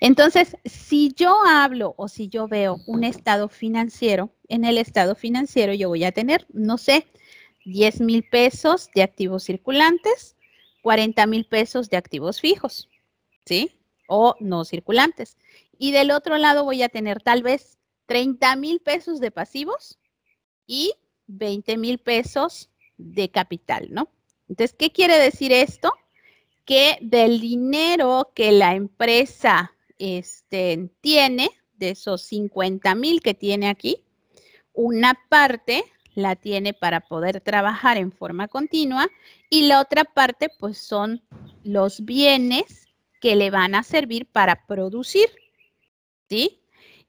Entonces, 0.00 0.56
si 0.64 1.12
yo 1.14 1.44
hablo 1.44 1.94
o 1.98 2.08
si 2.08 2.28
yo 2.28 2.48
veo 2.48 2.78
un 2.86 3.04
estado 3.04 3.48
financiero, 3.48 4.30
en 4.48 4.64
el 4.64 4.78
estado 4.78 5.14
financiero 5.14 5.74
yo 5.74 5.88
voy 5.88 6.04
a 6.04 6.12
tener, 6.12 6.46
no 6.52 6.78
sé, 6.78 7.06
10 7.64 8.00
mil 8.00 8.22
pesos 8.22 8.88
de 8.94 9.02
activos 9.02 9.44
circulantes, 9.44 10.36
40 10.82 11.26
mil 11.26 11.44
pesos 11.44 11.90
de 11.90 11.96
activos 11.96 12.40
fijos, 12.40 12.88
¿sí? 13.44 13.77
O 14.08 14.34
no 14.40 14.64
circulantes. 14.64 15.36
Y 15.78 15.92
del 15.92 16.10
otro 16.10 16.36
lado 16.36 16.64
voy 16.64 16.82
a 16.82 16.88
tener 16.88 17.22
tal 17.22 17.44
vez 17.44 17.78
30 18.06 18.56
mil 18.56 18.80
pesos 18.80 19.20
de 19.20 19.30
pasivos 19.30 20.00
y 20.66 20.94
20 21.28 21.76
mil 21.76 21.98
pesos 21.98 22.70
de 22.96 23.30
capital, 23.30 23.88
¿no? 23.90 24.08
Entonces, 24.48 24.74
¿qué 24.76 24.90
quiere 24.90 25.18
decir 25.18 25.52
esto? 25.52 25.92
Que 26.64 26.98
del 27.00 27.40
dinero 27.40 28.32
que 28.34 28.50
la 28.50 28.74
empresa 28.74 29.72
este, 29.98 30.90
tiene, 31.00 31.50
de 31.74 31.90
esos 31.90 32.22
50 32.22 32.94
mil 32.94 33.20
que 33.20 33.34
tiene 33.34 33.68
aquí, 33.68 34.04
una 34.72 35.18
parte 35.28 35.84
la 36.14 36.34
tiene 36.34 36.74
para 36.74 37.00
poder 37.00 37.40
trabajar 37.40 37.96
en 37.96 38.10
forma 38.10 38.48
continua 38.48 39.08
y 39.50 39.66
la 39.68 39.80
otra 39.80 40.04
parte 40.04 40.48
pues 40.58 40.78
son 40.78 41.22
los 41.62 42.04
bienes 42.04 42.87
que 43.20 43.36
le 43.36 43.50
van 43.50 43.74
a 43.74 43.82
servir 43.82 44.26
para 44.30 44.66
producir. 44.66 45.28
¿sí? 46.28 46.62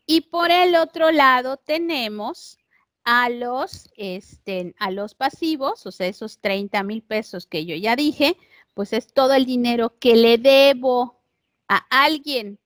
Y 0.06 0.22
por 0.22 0.52
el 0.52 0.76
otro 0.76 1.12
lado 1.12 1.58
tenemos 1.58 2.58
a 3.04 3.30
los, 3.30 3.90
este, 3.98 4.74
a 4.80 4.92
los 4.92 5.16
pasivos, 5.16 5.86
o 5.86 5.92
sea, 5.92 6.08
esos 6.08 6.40
30 6.42 6.84
mil 6.84 7.04
pesos 7.04 7.48
que 7.48 7.66
yo 7.66 7.76
ya 7.76 7.96
dije, 7.96 8.38
pues 8.74 8.94
es 8.94 9.14
todo 9.14 9.34
el 9.34 9.46
dinero 9.46 9.98
que 10.00 10.16
le 10.16 10.38
debo 10.38 11.22
a 11.68 11.78
alguien. 12.06 12.60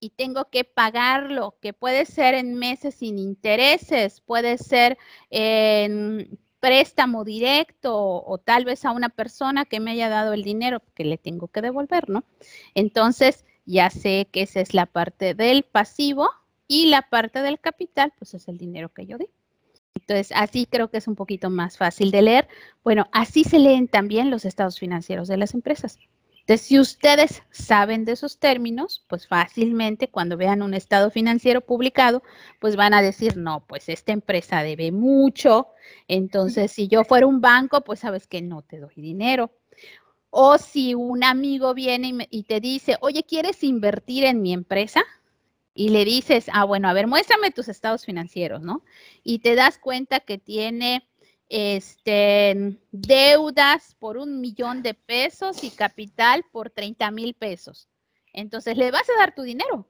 y 0.00 0.10
tengo 0.10 0.50
que 0.50 0.64
pagarlo, 0.64 1.56
que 1.62 1.72
puede 1.72 2.04
ser 2.04 2.34
en 2.34 2.54
meses 2.56 2.96
sin 2.96 3.18
intereses, 3.18 4.20
puede 4.20 4.58
ser 4.58 4.98
en 5.30 6.38
préstamo 6.64 7.24
directo 7.24 7.94
o, 7.94 8.38
tal 8.38 8.64
vez 8.64 8.86
a 8.86 8.92
una 8.92 9.10
persona 9.10 9.66
que 9.66 9.80
me 9.80 9.90
haya 9.90 10.08
dado 10.08 10.32
el 10.32 10.42
dinero 10.42 10.80
que 10.94 11.04
le 11.04 11.18
tengo 11.18 11.48
que 11.48 11.60
devolver, 11.60 12.08
¿no? 12.08 12.24
Entonces, 12.74 13.44
ya 13.66 13.90
sé 13.90 14.28
que 14.32 14.40
esa 14.40 14.62
es 14.62 14.72
la 14.72 14.86
parte 14.86 15.34
del 15.34 15.64
pasivo 15.64 16.30
y 16.66 16.86
la 16.86 17.02
parte 17.02 17.42
del 17.42 17.60
capital, 17.60 18.14
pues 18.16 18.32
es 18.32 18.48
el 18.48 18.56
dinero 18.56 18.88
que 18.88 19.04
yo 19.04 19.18
di. 19.18 19.28
Entonces, 19.94 20.32
así 20.34 20.64
creo 20.64 20.88
que 20.88 20.96
es 20.96 21.06
un 21.06 21.16
poquito 21.16 21.50
más 21.50 21.76
fácil 21.76 22.10
de 22.10 22.22
leer. 22.22 22.48
Bueno, 22.82 23.08
así 23.12 23.44
se 23.44 23.58
leen 23.58 23.86
también 23.86 24.30
los 24.30 24.46
estados 24.46 24.78
financieros 24.78 25.28
de 25.28 25.36
las 25.36 25.52
empresas. 25.52 25.98
Entonces, 26.46 26.66
si 26.66 26.78
ustedes 26.78 27.42
saben 27.50 28.04
de 28.04 28.12
esos 28.12 28.38
términos, 28.38 29.02
pues 29.08 29.26
fácilmente 29.26 30.08
cuando 30.08 30.36
vean 30.36 30.60
un 30.60 30.74
estado 30.74 31.10
financiero 31.10 31.62
publicado, 31.62 32.22
pues 32.60 32.76
van 32.76 32.92
a 32.92 33.00
decir, 33.00 33.38
no, 33.38 33.64
pues 33.66 33.88
esta 33.88 34.12
empresa 34.12 34.62
debe 34.62 34.92
mucho. 34.92 35.68
Entonces, 36.06 36.70
si 36.70 36.86
yo 36.86 37.02
fuera 37.04 37.26
un 37.26 37.40
banco, 37.40 37.80
pues 37.80 38.00
sabes 38.00 38.26
que 38.26 38.42
no 38.42 38.60
te 38.60 38.78
doy 38.78 38.92
dinero. 38.94 39.52
O 40.28 40.58
si 40.58 40.92
un 40.94 41.24
amigo 41.24 41.72
viene 41.72 42.28
y, 42.28 42.42
te 42.42 42.60
dice, 42.60 42.98
oye, 43.00 43.24
¿quieres 43.24 43.64
invertir 43.64 44.24
en 44.24 44.42
mi 44.42 44.52
empresa? 44.52 45.02
Y 45.72 45.88
le 45.88 46.04
dices, 46.04 46.50
ah, 46.52 46.64
bueno, 46.64 46.88
a 46.88 46.92
ver, 46.92 47.06
muéstrame 47.06 47.52
tus 47.52 47.68
estados 47.68 48.04
financieros, 48.04 48.60
¿no? 48.60 48.84
Y 49.22 49.38
te 49.38 49.54
das 49.54 49.78
cuenta 49.78 50.20
que 50.20 50.36
tiene 50.36 51.08
este, 51.56 52.80
deudas 52.90 53.94
por 54.00 54.16
un 54.16 54.40
millón 54.40 54.82
de 54.82 54.94
pesos 54.94 55.62
y 55.62 55.70
capital 55.70 56.44
por 56.50 56.68
30 56.68 57.12
mil 57.12 57.34
pesos. 57.34 57.88
Entonces, 58.32 58.76
¿le 58.76 58.90
vas 58.90 59.08
a 59.08 59.20
dar 59.20 59.36
tu 59.36 59.42
dinero? 59.42 59.88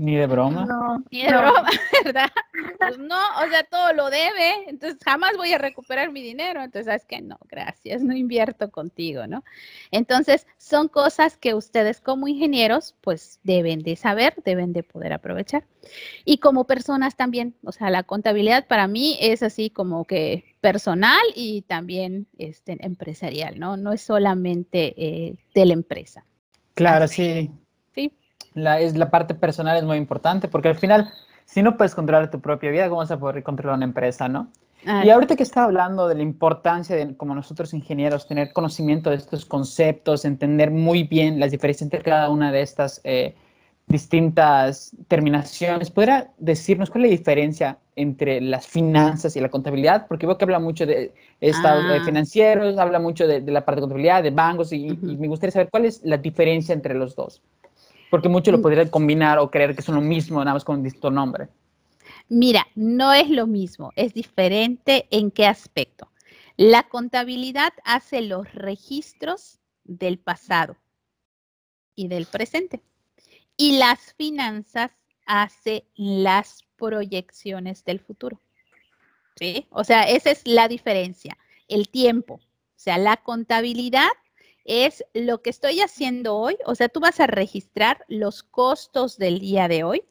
Ni 0.00 0.16
de 0.16 0.26
broma. 0.26 0.64
No, 0.64 1.04
ni 1.10 1.24
de 1.24 1.28
broma, 1.28 1.68
¿verdad? 2.06 2.30
Pues 2.78 2.96
no, 2.96 3.18
o 3.44 3.48
sea, 3.50 3.64
todo 3.64 3.92
lo 3.92 4.08
debe, 4.08 4.70
entonces 4.70 4.98
jamás 5.04 5.36
voy 5.36 5.52
a 5.52 5.58
recuperar 5.58 6.10
mi 6.10 6.22
dinero. 6.22 6.62
Entonces, 6.62 6.86
sabes 6.86 7.04
que 7.04 7.20
no, 7.20 7.36
gracias, 7.50 8.02
no 8.02 8.16
invierto 8.16 8.70
contigo, 8.70 9.26
¿no? 9.26 9.44
Entonces, 9.90 10.46
son 10.56 10.88
cosas 10.88 11.36
que 11.36 11.52
ustedes 11.52 12.00
como 12.00 12.28
ingenieros, 12.28 12.96
pues 13.02 13.40
deben 13.42 13.82
de 13.82 13.94
saber, 13.94 14.32
deben 14.42 14.72
de 14.72 14.84
poder 14.84 15.12
aprovechar. 15.12 15.66
Y 16.24 16.38
como 16.38 16.66
personas 16.66 17.14
también, 17.14 17.54
o 17.62 17.70
sea, 17.70 17.90
la 17.90 18.02
contabilidad 18.02 18.66
para 18.68 18.88
mí 18.88 19.18
es 19.20 19.42
así 19.42 19.68
como 19.68 20.06
que 20.06 20.56
personal 20.62 21.20
y 21.34 21.60
también 21.68 22.26
este, 22.38 22.78
empresarial, 22.86 23.58
¿no? 23.58 23.76
No 23.76 23.92
es 23.92 24.00
solamente 24.00 24.94
eh, 24.96 25.34
de 25.54 25.66
la 25.66 25.74
empresa. 25.74 26.24
Claro, 26.72 27.06
sí 27.06 27.50
la, 28.54 28.80
es, 28.80 28.96
la 28.96 29.10
parte 29.10 29.34
personal 29.34 29.76
es 29.76 29.84
muy 29.84 29.96
importante 29.96 30.48
porque 30.48 30.68
al 30.68 30.76
final, 30.76 31.12
si 31.44 31.62
no 31.62 31.76
puedes 31.76 31.94
controlar 31.94 32.30
tu 32.30 32.40
propia 32.40 32.70
vida, 32.70 32.88
¿cómo 32.88 33.00
vas 33.00 33.10
a 33.10 33.18
poder 33.18 33.42
controlar 33.42 33.76
una 33.76 33.86
empresa, 33.86 34.28
no? 34.28 34.48
y 35.04 35.10
ahorita 35.10 35.36
que 35.36 35.42
está 35.42 35.64
hablando 35.64 36.08
de 36.08 36.14
la 36.14 36.22
importancia 36.22 36.96
de, 36.96 37.14
como 37.14 37.34
nosotros 37.34 37.74
ingenieros, 37.74 38.26
tener 38.26 38.52
conocimiento 38.52 39.10
de 39.10 39.16
estos 39.16 39.44
conceptos, 39.44 40.24
entender 40.24 40.70
muy 40.70 41.02
bien 41.02 41.38
las 41.38 41.50
diferencias 41.50 41.82
entre 41.82 42.02
cada 42.02 42.30
una 42.30 42.50
de 42.50 42.62
estas 42.62 43.00
eh, 43.04 43.34
distintas 43.88 44.92
terminaciones, 45.08 45.90
¿podría 45.90 46.30
decirnos 46.38 46.88
cuál 46.88 47.04
es 47.04 47.10
la 47.10 47.16
diferencia 47.18 47.78
entre 47.94 48.40
las 48.40 48.66
finanzas 48.66 49.36
y 49.36 49.40
la 49.40 49.50
contabilidad? 49.50 50.06
Porque 50.06 50.26
veo 50.26 50.38
que 50.38 50.44
habla 50.44 50.60
mucho 50.60 50.86
de 50.86 51.12
estados 51.40 51.84
ah. 51.86 52.02
financieros, 52.04 52.78
habla 52.78 53.00
mucho 53.00 53.26
de, 53.26 53.42
la 53.42 53.64
parte 53.64 53.80
de 53.80 53.82
contabilidad, 53.82 54.22
de 54.22 54.30
bancos, 54.30 54.72
y, 54.72 54.86
y, 54.86 55.16
me 55.18 55.28
gustaría 55.28 55.52
saber 55.52 55.68
cuál 55.70 55.84
es 55.84 56.00
la 56.04 56.16
diferencia 56.16 56.72
entre 56.72 56.94
los 56.94 57.16
dos. 57.16 57.42
Porque 58.10 58.28
muchos 58.28 58.52
lo 58.52 58.58
mm. 58.58 58.62
podrían 58.62 58.88
combinar 58.88 59.38
o 59.38 59.50
creer 59.50 59.74
que 59.74 59.82
son 59.82 59.94
lo 59.94 60.00
mismo, 60.00 60.40
nada 60.40 60.54
más 60.54 60.64
con 60.64 60.76
un 60.76 60.82
distinto 60.82 61.10
nombre. 61.10 61.48
Mira, 62.28 62.66
no 62.74 63.12
es 63.12 63.28
lo 63.28 63.46
mismo, 63.46 63.92
es 63.96 64.14
diferente 64.14 65.06
en 65.10 65.30
qué 65.30 65.46
aspecto. 65.46 66.10
La 66.56 66.82
contabilidad 66.84 67.72
hace 67.84 68.20
los 68.22 68.52
registros 68.52 69.58
del 69.84 70.18
pasado 70.18 70.76
y 71.94 72.08
del 72.08 72.26
presente. 72.26 72.82
Y 73.56 73.78
las 73.78 74.14
finanzas 74.14 74.90
hace 75.26 75.84
las 75.94 76.64
proyecciones 76.76 77.84
del 77.84 78.00
futuro. 78.00 78.40
¿Sí? 79.36 79.66
O 79.70 79.84
sea, 79.84 80.02
esa 80.02 80.30
es 80.30 80.42
la 80.46 80.68
diferencia, 80.68 81.38
el 81.68 81.88
tiempo. 81.88 82.34
O 82.34 82.82
sea, 82.82 82.98
la 82.98 83.16
contabilidad 83.16 84.10
es 84.64 85.04
lo 85.14 85.42
que 85.42 85.50
estoy 85.50 85.80
haciendo 85.80 86.36
hoy, 86.36 86.56
o 86.66 86.74
sea, 86.74 86.88
tú 86.88 87.00
vas 87.00 87.20
a 87.20 87.26
registrar 87.26 88.04
los 88.08 88.42
costos 88.42 89.18
del 89.18 89.40
día 89.40 89.68
de 89.68 89.84
hoy, 89.84 90.02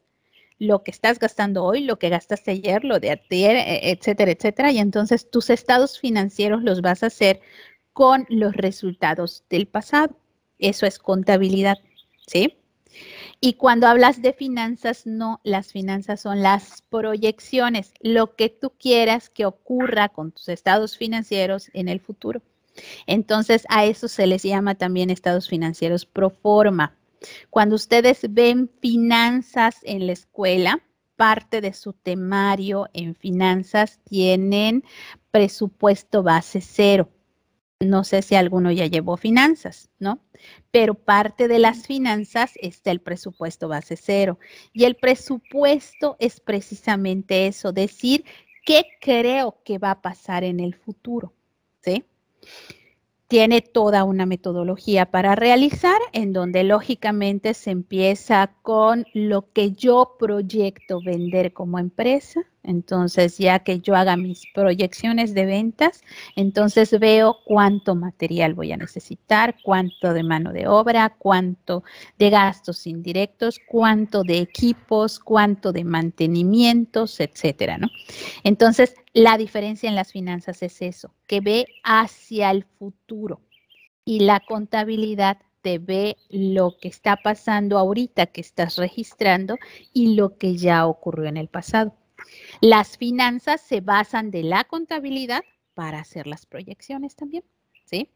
lo 0.58 0.84
que 0.84 0.92
estás 0.92 1.20
gastando 1.20 1.64
hoy, 1.64 1.82
lo 1.82 1.98
que 1.98 2.10
gastaste 2.10 2.52
ayer, 2.52 2.84
lo 2.84 3.00
de 3.00 3.12
ayer, 3.12 3.56
e, 3.56 3.92
etcétera, 3.92 4.32
etcétera, 4.32 4.72
y 4.72 4.80
entonces 4.80 5.30
tus 5.30 5.50
estados 5.50 6.00
financieros 6.00 6.64
los 6.64 6.82
vas 6.82 7.04
a 7.04 7.08
hacer 7.08 7.40
con 7.94 8.26
los 8.30 8.54
resultados 8.56 9.44
del 9.50 9.68
pasado. 9.68 10.18
Eso 10.60 10.86
es 10.86 11.00
contabilidad, 11.00 11.78
¿sí? 12.28 12.58
Y 13.42 13.54
cuando 13.54 13.88
hablas 13.88 14.22
de 14.22 14.34
finanzas, 14.34 15.06
no, 15.06 15.40
las 15.44 15.72
finanzas 15.72 16.22
son 16.22 16.44
las 16.44 16.82
proyecciones, 16.90 17.94
lo 18.02 18.36
que 18.36 18.50
tú 18.50 18.72
quieras 18.78 19.30
que 19.30 19.46
ocurra 19.46 20.10
con 20.10 20.32
tus 20.32 20.50
estados 20.50 20.98
financieros 20.98 21.70
en 21.74 21.88
el 21.88 22.02
futuro. 22.02 22.42
Entonces, 23.08 23.66
a 23.70 23.86
eso 23.86 24.08
se 24.08 24.28
les 24.28 24.44
llama 24.44 24.76
también 24.76 25.10
estados 25.10 25.50
financieros 25.50 26.06
pro 26.06 26.30
forma. 26.30 26.96
Cuando 27.50 27.76
ustedes 27.76 28.22
ven 28.30 28.70
finanzas 28.82 29.78
en 29.84 30.08
la 30.08 30.14
escuela, 30.14 30.82
parte 31.16 31.60
de 31.60 31.74
su 31.74 31.94
temario 31.94 32.88
en 32.94 33.14
finanzas 33.14 34.00
tienen 34.06 34.84
presupuesto 35.32 36.24
base 36.24 36.62
cero. 36.62 37.10
No 37.82 38.04
sé 38.04 38.22
si 38.22 38.36
alguno 38.36 38.72
ya 38.72 38.88
llevó 38.88 39.18
finanzas, 39.18 39.90
¿no? 40.00 40.20
Pero 40.72 40.94
parte 40.94 41.48
de 41.48 41.60
las 41.60 41.88
finanzas 41.88 42.54
está 42.62 42.92
el 42.92 43.02
presupuesto 43.02 43.68
base 43.68 43.98
cero. 43.98 44.40
Y 44.74 44.86
el 44.86 44.96
presupuesto 44.96 46.16
es 46.20 46.40
precisamente 46.40 47.48
eso, 47.48 47.72
decir 47.72 48.26
qué 48.66 48.86
creo 49.02 49.62
que 49.64 49.78
va 49.78 49.92
a 49.92 50.02
pasar 50.02 50.44
en 50.44 50.60
el 50.60 50.74
futuro, 50.74 51.34
¿sí? 51.82 52.06
Tiene 53.30 53.62
toda 53.62 54.04
una 54.06 54.26
metodología 54.26 55.06
para 55.06 55.36
realizar, 55.36 56.00
en 56.14 56.34
donde 56.34 56.64
lógicamente 56.64 57.54
se 57.54 57.70
empieza 57.70 58.56
con 58.64 59.06
lo 59.14 59.52
que 59.54 59.72
yo 59.72 60.16
proyecto 60.18 61.00
vender 61.00 61.54
como 61.54 61.78
empresa. 61.78 62.42
Entonces, 62.64 63.38
ya 63.38 63.60
que 63.60 63.80
yo 63.80 63.96
haga 63.96 64.18
mis 64.18 64.44
proyecciones 64.54 65.34
de 65.34 65.46
ventas, 65.46 66.02
entonces 66.36 66.98
veo 67.00 67.38
cuánto 67.46 67.96
material 67.96 68.54
voy 68.54 68.72
a 68.72 68.78
necesitar, 68.78 69.56
cuánto 69.64 70.14
de 70.14 70.24
mano 70.24 70.52
de 70.52 70.68
obra, 70.68 71.16
cuánto 71.18 71.84
de 72.18 72.30
gastos 72.30 72.86
indirectos, 72.86 73.60
cuánto 73.68 74.24
de 74.24 74.40
equipos, 74.40 75.20
cuánto 75.20 75.72
de 75.72 75.84
mantenimientos, 75.84 77.20
etcétera, 77.20 77.78
¿no? 77.78 77.88
Entonces, 78.44 78.96
la 79.14 79.38
diferencia 79.38 79.90
en 79.90 79.96
las 79.96 80.12
finanzas 80.12 80.62
es 80.62 80.82
eso, 80.82 81.14
que 81.28 81.42
ve 81.42 81.66
hacia 81.84 82.52
el 82.52 82.66
futuro 82.66 83.42
y 84.06 84.22
la 84.22 84.40
contabilidad 84.40 85.38
te 85.62 85.78
ve 85.78 86.18
lo 86.30 86.78
que 86.80 86.88
está 86.88 87.18
pasando 87.18 87.78
ahorita 87.78 88.28
que 88.28 88.42
estás 88.42 88.78
registrando 88.78 89.58
y 89.94 90.16
lo 90.16 90.38
que 90.38 90.56
ya 90.56 90.86
ocurrió 90.88 91.28
en 91.28 91.38
el 91.38 91.48
pasado. 91.48 91.99
Las 92.62 92.98
finanzas 92.98 93.62
se 93.62 93.82
basan 93.82 94.32
de 94.32 94.44
la 94.44 94.64
contabilidad 94.64 95.44
para 95.74 96.00
hacer 96.00 96.28
las 96.28 96.46
proyecciones 96.46 97.16
también, 97.16 97.44
¿sí? 97.86 98.10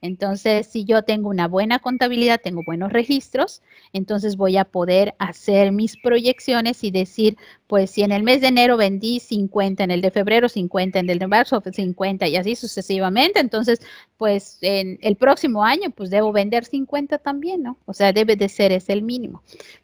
Entonces, 0.00 0.66
si 0.66 0.84
yo 0.84 1.02
tengo 1.02 1.28
una 1.28 1.48
buena 1.48 1.78
contabilidad, 1.78 2.40
tengo 2.42 2.62
buenos 2.64 2.92
registros, 2.92 3.62
entonces 3.92 4.36
voy 4.36 4.56
a 4.56 4.64
poder 4.64 5.14
hacer 5.18 5.72
mis 5.72 5.96
proyecciones 5.96 6.84
y 6.84 6.90
decir, 6.90 7.36
pues 7.66 7.90
si 7.90 8.02
en 8.02 8.12
el 8.12 8.22
mes 8.22 8.40
de 8.40 8.48
enero 8.48 8.76
vendí 8.76 9.20
50, 9.20 9.84
en 9.84 9.90
el 9.90 10.00
de 10.00 10.10
febrero 10.10 10.48
50, 10.48 10.98
en 10.98 11.10
el 11.10 11.18
de 11.18 11.26
marzo 11.26 11.62
50 11.64 12.28
y 12.28 12.36
así 12.36 12.56
sucesivamente, 12.56 13.40
entonces, 13.40 13.80
pues 14.16 14.58
en 14.62 14.98
el 15.02 15.16
próximo 15.16 15.64
año, 15.64 15.90
pues 15.90 16.10
debo 16.10 16.32
vender 16.32 16.64
50 16.64 17.18
también, 17.18 17.62
¿no? 17.62 17.78
O 17.86 17.92
sea, 17.92 18.12
debe 18.12 18.36
de 18.36 18.48
ser 18.48 18.72
ese 18.72 18.92
el 18.92 19.02
mínimo, 19.02 19.42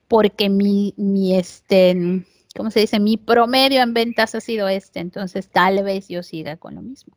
porque 0.08 0.48
mi, 0.48 0.94
mi, 0.96 1.36
este, 1.36 2.24
¿cómo 2.56 2.70
se 2.70 2.80
dice? 2.80 3.00
Mi 3.00 3.16
promedio 3.16 3.82
en 3.82 3.94
ventas 3.94 4.34
ha 4.34 4.40
sido 4.40 4.68
este, 4.68 5.00
entonces 5.00 5.48
tal 5.48 5.82
vez 5.82 6.08
yo 6.08 6.22
siga 6.22 6.56
con 6.56 6.74
lo 6.74 6.82
mismo. 6.82 7.16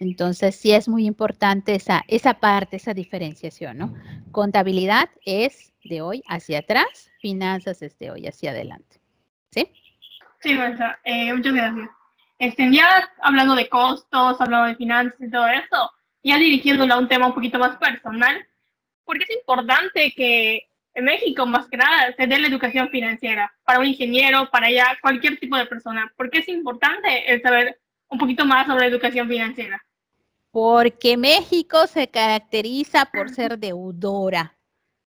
Entonces, 0.00 0.54
sí 0.54 0.72
es 0.72 0.88
muy 0.88 1.06
importante 1.06 1.74
esa, 1.74 2.04
esa 2.06 2.34
parte, 2.34 2.76
esa 2.76 2.94
diferenciación, 2.94 3.78
¿no? 3.78 3.94
Contabilidad 4.30 5.10
es 5.24 5.72
de 5.84 6.02
hoy 6.02 6.22
hacia 6.28 6.60
atrás, 6.60 7.10
finanzas 7.20 7.82
es 7.82 7.98
de 7.98 8.12
hoy 8.12 8.26
hacia 8.26 8.50
adelante. 8.50 9.00
¿Sí? 9.50 9.72
Sí. 10.40 10.58
Eh, 11.04 11.32
muchas 11.34 11.52
gracias. 11.52 11.90
Este, 12.38 12.72
ya 12.72 13.10
hablando 13.20 13.56
de 13.56 13.68
costos, 13.68 14.40
hablando 14.40 14.68
de 14.68 14.76
finanzas 14.76 15.20
y 15.20 15.30
todo 15.30 15.48
eso, 15.48 15.90
ya 16.22 16.38
dirigiéndolo 16.38 16.94
a 16.94 16.98
un 16.98 17.08
tema 17.08 17.26
un 17.26 17.34
poquito 17.34 17.58
más 17.58 17.76
personal, 17.78 18.46
porque 19.04 19.24
es 19.24 19.36
importante 19.36 20.12
que 20.16 20.67
en 20.94 21.04
México 21.04 21.46
más 21.46 21.68
que 21.68 21.76
nada 21.76 22.14
se 22.16 22.26
dé 22.26 22.38
la 22.38 22.48
educación 22.48 22.88
financiera 22.90 23.52
para 23.64 23.80
un 23.80 23.86
ingeniero, 23.86 24.50
para 24.50 24.70
ya 24.70 24.98
cualquier 25.00 25.38
tipo 25.38 25.56
de 25.56 25.66
persona. 25.66 26.12
¿Por 26.16 26.30
qué 26.30 26.38
es 26.38 26.48
importante 26.48 27.32
el 27.32 27.40
saber 27.40 27.80
un 28.08 28.18
poquito 28.18 28.44
más 28.44 28.66
sobre 28.66 28.86
educación 28.86 29.28
financiera? 29.28 29.80
Porque 30.50 31.16
México 31.16 31.86
se 31.86 32.08
caracteriza 32.08 33.06
por 33.06 33.30
ser 33.30 33.58
deudora. 33.58 34.56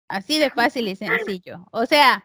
Así 0.09 0.39
de 0.39 0.51
fácil 0.51 0.89
y 0.89 0.97
sencillo. 0.97 1.67
O 1.71 1.85
sea, 1.85 2.25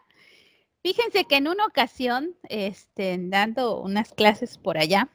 fíjense 0.82 1.26
que 1.26 1.36
en 1.36 1.50
una 1.50 1.66
ocasión, 1.66 2.36
este, 2.48 3.18
dando 3.20 3.82
unas 3.82 4.14
clases 4.14 4.58
por 4.58 4.78
allá, 4.78 5.10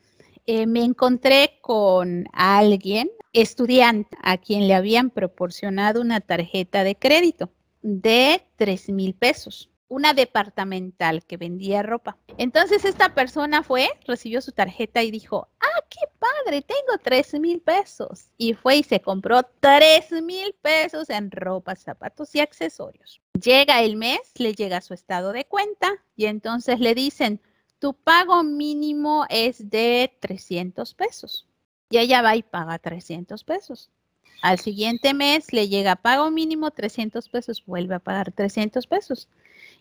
eh, 0.47 0.67
me 0.67 0.85
encontré 0.85 1.59
con 1.63 2.27
alguien, 2.33 3.11
estudiante, 3.33 4.17
a 4.23 4.37
quien 4.37 4.69
le 4.69 4.75
habían 4.75 5.11
proporcionado 5.11 6.01
una 6.01 6.21
tarjeta 6.21 6.85
de 6.85 6.95
crédito 6.95 7.51
de 7.83 8.43
3 8.57 8.89
mil 8.91 9.15
pesos 9.15 9.71
una 9.89 10.13
departamental 10.13 11.25
que 11.25 11.37
vendía 11.37 11.83
ropa. 11.83 12.19
Entonces 12.37 12.85
esta 12.85 13.15
persona 13.15 13.63
fue, 13.63 13.89
recibió 14.07 14.41
su 14.41 14.53
tarjeta 14.53 15.03
y 15.03 15.11
dijo, 15.11 15.49
ah, 15.61 15.85
qué 15.89 16.01
padre, 16.19 16.63
tengo 16.63 16.99
3 17.03 17.41
mil 17.41 17.61
pesos. 17.61 18.27
Y 18.37 18.55
fue 18.55 18.77
y 18.77 18.83
se 18.83 19.01
compró 19.01 19.43
3 19.61 20.23
mil 20.23 20.55
pesos 20.61 21.09
en 21.11 21.31
ropa, 21.31 21.75
zapatos 21.75 22.35
y 22.35 22.41
accesorios. 22.41 23.21
Llega 23.43 23.83
el 23.83 23.97
mes, 23.97 24.21
le 24.37 24.55
llega 24.55 24.81
su 24.81 24.95
estado 24.95 25.33
de 25.33 25.47
cuenta 25.47 25.91
y 26.17 26.27
entonces 26.27 26.81
le 26.81 26.95
dicen, 26.95 27.41
tu 27.79 27.95
pago 27.95 28.43
mínimo 28.43 29.25
es 29.31 29.71
de 29.71 30.13
300 30.21 30.95
pesos. 30.95 31.47
Y 31.91 31.97
ella 31.99 32.21
va 32.21 32.37
y 32.37 32.43
paga 32.43 32.79
300 32.79 33.45
pesos. 33.45 33.91
Al 34.41 34.59
siguiente 34.59 35.15
mes 35.15 35.53
le 35.53 35.69
llega 35.69 35.97
pago 35.97 36.31
mínimo 36.31 36.71
300 36.71 37.29
pesos, 37.29 37.65
vuelve 37.67 37.97
a 37.97 37.99
pagar 37.99 38.33
300 38.33 38.87
pesos. 38.87 39.29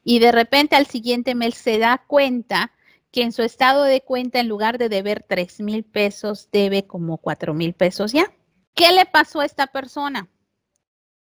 Y 0.04 0.20
de 0.20 0.32
repente 0.32 0.76
al 0.76 0.88
siguiente 0.88 1.36
mes 1.36 1.56
se 1.56 1.78
da 1.78 2.04
cuenta 2.08 2.72
que 3.12 3.24
en 3.24 3.32
su 3.32 3.44
estado 3.44 3.84
de 3.84 4.02
cuenta, 4.02 4.40
en 4.40 4.48
lugar 4.48 4.78
de 4.78 4.90
deber 4.90 5.24
3 5.28 5.62
mil 5.62 5.84
pesos, 5.84 6.50
debe 6.52 6.88
como 6.88 7.18
4 7.18 7.54
mil 7.54 7.74
pesos 7.74 8.12
ya. 8.12 8.32
¿Qué 8.74 8.92
le 8.92 9.06
pasó 9.06 9.42
a 9.42 9.46
esta 9.46 9.68
persona? 9.68 10.30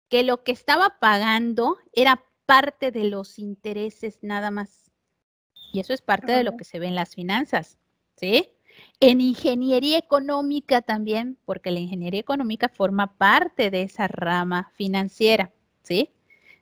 Que 0.09 0.23
lo 0.23 0.43
que 0.43 0.53
estaba 0.53 0.99
pagando 1.01 1.79
era 1.93 2.25
parte 2.47 2.91
de 2.91 3.05
los 3.05 3.39
intereses 3.39 4.19
nada 4.23 4.51
más. 4.51 4.91
Y 5.73 5.81
eso 5.81 5.93
es 5.93 6.03
parte 6.03 6.33
de 6.33 6.45
lo 6.45 6.57
que 6.57 6.65
se 6.65 6.79
ve 6.79 6.87
en 6.87 6.95
las 6.95 7.15
finanzas, 7.15 7.79
¿sí? 8.17 8.51
En 9.01 9.21
ingeniería 9.21 9.99
económica 9.99 10.83
también, 10.83 11.39
porque 11.45 11.71
la 11.71 11.81
ingeniería 11.81 12.21
económica 12.21 12.69
forma 12.69 13.17
parte 13.19 13.71
de 13.71 13.83
esa 13.83 14.09
rama 14.09 14.71
financiera, 14.77 15.53
¿sí? 15.83 16.11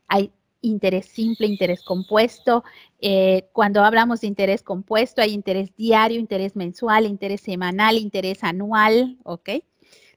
Hay 0.08 0.32
interés 0.62 1.06
simple, 1.06 1.46
interés 1.46 1.82
compuesto. 1.82 2.64
Eh, 3.00 3.48
cuando 3.52 3.84
hablamos 3.84 4.20
de 4.20 4.28
interés 4.28 4.62
compuesto, 4.62 5.20
hay 5.20 5.32
interés 5.32 5.74
diario, 5.76 6.18
interés 6.18 6.56
mensual, 6.56 7.06
interés 7.06 7.42
semanal, 7.42 7.98
interés 7.98 8.42
anual, 8.44 9.18
¿ok? 9.24 9.50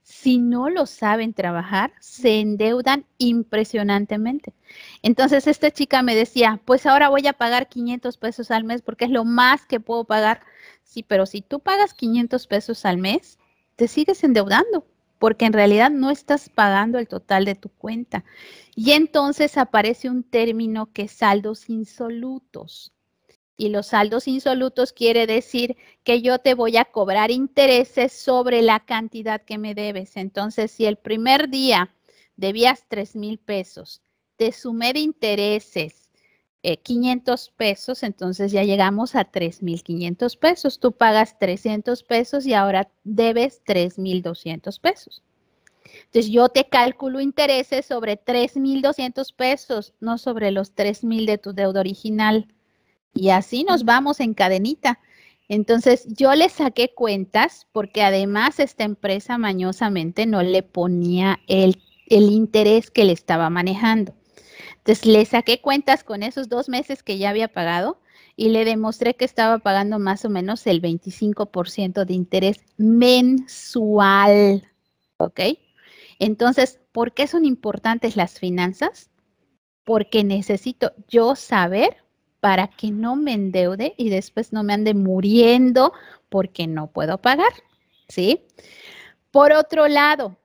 Si 0.03 0.37
no 0.37 0.69
lo 0.69 0.85
saben 0.85 1.33
trabajar, 1.33 1.91
se 1.99 2.39
endeudan 2.39 3.05
impresionantemente. 3.17 4.53
Entonces, 5.01 5.47
esta 5.47 5.71
chica 5.71 6.03
me 6.03 6.15
decía, 6.15 6.61
pues 6.63 6.85
ahora 6.85 7.09
voy 7.09 7.25
a 7.27 7.33
pagar 7.33 7.67
500 7.67 8.17
pesos 8.17 8.51
al 8.51 8.63
mes 8.65 8.83
porque 8.83 9.05
es 9.05 9.11
lo 9.11 9.25
más 9.25 9.65
que 9.65 9.79
puedo 9.79 10.03
pagar. 10.03 10.41
Sí, 10.85 11.03
pero 11.03 11.25
si 11.25 11.41
tú 11.41 11.59
pagas 11.59 11.93
500 11.93 12.47
pesos 12.47 12.85
al 12.85 12.97
mes, 12.97 13.37
te 13.75 13.87
sigues 13.89 14.23
endeudando 14.23 14.85
porque 15.19 15.45
en 15.45 15.53
realidad 15.53 15.89
no 15.89 16.11
estás 16.11 16.49
pagando 16.49 16.99
el 16.99 17.07
total 17.07 17.43
de 17.43 17.55
tu 17.55 17.69
cuenta. 17.69 18.23
Y 18.75 18.91
entonces 18.91 19.57
aparece 19.57 20.09
un 20.09 20.23
término 20.23 20.91
que 20.93 21.03
es 21.03 21.11
saldos 21.11 21.69
insolutos. 21.69 22.93
Y 23.57 23.69
los 23.69 23.87
saldos 23.87 24.27
insolutos 24.27 24.93
quiere 24.93 25.25
decir 25.27 25.75
que 26.03 26.21
yo 26.21 26.39
te 26.39 26.53
voy 26.53 26.77
a 26.77 26.85
cobrar 26.85 27.31
intereses 27.31 28.13
sobre 28.13 28.61
la 28.61 28.81
cantidad 28.81 29.41
que 29.41 29.57
me 29.57 29.73
debes. 29.73 30.17
Entonces, 30.17 30.71
si 30.71 30.85
el 30.85 30.97
primer 30.97 31.49
día 31.49 31.93
debías 32.35 32.85
3 32.87 33.15
mil 33.15 33.39
pesos, 33.39 34.01
te 34.35 34.51
sumé 34.51 34.93
de 34.93 34.99
intereses 34.99 36.04
500 36.83 37.47
eh, 37.47 37.51
pesos, 37.55 38.03
entonces 38.03 38.51
ya 38.51 38.63
llegamos 38.63 39.15
a 39.15 39.31
3.500 39.31 40.37
pesos. 40.37 40.79
Tú 40.79 40.91
pagas 40.91 41.37
300 41.39 42.03
pesos 42.03 42.45
y 42.45 42.53
ahora 42.53 42.89
debes 43.03 43.61
3.200 43.65 44.79
pesos. 44.79 45.23
Entonces 46.05 46.31
yo 46.31 46.49
te 46.49 46.67
calculo 46.67 47.21
intereses 47.21 47.85
sobre 47.85 48.17
3.200 48.17 49.33
pesos, 49.35 49.93
no 49.99 50.17
sobre 50.17 50.51
los 50.51 50.73
3.000 50.75 51.25
de 51.25 51.37
tu 51.37 51.53
deuda 51.53 51.79
original. 51.79 52.47
Y 53.13 53.29
así 53.29 53.63
nos 53.63 53.85
vamos 53.85 54.19
en 54.19 54.33
cadenita. 54.33 54.99
Entonces 55.47 56.07
yo 56.07 56.33
le 56.33 56.49
saqué 56.49 56.93
cuentas 56.93 57.67
porque 57.71 58.01
además 58.01 58.59
esta 58.59 58.83
empresa 58.83 59.37
mañosamente 59.37 60.25
no 60.25 60.41
le 60.41 60.63
ponía 60.63 61.39
el, 61.47 61.81
el 62.07 62.31
interés 62.31 62.89
que 62.89 63.05
le 63.05 63.13
estaba 63.13 63.49
manejando. 63.49 64.14
Entonces 64.85 65.07
le 65.07 65.25
saqué 65.25 65.61
cuentas 65.61 66.03
con 66.03 66.21
esos 66.21 66.47
dos 66.47 66.69
meses 66.69 67.01
que 67.01 67.17
ya 67.17 67.31
había 67.31 67.47
pagado 67.47 67.99
y 68.35 68.49
le 68.49 68.65
demostré 68.65 69.15
que 69.15 69.25
estaba 69.25 69.57
pagando 69.57 69.97
más 69.97 70.25
o 70.25 70.29
menos 70.29 70.67
el 70.67 70.79
25% 70.79 72.05
de 72.05 72.13
interés 72.13 72.63
mensual. 72.77 74.71
¿Ok? 75.17 75.39
Entonces, 76.19 76.79
¿por 76.91 77.15
qué 77.15 77.25
son 77.25 77.45
importantes 77.45 78.15
las 78.15 78.39
finanzas? 78.39 79.09
Porque 79.85 80.23
necesito 80.23 80.93
yo 81.07 81.35
saber 81.35 81.97
para 82.39 82.67
que 82.67 82.91
no 82.91 83.15
me 83.15 83.33
endeude 83.33 83.95
y 83.97 84.09
después 84.09 84.53
no 84.53 84.61
me 84.61 84.73
ande 84.73 84.93
muriendo 84.93 85.93
porque 86.29 86.67
no 86.67 86.91
puedo 86.91 87.19
pagar. 87.19 87.53
¿Sí? 88.07 88.45
Por 89.31 89.51
otro 89.51 89.87
lado, 89.87 90.37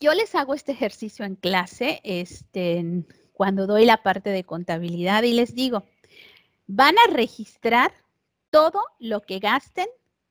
yo 0.00 0.12
les 0.12 0.34
hago 0.34 0.54
este 0.54 0.72
ejercicio 0.72 1.24
en 1.24 1.36
clase, 1.36 2.00
este, 2.02 3.04
cuando 3.34 3.66
doy 3.66 3.84
la 3.84 4.02
parte 4.02 4.30
de 4.30 4.44
contabilidad 4.44 5.24
y 5.24 5.34
les 5.34 5.54
digo, 5.54 5.84
van 6.66 6.94
a 6.98 7.12
registrar 7.12 7.92
todo 8.50 8.80
lo 8.98 9.20
que 9.20 9.40
gasten 9.40 9.88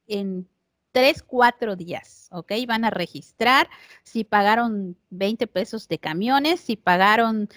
en 0.08 0.48
tres, 0.92 1.22
cuatro 1.22 1.76
días, 1.76 2.30
¿ok? 2.32 2.54
Van 2.68 2.86
a 2.86 2.90
registrar 2.90 3.70
si 4.04 4.24
pagaron 4.24 4.98
20 5.10 5.48
pesos 5.48 5.88
de 5.88 6.00
camiones, 6.00 6.62
si 6.62 6.78
pagaron 6.78 7.50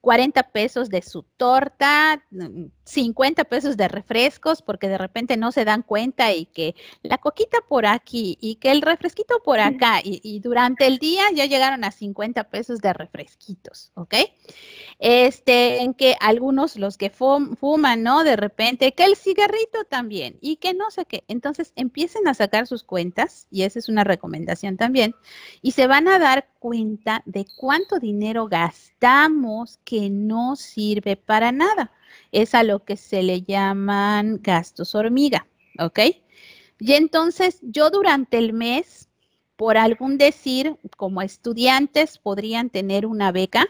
40 0.00 0.42
pesos 0.50 0.88
de 0.88 1.02
su 1.02 1.22
torta, 1.22 2.24
50 2.88 3.44
pesos 3.44 3.76
de 3.76 3.86
refrescos, 3.86 4.62
porque 4.62 4.88
de 4.88 4.98
repente 4.98 5.36
no 5.36 5.52
se 5.52 5.64
dan 5.64 5.82
cuenta 5.82 6.32
y 6.32 6.46
que 6.46 6.74
la 7.02 7.18
coquita 7.18 7.58
por 7.68 7.86
aquí 7.86 8.38
y 8.40 8.56
que 8.56 8.70
el 8.70 8.82
refresquito 8.82 9.40
por 9.44 9.60
acá, 9.60 10.00
y, 10.02 10.40
durante 10.40 10.86
el 10.86 10.98
día 10.98 11.24
ya 11.34 11.44
llegaron 11.44 11.84
a 11.84 11.90
50 11.90 12.44
pesos 12.44 12.80
de 12.80 12.92
refresquitos, 12.92 13.92
¿ok? 13.94 14.14
Este, 14.98 15.82
en 15.82 15.92
que 15.94 16.16
algunos, 16.20 16.76
los 16.76 16.96
que 16.96 17.10
fuman, 17.10 18.02
¿no? 18.02 18.24
De 18.24 18.36
repente, 18.36 18.92
que 18.92 19.04
el 19.04 19.16
cigarrito 19.16 19.84
también, 19.88 20.38
y 20.40 20.56
que 20.56 20.72
no 20.72 20.90
sé 20.90 21.04
qué. 21.04 21.24
Entonces 21.28 21.72
empiecen 21.76 22.26
a 22.26 22.34
sacar 22.34 22.66
sus 22.66 22.84
cuentas, 22.84 23.46
y 23.50 23.62
esa 23.62 23.78
es 23.78 23.88
una 23.88 24.04
recomendación 24.04 24.76
también, 24.76 25.14
y 25.60 25.72
se 25.72 25.86
van 25.86 26.08
a 26.08 26.18
dar 26.18 26.48
cuenta 26.58 27.22
de 27.26 27.44
cuánto 27.56 27.98
dinero 27.98 28.48
gastamos 28.48 29.78
que 29.84 30.08
no 30.08 30.56
sirve 30.56 31.16
para 31.16 31.52
nada. 31.52 31.92
Es 32.32 32.54
a 32.54 32.62
lo 32.62 32.84
que 32.84 32.96
se 32.96 33.22
le 33.22 33.42
llaman 33.42 34.40
gastos 34.42 34.94
hormiga, 34.94 35.46
¿ok? 35.78 36.00
Y 36.80 36.92
entonces 36.92 37.58
yo 37.62 37.90
durante 37.90 38.38
el 38.38 38.52
mes, 38.52 39.08
por 39.56 39.76
algún 39.76 40.18
decir, 40.18 40.76
como 40.96 41.22
estudiantes 41.22 42.18
podrían 42.18 42.70
tener 42.70 43.06
una 43.06 43.32
beca, 43.32 43.66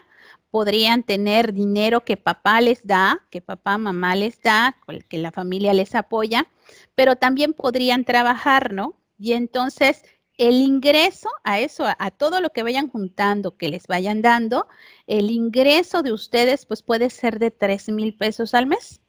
podrían 0.51 1.03
tener 1.03 1.53
dinero 1.53 2.05
que 2.05 2.17
papá 2.17 2.61
les 2.61 2.87
da, 2.87 3.27
que 3.31 3.41
papá, 3.41 3.79
mamá 3.79 4.17
les 4.17 4.41
da, 4.41 4.77
que 5.09 5.19
la 5.19 5.33
familia 5.33 5.73
les 5.75 5.95
apoya, 5.95 6.49
pero 6.95 7.17
también 7.17 7.53
podrían 7.53 8.05
trabajar, 8.05 8.73
¿no? 8.73 8.95
Y 9.19 9.33
entonces 9.33 10.03
el 10.39 10.55
ingreso 10.55 11.29
a 11.43 11.61
eso, 11.61 11.85
a, 11.87 12.11
todo 12.13 12.41
lo 12.41 12.51
que 12.51 12.63
vayan 12.63 12.89
juntando, 12.89 13.57
que 13.57 13.69
les 13.69 13.87
vayan 13.89 14.23
dando, 14.23 14.69
el 15.09 15.31
ingreso 15.31 16.03
de 16.03 16.13
ustedes 16.13 16.65
pues 16.65 16.83
puede 16.83 17.11
ser 17.11 17.41
de 17.41 17.51
3 17.51 17.89
mil 17.91 18.17
pesos 18.17 18.55
al 18.55 18.67
mes. 18.67 19.01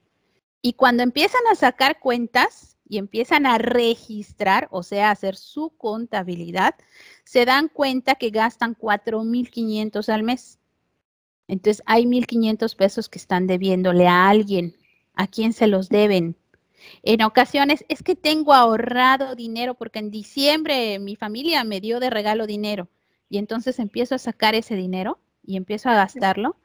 Y 0.62 0.74
cuando 0.74 1.04
empiezan 1.04 1.42
a 1.52 1.56
sacar 1.56 2.00
cuentas 2.00 2.78
y 2.88 2.98
empiezan 2.98 3.46
a 3.46 3.60
registrar, 3.60 4.68
o 4.72 4.82
sea, 4.82 5.12
hacer 5.12 5.36
su 5.36 5.70
contabilidad, 5.78 6.76
se 7.24 7.46
dan 7.46 7.70
cuenta 7.70 8.16
que 8.16 8.32
gastan 8.32 8.74
4 8.74 9.24
mil 9.24 9.52
500 9.52 10.10
al 10.10 10.24
mes. 10.24 10.60
Entonces 11.48 11.84
hay 11.86 12.06
1.500 12.06 12.76
pesos 12.76 13.08
que 13.08 13.20
están 13.20 13.48
debiéndole 13.48 14.08
a 14.08 14.30
alguien. 14.30 14.76
¿A 15.14 15.28
quién 15.28 15.54
se 15.54 15.68
los 15.68 15.90
deben? 15.90 16.38
En 17.04 17.22
ocasiones 17.22 17.86
es 17.90 18.04
que 18.04 18.16
tengo 18.16 18.54
ahorrado 18.54 19.36
dinero 19.36 19.76
porque 19.76 20.00
en 20.00 20.12
diciembre 20.12 21.00
mi 21.00 21.16
familia 21.16 21.64
me 21.64 21.82
dio 21.82 22.00
de 22.00 22.10
regalo 22.10 22.48
dinero 22.48 22.90
y 23.30 23.38
entonces 23.38 23.80
empiezo 23.80 24.16
a 24.16 24.20
sacar 24.20 24.56
ese 24.56 24.76
dinero 24.76 25.20
y 25.46 25.58
empiezo 25.58 25.90
a 25.90 25.96
gastarlo 25.96 26.58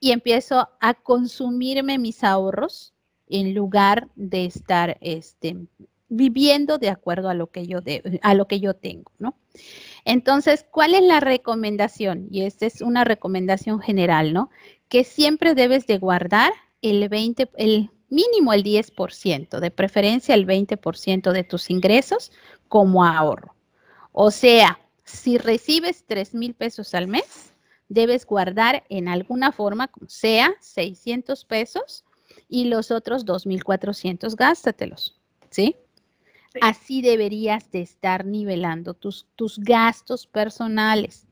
y 0.00 0.12
empiezo 0.12 0.68
a 0.80 0.94
consumirme 0.94 1.98
mis 1.98 2.24
ahorros 2.24 2.94
en 3.28 3.54
lugar 3.54 4.08
de 4.16 4.44
estar 4.44 4.98
este, 5.00 5.56
viviendo 6.08 6.78
de 6.78 6.90
acuerdo 6.90 7.28
a 7.28 7.34
lo 7.34 7.48
que 7.48 7.66
yo, 7.66 7.80
a 8.22 8.34
lo 8.34 8.46
que 8.46 8.60
yo 8.60 8.74
tengo, 8.74 9.10
¿no? 9.18 9.34
Entonces, 10.04 10.66
¿cuál 10.70 10.94
es 10.94 11.02
la 11.02 11.20
recomendación? 11.20 12.28
Y 12.30 12.42
esta 12.42 12.66
es 12.66 12.80
una 12.82 13.04
recomendación 13.04 13.80
general, 13.80 14.32
¿no? 14.32 14.50
Que 14.88 15.04
siempre 15.04 15.54
debes 15.54 15.86
de 15.86 15.98
guardar 15.98 16.52
el 16.82 17.08
20, 17.08 17.50
el 17.56 17.90
mínimo 18.14 18.52
el 18.52 18.62
10%, 18.62 19.60
de 19.60 19.70
preferencia 19.70 20.34
el 20.34 20.46
20% 20.46 21.32
de 21.32 21.44
tus 21.44 21.70
ingresos 21.70 22.32
como 22.68 23.04
ahorro. 23.04 23.54
O 24.12 24.30
sea, 24.30 24.78
si 25.04 25.38
recibes 25.38 26.04
3 26.06 26.34
mil 26.34 26.54
pesos 26.54 26.94
al 26.94 27.08
mes, 27.08 27.52
debes 27.88 28.24
guardar 28.24 28.84
en 28.88 29.08
alguna 29.08 29.52
forma, 29.52 29.88
como 29.88 30.08
sea, 30.08 30.54
600 30.60 31.44
pesos 31.44 32.04
y 32.48 32.66
los 32.66 32.90
otros 32.90 33.26
2.400 33.26 34.36
gástatelos, 34.36 35.20
¿sí? 35.50 35.76
Así 36.60 37.02
deberías 37.02 37.70
de 37.72 37.82
estar 37.82 38.24
nivelando 38.24 38.94
tus, 38.94 39.26
tus 39.34 39.58
gastos 39.58 40.26
personales. 40.26 41.26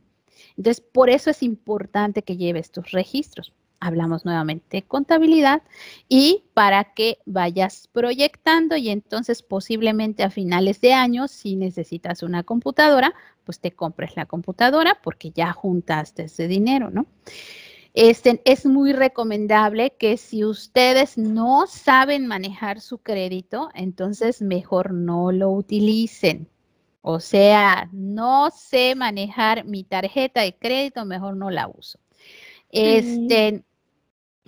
Entonces, 0.56 0.80
por 0.80 1.10
eso 1.10 1.30
es 1.30 1.42
importante 1.42 2.22
que 2.22 2.36
lleves 2.36 2.72
tus 2.72 2.90
registros. 2.90 3.52
Hablamos 3.84 4.24
nuevamente 4.24 4.76
de 4.76 4.82
contabilidad 4.82 5.62
y 6.08 6.44
para 6.54 6.94
que 6.94 7.18
vayas 7.26 7.88
proyectando 7.90 8.76
y 8.76 8.90
entonces 8.90 9.42
posiblemente 9.42 10.22
a 10.22 10.30
finales 10.30 10.80
de 10.80 10.92
año, 10.92 11.26
si 11.26 11.56
necesitas 11.56 12.22
una 12.22 12.44
computadora, 12.44 13.12
pues 13.42 13.58
te 13.58 13.72
compres 13.72 14.14
la 14.14 14.26
computadora 14.26 15.00
porque 15.02 15.32
ya 15.32 15.52
juntaste 15.52 16.24
ese 16.24 16.46
dinero, 16.46 16.90
¿no? 16.90 17.06
Este, 17.92 18.40
es 18.44 18.64
muy 18.66 18.92
recomendable 18.92 19.96
que 19.98 20.16
si 20.16 20.44
ustedes 20.44 21.18
no 21.18 21.66
saben 21.66 22.28
manejar 22.28 22.80
su 22.80 22.98
crédito, 22.98 23.68
entonces 23.74 24.42
mejor 24.42 24.94
no 24.94 25.32
lo 25.32 25.50
utilicen. 25.50 26.48
O 27.00 27.18
sea, 27.18 27.88
no 27.90 28.50
sé 28.52 28.94
manejar 28.94 29.64
mi 29.64 29.82
tarjeta 29.82 30.42
de 30.42 30.54
crédito, 30.54 31.04
mejor 31.04 31.36
no 31.36 31.50
la 31.50 31.66
uso. 31.66 31.98
Este, 32.70 33.64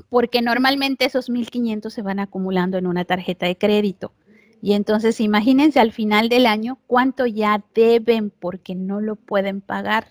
porque 0.09 0.43
normalmente 0.43 1.05
esos 1.05 1.31
1.500 1.31 1.91
se 1.91 2.03
van 2.03 2.19
acumulando 2.19 2.79
en 2.79 2.87
una 2.87 3.05
tarjeta 3.05 3.47
de 3.47 3.57
crédito. 3.57 4.13
Y 4.61 4.73
entonces 4.73 5.21
imagínense 5.21 5.79
al 5.79 5.93
final 5.93 6.29
del 6.29 6.47
año 6.47 6.79
cuánto 6.87 7.27
ya 7.27 7.63
deben 7.75 8.31
porque 8.31 8.75
no 8.75 9.01
lo 9.01 9.17
pueden 9.17 9.61
pagar 9.61 10.07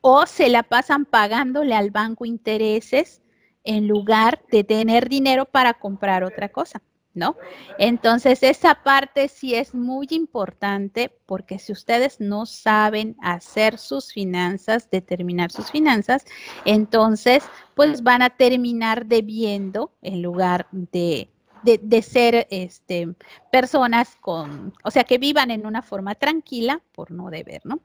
o 0.00 0.26
se 0.26 0.48
la 0.48 0.62
pasan 0.62 1.04
pagándole 1.04 1.74
al 1.74 1.90
banco 1.90 2.24
intereses 2.24 3.22
en 3.64 3.86
lugar 3.86 4.42
de 4.50 4.64
tener 4.64 5.08
dinero 5.08 5.44
para 5.44 5.74
comprar 5.74 6.24
otra 6.24 6.48
cosa, 6.48 6.80
¿no? 7.18 7.36
Entonces, 7.78 8.42
esa 8.42 8.76
parte 8.76 9.28
sí 9.28 9.54
es 9.54 9.74
muy 9.74 10.06
importante 10.10 11.10
porque 11.26 11.58
si 11.58 11.72
ustedes 11.72 12.20
no 12.20 12.46
saben 12.46 13.16
hacer 13.20 13.78
sus 13.78 14.12
finanzas, 14.12 14.90
determinar 14.90 15.50
sus 15.50 15.70
finanzas, 15.70 16.24
entonces, 16.64 17.44
pues 17.74 18.02
van 18.02 18.22
a 18.22 18.30
terminar 18.30 19.06
debiendo 19.06 19.92
en 20.02 20.22
lugar 20.22 20.66
de 20.70 21.28
de, 21.62 22.02
ser 22.02 22.46
este, 22.50 23.08
personas 23.50 24.16
con, 24.20 24.72
o 24.84 24.90
sea, 24.90 25.04
que 25.04 25.18
vivan 25.18 25.50
en 25.50 25.66
una 25.66 25.82
forma 25.82 26.14
tranquila 26.14 26.82
por 26.92 27.10
no 27.10 27.30
deber, 27.30 27.62
¿no? 27.64 27.80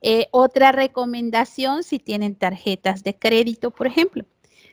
Eh, 0.00 0.28
otra 0.30 0.72
recomendación, 0.72 1.82
si 1.82 1.98
tienen 1.98 2.34
tarjetas 2.34 3.02
de 3.02 3.18
crédito, 3.18 3.70
por 3.70 3.86
ejemplo, 3.86 4.24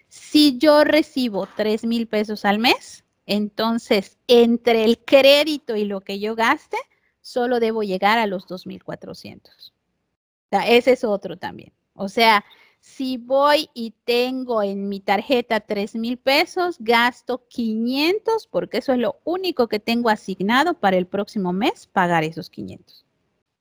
si 0.10 0.58
yo 0.58 0.84
recibo 0.84 1.48
3 1.56 1.86
mil 1.86 2.08
pesos 2.08 2.46
al 2.46 2.60
mes, 2.60 3.04
entonces 3.28 4.18
entre 4.28 4.86
el 4.86 4.98
crédito 4.98 5.76
y 5.76 5.86
lo 5.86 6.02
que 6.02 6.20
yo 6.20 6.36
gaste, 6.36 6.78
solo 7.22 7.60
debo 7.60 7.84
llegar 7.84 8.18
a 8.18 8.26
los 8.26 8.48
2.400. 8.48 9.42
O 9.46 10.50
sea, 10.50 10.68
ese 10.68 10.94
es 10.94 11.04
otro 11.04 11.38
también. 11.38 11.74
O 11.94 12.08
sea, 12.08 12.46
si 12.80 13.18
voy 13.18 13.70
y 13.74 13.94
tengo 14.06 14.64
en 14.64 14.88
mi 14.88 15.02
tarjeta 15.02 15.60
3 15.60 15.96
mil 15.96 16.18
pesos, 16.18 16.78
gasto 16.80 17.46
500 17.50 18.48
porque 18.48 18.78
eso 18.78 18.94
es 18.94 19.00
lo 19.00 19.20
único 19.26 19.68
que 19.68 19.80
tengo 19.80 20.10
asignado 20.10 20.74
para 20.76 20.96
el 20.96 21.06
próximo 21.06 21.52
mes, 21.52 21.86
pagar 21.88 22.24
esos 22.24 22.50
500. 22.50 23.06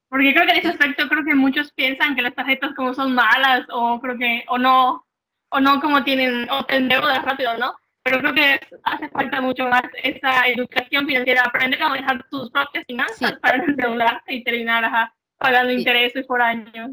Porque 0.09 0.33
creo 0.33 0.47
que 0.47 0.53
en 0.53 0.59
ese 0.59 0.69
aspecto 0.69 1.09
creo 1.09 1.25
que 1.25 1.35
muchos 1.35 1.73
piensan 1.73 2.14
que 2.14 2.23
las 2.23 2.37
tarjetas 2.37 2.73
como 2.77 2.95
son 2.95 3.14
malas 3.14 3.67
o 3.73 4.01
creo 4.01 4.17
que 4.17 4.45
o 4.49 4.59
no 4.59 5.05
o 5.49 5.61
no 5.61 5.81
como 5.81 6.05
tienen 6.05 6.49
o 6.51 6.64
te 6.64 6.77
endeudas 6.77 7.25
rápido, 7.25 7.57
¿no? 7.59 7.75
Pero 8.07 8.20
creo 8.20 8.34
que 8.34 8.61
hace 8.84 9.09
falta 9.09 9.40
mucho 9.40 9.66
más 9.66 9.82
esa 10.00 10.46
educación 10.46 11.09
financiera, 11.09 11.42
aprender 11.42 11.82
a 11.82 11.88
manejar 11.88 12.24
tus 12.30 12.48
propias 12.52 12.84
finanzas 12.86 13.32
para 13.42 13.59
no 13.59 13.64
endeudarte 13.64 14.32
y 14.32 14.44
terminar 14.44 15.11
pagando 15.38 15.72
intereses 15.72 16.24
por 16.24 16.40
años. 16.40 16.92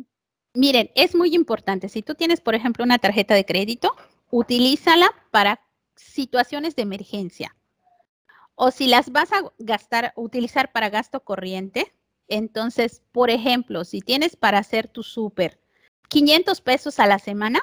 Miren, 0.55 0.89
es 0.95 1.13
muy 1.13 1.35
importante. 1.35 1.87
Si 1.87 2.01
tú 2.01 2.15
tienes, 2.15 2.41
por 2.41 2.55
ejemplo, 2.55 2.83
una 2.83 2.97
tarjeta 2.97 3.35
de 3.35 3.45
crédito, 3.45 3.95
utilízala 4.31 5.11
para 5.29 5.61
situaciones 5.95 6.75
de 6.75 6.81
emergencia. 6.81 7.55
O 8.55 8.71
si 8.71 8.87
las 8.87 9.11
vas 9.11 9.31
a 9.33 9.43
gastar, 9.59 10.13
utilizar 10.15 10.71
para 10.71 10.89
gasto 10.89 11.19
corriente, 11.19 11.93
entonces, 12.27 13.03
por 13.11 13.29
ejemplo, 13.29 13.85
si 13.85 14.01
tienes 14.01 14.35
para 14.35 14.57
hacer 14.57 14.87
tu 14.87 15.03
súper 15.03 15.59
500 16.09 16.59
pesos 16.61 16.99
a 16.99 17.05
la 17.05 17.19
semana, 17.19 17.61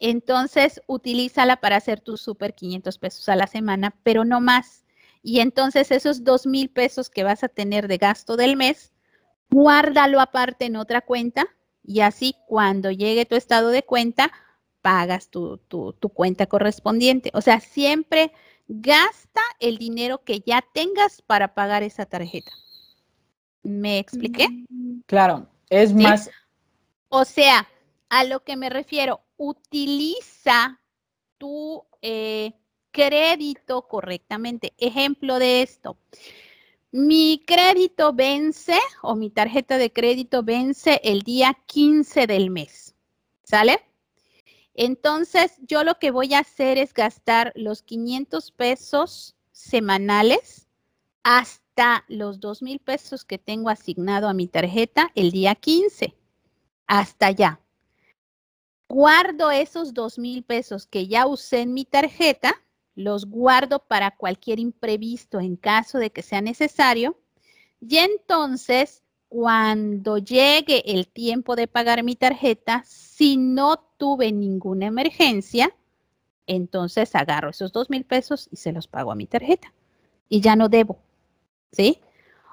entonces 0.00 0.82
utilízala 0.86 1.56
para 1.56 1.76
hacer 1.76 2.00
tu 2.00 2.16
súper 2.16 2.54
500 2.54 2.98
pesos 2.98 3.28
a 3.28 3.36
la 3.36 3.46
semana, 3.46 3.94
pero 4.02 4.24
no 4.24 4.40
más. 4.40 4.84
Y 5.22 5.40
entonces 5.40 5.90
esos 5.90 6.24
2 6.24 6.46
mil 6.46 6.70
pesos 6.70 7.10
que 7.10 7.22
vas 7.22 7.44
a 7.44 7.48
tener 7.48 7.86
de 7.86 7.98
gasto 7.98 8.36
del 8.36 8.56
mes, 8.56 8.92
guárdalo 9.50 10.20
aparte 10.20 10.64
en 10.64 10.76
otra 10.76 11.02
cuenta 11.02 11.46
y 11.82 12.00
así 12.00 12.34
cuando 12.46 12.90
llegue 12.90 13.26
tu 13.26 13.36
estado 13.36 13.68
de 13.68 13.82
cuenta, 13.82 14.32
pagas 14.82 15.28
tu, 15.28 15.60
cuenta 16.14 16.46
correspondiente. 16.46 17.30
O 17.34 17.40
sea, 17.40 17.60
siempre 17.60 18.32
gasta 18.68 19.40
el 19.58 19.78
dinero 19.78 20.22
que 20.24 20.40
ya 20.40 20.64
tengas 20.72 21.22
para 21.22 21.54
pagar 21.54 21.82
esa 21.82 22.06
tarjeta. 22.06 22.52
¿Me 23.62 23.98
expliqué? 23.98 24.48
Claro, 25.06 25.48
es 25.68 25.92
más. 25.92 26.30
O 27.08 27.24
sea, 27.24 27.68
a 28.08 28.24
lo 28.24 28.44
que 28.44 28.56
me 28.56 28.70
refiero, 28.70 29.20
utiliza 29.40 30.78
tu 31.38 31.82
eh, 32.02 32.52
crédito 32.90 33.88
correctamente. 33.88 34.74
Ejemplo 34.76 35.38
de 35.38 35.62
esto. 35.62 35.96
Mi 36.92 37.42
crédito 37.46 38.12
vence 38.12 38.78
o 39.00 39.16
mi 39.16 39.30
tarjeta 39.30 39.78
de 39.78 39.92
crédito 39.92 40.42
vence 40.42 41.00
el 41.02 41.22
día 41.22 41.56
15 41.66 42.26
del 42.26 42.50
mes. 42.50 42.94
¿Sale? 43.42 43.80
Entonces, 44.74 45.52
yo 45.60 45.84
lo 45.84 45.98
que 45.98 46.10
voy 46.10 46.34
a 46.34 46.40
hacer 46.40 46.76
es 46.76 46.92
gastar 46.92 47.52
los 47.54 47.82
500 47.82 48.52
pesos 48.52 49.36
semanales 49.52 50.68
hasta 51.22 52.04
los 52.08 52.40
2 52.40 52.60
mil 52.62 52.78
pesos 52.78 53.24
que 53.24 53.38
tengo 53.38 53.70
asignado 53.70 54.28
a 54.28 54.34
mi 54.34 54.48
tarjeta 54.48 55.10
el 55.14 55.30
día 55.30 55.54
15. 55.54 56.14
Hasta 56.86 57.26
allá. 57.26 57.60
Guardo 58.90 59.52
esos 59.52 59.94
2 59.94 60.18
mil 60.18 60.42
pesos 60.42 60.84
que 60.84 61.06
ya 61.06 61.28
usé 61.28 61.60
en 61.60 61.74
mi 61.74 61.84
tarjeta 61.84 62.60
los 62.96 63.26
guardo 63.26 63.78
para 63.78 64.10
cualquier 64.10 64.58
imprevisto 64.58 65.38
en 65.38 65.54
caso 65.54 65.98
de 65.98 66.10
que 66.10 66.22
sea 66.22 66.40
necesario. 66.40 67.16
Y 67.80 67.98
entonces, 67.98 69.04
cuando 69.28 70.18
llegue 70.18 70.82
el 70.92 71.06
tiempo 71.06 71.54
de 71.54 71.68
pagar 71.68 72.02
mi 72.02 72.16
tarjeta, 72.16 72.82
si 72.84 73.36
no 73.36 73.76
tuve 73.96 74.32
ninguna 74.32 74.86
emergencia, 74.86 75.72
entonces 76.48 77.14
agarro 77.14 77.50
esos 77.50 77.70
dos 77.70 77.90
mil 77.90 78.04
pesos 78.04 78.48
y 78.50 78.56
se 78.56 78.72
los 78.72 78.88
pago 78.88 79.12
a 79.12 79.14
mi 79.14 79.26
tarjeta. 79.26 79.72
Y 80.28 80.40
ya 80.40 80.56
no 80.56 80.68
debo. 80.68 80.98
¿Sí? 81.70 82.00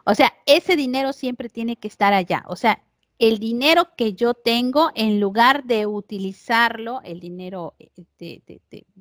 O 0.05 0.13
sea, 0.13 0.35
ese 0.45 0.75
dinero 0.75 1.13
siempre 1.13 1.49
tiene 1.49 1.77
que 1.77 1.87
estar 1.87 2.13
allá. 2.13 2.45
O 2.47 2.55
sea, 2.55 2.83
el 3.19 3.39
dinero 3.39 3.95
que 3.95 4.13
yo 4.13 4.33
tengo, 4.33 4.91
en 4.95 5.19
lugar 5.19 5.63
de 5.63 5.85
utilizarlo, 5.85 7.01
el 7.03 7.19
dinero 7.19 7.75
eh, 7.79 8.41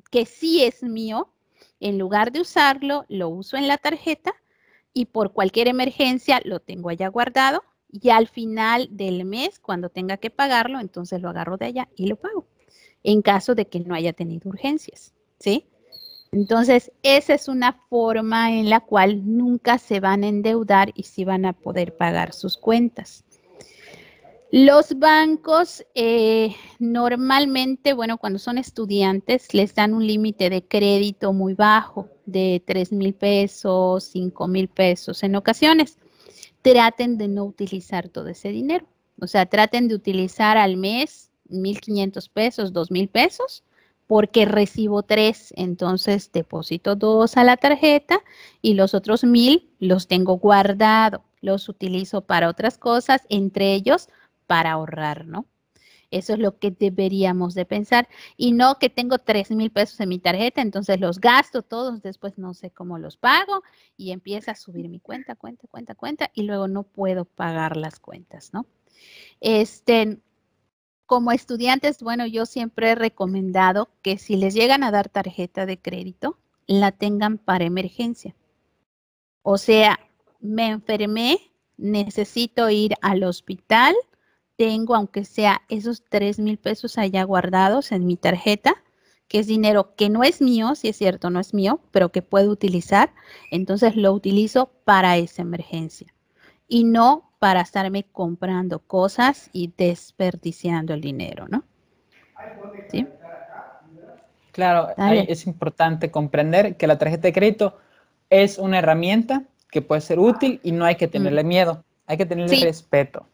que 0.09 0.25
sí 0.25 0.63
es 0.63 0.83
mío, 0.83 1.31
en 1.79 1.97
lugar 1.99 2.31
de 2.31 2.41
usarlo, 2.41 3.05
lo 3.09 3.29
uso 3.29 3.57
en 3.57 3.67
la 3.67 3.77
tarjeta 3.77 4.33
y 4.93 5.05
por 5.05 5.33
cualquier 5.33 5.67
emergencia 5.67 6.41
lo 6.43 6.59
tengo 6.59 6.89
allá 6.89 7.07
guardado 7.09 7.63
y 7.91 8.09
al 8.09 8.27
final 8.27 8.89
del 8.91 9.25
mes, 9.25 9.59
cuando 9.59 9.89
tenga 9.89 10.17
que 10.17 10.29
pagarlo, 10.29 10.79
entonces 10.79 11.21
lo 11.21 11.29
agarro 11.29 11.57
de 11.57 11.67
allá 11.67 11.89
y 11.95 12.07
lo 12.07 12.15
pago, 12.15 12.47
en 13.03 13.21
caso 13.21 13.55
de 13.55 13.67
que 13.67 13.79
no 13.79 13.93
haya 13.93 14.13
tenido 14.13 14.49
urgencias, 14.49 15.13
¿sí? 15.39 15.67
Entonces, 16.31 16.91
esa 17.03 17.33
es 17.35 17.47
una 17.47 17.73
forma 17.89 18.51
en 18.51 18.69
la 18.69 18.81
cual 18.81 19.37
nunca 19.37 19.77
se 19.77 19.99
van 19.99 20.23
a 20.23 20.27
endeudar 20.27 20.91
y 20.93 21.03
sí 21.03 21.23
van 21.23 21.45
a 21.45 21.53
poder 21.53 21.95
pagar 21.95 22.33
sus 22.33 22.57
cuentas. 22.57 23.23
Los 24.49 24.97
bancos 24.97 25.83
eh, 25.93 26.55
normalmente, 26.79 27.93
bueno, 27.93 28.17
cuando 28.17 28.39
son 28.39 28.57
estudiantes, 28.57 29.53
les 29.53 29.75
dan 29.75 29.93
un 29.93 30.07
límite 30.07 30.49
de 30.49 30.63
crédito 30.65 31.33
muy 31.33 31.53
bajo, 31.53 32.09
de 32.25 32.63
3 32.65 32.93
mil 32.93 33.13
pesos, 33.13 34.05
5 34.05 34.47
mil 34.47 34.69
pesos 34.69 35.23
en 35.23 35.35
ocasiones. 35.35 35.97
Traten 36.61 37.17
de 37.17 37.27
no 37.27 37.43
utilizar 37.43 38.07
todo 38.07 38.29
ese 38.29 38.49
dinero. 38.49 38.85
O 39.19 39.27
sea, 39.27 39.47
traten 39.47 39.89
de 39.89 39.95
utilizar 39.95 40.57
al 40.57 40.77
mes 40.77 41.29
1.500 41.49 42.29
pesos, 42.29 42.73
2.000 42.73 43.09
pesos, 43.09 43.63
porque 44.05 44.45
recibo 44.45 45.03
tres, 45.03 45.53
entonces 45.57 46.31
deposito 46.31 46.95
dos 46.95 47.35
a 47.35 47.43
la 47.43 47.57
tarjeta 47.57 48.21
y 48.61 48.73
los 48.73 48.93
otros 48.93 49.25
mil 49.25 49.69
los 49.79 50.07
tengo 50.07 50.37
guardado, 50.37 51.23
los 51.41 51.67
utilizo 51.67 52.21
para 52.21 52.47
otras 52.47 52.77
cosas, 52.77 53.23
entre 53.29 53.73
ellos 53.73 54.07
para 54.47 54.71
ahorrar, 54.71 55.27
¿no? 55.27 55.45
Eso 56.09 56.33
es 56.33 56.39
lo 56.39 56.57
que 56.57 56.71
deberíamos 56.71 57.53
de 57.53 57.65
pensar. 57.65 58.07
Y 58.37 58.53
no 58.53 58.79
que 58.79 58.89
tengo 58.89 59.19
tres 59.19 59.51
mil 59.51 59.71
pesos 59.71 59.99
en 59.99 60.09
mi 60.09 60.19
tarjeta, 60.19 60.61
entonces 60.61 60.99
los 60.99 61.19
gasto 61.19 61.61
todos, 61.61 62.01
después 62.01 62.37
no 62.37 62.53
sé 62.53 62.71
cómo 62.71 62.97
los 62.97 63.17
pago 63.17 63.61
y 63.97 64.11
empieza 64.11 64.51
a 64.51 64.55
subir 64.55 64.87
mi 64.89 64.99
cuenta, 64.99 65.35
cuenta, 65.35 65.67
cuenta, 65.67 65.95
cuenta, 65.95 66.31
y 66.33 66.43
luego 66.43 66.67
no 66.67 66.83
puedo 66.83 67.25
pagar 67.25 67.75
las 67.77 67.99
cuentas, 67.99 68.53
¿no? 68.53 68.65
Este, 69.41 70.19
como 71.05 71.31
estudiantes, 71.31 72.01
bueno, 72.01 72.25
yo 72.25 72.45
siempre 72.45 72.91
he 72.91 72.95
recomendado 72.95 73.89
que 74.01 74.17
si 74.17 74.37
les 74.37 74.53
llegan 74.53 74.83
a 74.83 74.91
dar 74.91 75.09
tarjeta 75.09 75.65
de 75.65 75.79
crédito, 75.79 76.37
la 76.67 76.91
tengan 76.91 77.37
para 77.37 77.65
emergencia. 77.65 78.35
O 79.41 79.57
sea, 79.57 79.99
me 80.39 80.67
enfermé, 80.67 81.39
necesito 81.77 82.69
ir 82.69 82.95
al 83.01 83.23
hospital, 83.23 83.95
tengo, 84.57 84.95
aunque 84.95 85.23
sea 85.23 85.61
esos 85.69 86.03
tres 86.09 86.39
mil 86.39 86.57
pesos 86.57 86.97
allá 86.97 87.23
guardados 87.23 87.91
en 87.91 88.05
mi 88.05 88.17
tarjeta, 88.17 88.83
que 89.27 89.39
es 89.39 89.47
dinero 89.47 89.95
que 89.95 90.09
no 90.09 90.23
es 90.23 90.41
mío, 90.41 90.75
si 90.75 90.89
es 90.89 90.97
cierto, 90.97 91.29
no 91.29 91.39
es 91.39 91.53
mío, 91.53 91.79
pero 91.91 92.11
que 92.11 92.21
puedo 92.21 92.49
utilizar, 92.49 93.13
entonces 93.51 93.95
lo 93.95 94.11
utilizo 94.13 94.71
para 94.83 95.17
esa 95.17 95.41
emergencia 95.41 96.13
y 96.67 96.83
no 96.83 97.31
para 97.39 97.61
estarme 97.61 98.03
comprando 98.03 98.79
cosas 98.79 99.49
y 99.53 99.73
desperdiciando 99.77 100.93
el 100.93 101.01
dinero, 101.01 101.45
¿no? 101.47 101.63
¿Sí? 102.91 103.07
Claro, 104.51 104.89
es 104.97 105.45
importante 105.45 106.09
comprender 106.09 106.77
que 106.77 106.87
la 106.87 106.97
tarjeta 106.97 107.27
de 107.27 107.33
crédito 107.33 107.77
es 108.31 108.57
una 108.57 108.79
herramienta 108.79 109.43
que 109.69 109.83
puede 109.83 110.01
ser 110.01 110.17
útil 110.17 110.59
y 110.63 110.71
no 110.71 110.85
hay 110.85 110.95
que 110.95 111.07
tenerle 111.07 111.43
miedo, 111.43 111.83
hay 112.07 112.17
que 112.17 112.25
tenerle 112.25 112.65
respeto. 112.65 113.27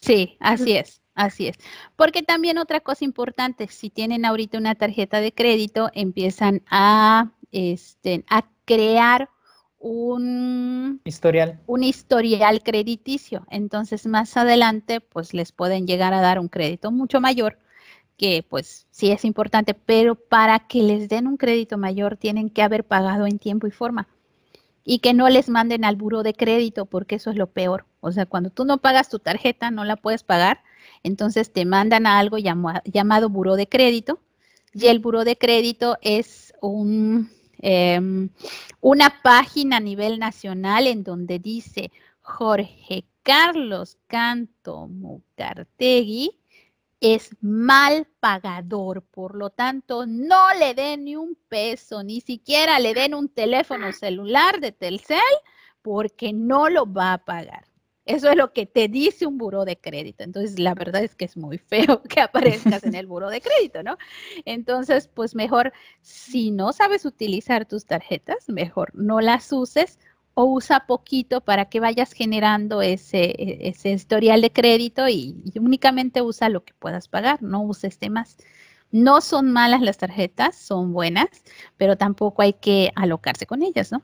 Sí, 0.00 0.36
así 0.40 0.76
es, 0.76 1.00
así 1.14 1.48
es. 1.48 1.56
Porque 1.96 2.22
también 2.22 2.58
otra 2.58 2.80
cosa 2.80 3.04
importante, 3.04 3.68
si 3.68 3.90
tienen 3.90 4.24
ahorita 4.24 4.58
una 4.58 4.74
tarjeta 4.74 5.20
de 5.20 5.32
crédito, 5.32 5.90
empiezan 5.94 6.62
a, 6.70 7.32
este, 7.52 8.24
a 8.28 8.44
crear 8.64 9.28
un 9.78 11.00
historial. 11.04 11.60
Un 11.66 11.84
historial 11.84 12.62
crediticio. 12.62 13.46
Entonces, 13.50 14.06
más 14.06 14.36
adelante, 14.36 15.00
pues 15.00 15.34
les 15.34 15.52
pueden 15.52 15.86
llegar 15.86 16.14
a 16.14 16.20
dar 16.20 16.38
un 16.38 16.48
crédito 16.48 16.90
mucho 16.90 17.20
mayor, 17.20 17.58
que 18.16 18.44
pues 18.48 18.86
sí 18.90 19.10
es 19.10 19.24
importante, 19.24 19.74
pero 19.74 20.14
para 20.14 20.60
que 20.60 20.82
les 20.82 21.08
den 21.08 21.26
un 21.26 21.36
crédito 21.36 21.78
mayor 21.78 22.16
tienen 22.16 22.50
que 22.50 22.62
haber 22.62 22.84
pagado 22.84 23.26
en 23.26 23.38
tiempo 23.38 23.66
y 23.66 23.70
forma 23.70 24.08
y 24.88 25.00
que 25.00 25.12
no 25.12 25.28
les 25.28 25.48
manden 25.48 25.84
al 25.84 25.96
buro 25.96 26.22
de 26.22 26.32
crédito, 26.32 26.86
porque 26.86 27.16
eso 27.16 27.30
es 27.30 27.36
lo 27.36 27.48
peor. 27.48 27.86
O 28.00 28.12
sea, 28.12 28.24
cuando 28.24 28.50
tú 28.50 28.64
no 28.64 28.78
pagas 28.78 29.10
tu 29.10 29.18
tarjeta, 29.18 29.72
no 29.72 29.84
la 29.84 29.96
puedes 29.96 30.22
pagar, 30.22 30.62
entonces 31.02 31.52
te 31.52 31.64
mandan 31.64 32.06
a 32.06 32.20
algo 32.20 32.38
llamado 32.38 33.28
buro 33.28 33.56
de 33.56 33.68
crédito, 33.68 34.20
y 34.72 34.86
el 34.86 35.00
buro 35.00 35.24
de 35.24 35.36
crédito 35.36 35.98
es 36.02 36.54
un, 36.62 37.30
em, 37.58 38.30
una 38.80 39.22
página 39.22 39.78
a 39.78 39.80
nivel 39.80 40.20
nacional 40.20 40.86
en 40.86 41.02
donde 41.02 41.40
dice 41.40 41.90
Jorge 42.20 43.06
Carlos 43.24 43.98
Canto 44.06 44.88
es 47.00 47.36
mal 47.40 48.06
pagador, 48.20 49.02
por 49.02 49.34
lo 49.36 49.50
tanto, 49.50 50.06
no 50.06 50.54
le 50.54 50.74
den 50.74 51.04
ni 51.04 51.16
un 51.16 51.36
peso, 51.48 52.02
ni 52.02 52.20
siquiera 52.20 52.78
le 52.78 52.94
den 52.94 53.14
un 53.14 53.28
teléfono 53.28 53.92
celular 53.92 54.60
de 54.60 54.72
Telcel, 54.72 55.18
porque 55.82 56.32
no 56.32 56.68
lo 56.68 56.90
va 56.90 57.12
a 57.12 57.24
pagar. 57.24 57.64
Eso 58.06 58.30
es 58.30 58.36
lo 58.36 58.52
que 58.52 58.66
te 58.66 58.86
dice 58.86 59.26
un 59.26 59.36
buro 59.36 59.64
de 59.64 59.78
crédito. 59.78 60.22
Entonces, 60.22 60.60
la 60.60 60.74
verdad 60.74 61.02
es 61.02 61.16
que 61.16 61.24
es 61.24 61.36
muy 61.36 61.58
feo 61.58 62.02
que 62.08 62.20
aparezcas 62.20 62.84
en 62.84 62.94
el 62.94 63.06
buro 63.06 63.28
de 63.30 63.40
crédito, 63.40 63.82
¿no? 63.82 63.98
Entonces, 64.44 65.08
pues 65.08 65.34
mejor, 65.34 65.72
si 66.02 66.52
no 66.52 66.72
sabes 66.72 67.04
utilizar 67.04 67.66
tus 67.66 67.84
tarjetas, 67.84 68.48
mejor 68.48 68.94
no 68.94 69.20
las 69.20 69.52
uses 69.52 69.98
o 70.38 70.44
usa 70.44 70.80
poquito 70.86 71.40
para 71.40 71.64
que 71.64 71.80
vayas 71.80 72.12
generando 72.12 72.82
ese, 72.82 73.34
ese 73.66 73.92
historial 73.92 74.42
de 74.42 74.52
crédito 74.52 75.08
y, 75.08 75.34
únicamente 75.58 76.20
usa 76.20 76.50
lo 76.50 76.62
que 76.62 76.74
puedas 76.74 77.08
pagar, 77.08 77.42
no 77.42 77.62
uses 77.62 77.98
temas. 77.98 78.36
No 78.92 79.22
son 79.22 79.50
malas 79.50 79.80
las 79.80 79.96
tarjetas, 79.96 80.54
son 80.54 80.92
buenas, 80.92 81.28
pero 81.78 81.96
tampoco 81.96 82.42
hay 82.42 82.52
que 82.52 82.92
alocarse 82.96 83.46
con 83.46 83.62
ellas, 83.62 83.90
¿no? 83.90 84.02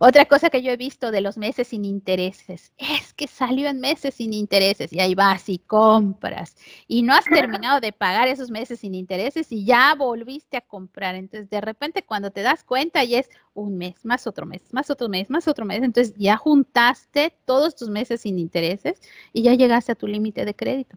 Otra 0.00 0.26
cosa 0.26 0.48
que 0.48 0.62
yo 0.62 0.70
he 0.70 0.76
visto 0.76 1.10
de 1.10 1.20
los 1.20 1.36
meses 1.36 1.68
sin 1.68 1.84
intereses 1.84 2.72
es 2.78 3.12
que 3.14 3.26
salió 3.26 3.68
en 3.68 3.80
meses 3.80 4.14
sin 4.14 4.32
intereses 4.32 4.92
y 4.92 5.00
ahí 5.00 5.16
vas 5.16 5.48
y 5.48 5.58
compras 5.58 6.56
y 6.86 7.02
no 7.02 7.14
has 7.14 7.24
terminado 7.24 7.80
de 7.80 7.92
pagar 7.92 8.28
esos 8.28 8.48
meses 8.48 8.78
sin 8.78 8.94
intereses 8.94 9.50
y 9.50 9.64
ya 9.64 9.96
volviste 9.96 10.56
a 10.56 10.60
comprar. 10.60 11.16
Entonces, 11.16 11.50
de 11.50 11.60
repente 11.60 12.04
cuando 12.04 12.30
te 12.30 12.42
das 12.42 12.62
cuenta 12.62 13.02
ya 13.02 13.18
es 13.18 13.28
un 13.54 13.76
mes, 13.76 14.04
más 14.04 14.28
otro 14.28 14.46
mes, 14.46 14.62
más 14.72 14.88
otro 14.88 15.08
mes, 15.08 15.30
más 15.30 15.48
otro 15.48 15.64
mes. 15.64 15.82
Entonces, 15.82 16.14
ya 16.16 16.36
juntaste 16.36 17.34
todos 17.44 17.74
tus 17.74 17.88
meses 17.88 18.20
sin 18.20 18.38
intereses 18.38 19.00
y 19.32 19.42
ya 19.42 19.54
llegaste 19.54 19.92
a 19.92 19.96
tu 19.96 20.06
límite 20.06 20.44
de 20.44 20.54
crédito. 20.54 20.96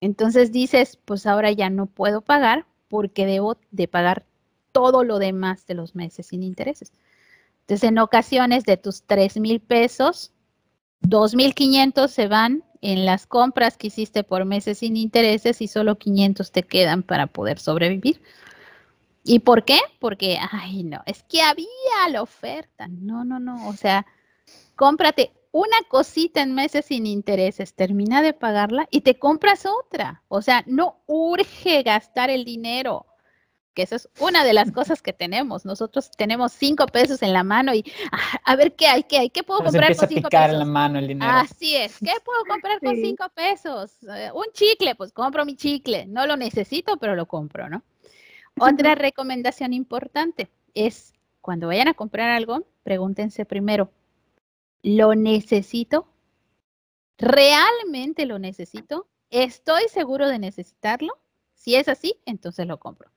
Entonces 0.00 0.50
dices, 0.50 0.98
pues 1.04 1.24
ahora 1.26 1.52
ya 1.52 1.70
no 1.70 1.86
puedo 1.86 2.20
pagar 2.20 2.66
porque 2.88 3.26
debo 3.26 3.58
de 3.70 3.86
pagar 3.86 4.26
todo 4.72 5.04
lo 5.04 5.20
demás 5.20 5.66
de 5.66 5.74
los 5.74 5.94
meses 5.94 6.26
sin 6.26 6.42
intereses. 6.42 6.92
Entonces, 7.64 7.88
en 7.88 7.98
ocasiones 7.98 8.64
de 8.64 8.76
tus 8.76 9.04
3 9.04 9.38
mil 9.38 9.58
pesos, 9.58 10.32
2.500 11.00 12.08
se 12.08 12.28
van 12.28 12.62
en 12.82 13.06
las 13.06 13.26
compras 13.26 13.78
que 13.78 13.86
hiciste 13.86 14.22
por 14.22 14.44
meses 14.44 14.78
sin 14.78 14.98
intereses 14.98 15.62
y 15.62 15.68
solo 15.68 15.96
500 15.96 16.52
te 16.52 16.62
quedan 16.62 17.02
para 17.02 17.26
poder 17.26 17.58
sobrevivir. 17.58 18.20
¿Y 19.24 19.38
por 19.38 19.64
qué? 19.64 19.78
Porque, 19.98 20.38
ay, 20.52 20.82
no, 20.84 21.02
es 21.06 21.22
que 21.22 21.40
había 21.40 21.66
la 22.10 22.20
oferta. 22.20 22.86
No, 22.88 23.24
no, 23.24 23.40
no. 23.40 23.66
O 23.68 23.72
sea, 23.72 24.04
cómprate 24.76 25.32
una 25.50 25.78
cosita 25.88 26.42
en 26.42 26.54
meses 26.54 26.84
sin 26.84 27.06
intereses, 27.06 27.72
termina 27.72 28.20
de 28.20 28.34
pagarla 28.34 28.86
y 28.90 29.00
te 29.00 29.18
compras 29.18 29.64
otra. 29.64 30.22
O 30.28 30.42
sea, 30.42 30.64
no 30.66 30.98
urge 31.06 31.82
gastar 31.82 32.28
el 32.28 32.44
dinero 32.44 33.06
que 33.74 33.82
eso 33.82 33.96
es 33.96 34.08
una 34.20 34.44
de 34.44 34.52
las 34.52 34.70
cosas 34.72 35.02
que 35.02 35.12
tenemos. 35.12 35.64
Nosotros 35.64 36.10
tenemos 36.16 36.52
cinco 36.52 36.86
pesos 36.86 37.22
en 37.22 37.32
la 37.32 37.42
mano 37.42 37.74
y 37.74 37.84
ah, 38.12 38.38
a, 38.44 38.56
ver 38.56 38.74
qué 38.74 38.86
hay, 38.86 39.02
qué 39.02 39.18
hay, 39.18 39.30
qué 39.30 39.42
puedo 39.42 39.62
comprar 39.64 39.94
con 39.96 40.08
cinco 40.08 40.28
pesos. 40.30 40.50
en 40.50 40.58
la 40.58 40.64
mano 40.64 40.98
el 40.98 41.08
dinero. 41.08 41.30
Así 41.30 41.76
es, 41.76 41.98
¿qué 41.98 42.12
puedo 42.24 42.44
comprar 42.46 42.80
con 42.80 42.96
cinco 42.96 43.28
pesos? 43.34 43.92
Eh, 44.04 44.30
un 44.32 44.46
chicle, 44.52 44.94
pues 44.94 45.12
compro 45.12 45.44
mi 45.44 45.56
chicle. 45.56 46.06
No 46.06 46.26
lo 46.26 46.36
necesito, 46.36 46.96
pero 46.96 47.16
lo 47.16 47.26
compro, 47.26 47.68
¿no? 47.68 47.82
Otra 48.58 48.94
recomendación 48.94 49.72
importante 49.72 50.48
es 50.74 51.12
cuando 51.40 51.66
vayan 51.66 51.88
a 51.88 51.94
comprar 51.94 52.30
algo, 52.30 52.66
pregúntense 52.84 53.44
primero, 53.44 53.90
¿lo 54.82 55.14
necesito? 55.14 56.06
¿Realmente 57.18 58.26
lo 58.26 58.38
necesito? 58.38 59.08
¿Estoy 59.30 59.82
seguro 59.88 60.28
de 60.28 60.38
necesitarlo? 60.38 61.18
Si 61.54 61.74
es 61.74 61.88
así, 61.88 62.20
entonces 62.26 62.66
lo 62.66 62.78
compro. 62.78 63.10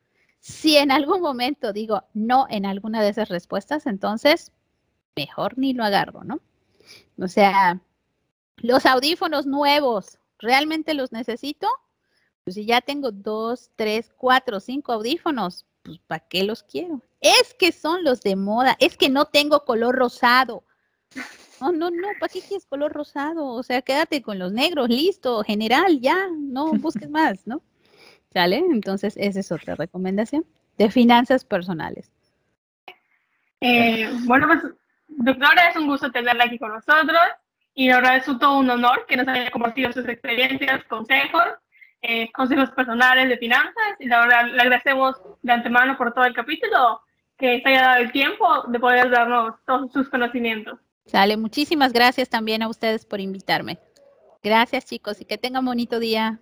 Si 0.48 0.78
en 0.78 0.91
algún 0.91 1.20
momento 1.20 1.74
digo 1.74 2.06
no 2.14 2.48
en 2.50 2.66
alguna 2.66 3.04
de 3.04 3.10
esas 3.10 3.28
respuestas, 3.28 3.86
entonces 3.86 4.54
mejor 5.14 5.58
ni 5.58 5.74
lo 5.74 5.84
agarro, 5.84 6.24
¿no? 6.24 6.39
O 7.20 7.28
sea, 7.28 7.82
los 8.56 8.86
audífonos 8.86 9.45
nuevos, 9.45 10.20
¿realmente 10.39 10.93
los 10.93 11.12
necesito? 11.12 11.68
Pues 12.45 12.56
si 12.56 12.66
ya 12.66 12.80
tengo 12.80 13.12
dos, 13.12 13.72
tres, 13.76 14.10
cuatro, 14.16 14.62
cinco 14.62 14.93
audífonos, 14.93 15.66
pues 15.84 16.00
¿para 16.08 16.26
qué 16.26 16.45
los 16.45 16.64
quiero? 16.64 17.02
Es 17.20 17.54
que 17.54 17.74
son 17.74 18.06
los 18.06 18.22
de 18.22 18.38
moda, 18.38 18.78
es 18.80 18.95
que 18.95 19.10
no 19.10 19.26
tengo 19.26 19.66
color 19.66 19.95
rosado. 19.98 20.64
No, 21.60 21.74
no, 21.74 21.91
no, 21.91 22.08
¿para 22.22 22.32
qué 22.32 22.39
quieres 22.39 22.66
color 22.66 22.93
rosado? 22.93 23.48
O 23.48 23.64
sea, 23.64 23.82
quédate 23.82 24.22
con 24.22 24.39
los 24.39 24.54
negros, 24.54 24.88
listo, 24.88 25.43
general, 25.43 26.00
ya, 26.00 26.30
no 26.32 26.72
busques 26.72 27.10
más, 27.10 27.45
¿no? 27.45 27.62
¿Sale? 28.38 28.58
Entonces, 28.70 29.16
esa 29.18 29.40
es 29.40 29.52
otra 29.52 29.74
recomendación 29.74 30.46
de 30.78 30.92
finanzas 30.92 31.44
personales. 31.44 32.12
Eh, 33.62 34.12
bueno, 34.26 34.46
pues, 34.46 34.60
doctora, 35.08 35.70
es 35.70 35.76
un 35.76 35.88
gusto 35.88 36.12
tenerla 36.12 36.44
aquí 36.44 36.60
con 36.60 36.70
nosotros. 36.70 37.18
y 37.74 37.90
la 37.90 37.96
verdad 37.96 38.18
es 38.18 38.28
un, 38.28 38.38
todo 38.38 38.60
un 38.60 38.70
honor 38.70 39.08
que 39.08 39.18
nos 39.18 39.28
haya 39.28 39.50
compartido 39.50 39.92
sus 39.92 40.08
experiencias, 40.08 40.84
consejos, 40.84 41.46
eh, 42.04 42.32
consejos 42.32 42.70
personales 42.70 43.28
de 43.28 43.40
finanzas 43.40 43.96
y 44.00 44.06
la 44.06 44.20
verdad 44.20 44.46
le 44.54 44.62
agradecemos 44.62 45.16
de 45.42 45.54
antemano 45.54 45.98
por 45.98 46.14
todo 46.14 46.26
el 46.26 46.36
capítulo 46.36 47.02
que 47.40 47.60
se 47.64 47.70
haya 47.70 47.82
dado 47.82 48.04
el 48.04 48.12
tiempo 48.12 48.46
de 48.68 48.80
poder 48.80 49.10
darnos 49.10 49.56
todos 49.66 49.92
sus 49.92 50.10
conocimientos. 50.10 50.78
Sale, 51.08 51.38
muchísimas 51.38 51.92
gracias 51.92 52.30
también 52.30 52.62
a 52.62 52.68
ustedes 52.68 53.04
por 53.04 53.20
invitarme. 53.20 53.80
Gracias 54.44 54.86
chicos 54.86 55.22
y 55.22 55.26
que 55.26 55.40
tengan 55.40 55.66
bonito 55.66 56.00
día. 56.00 56.40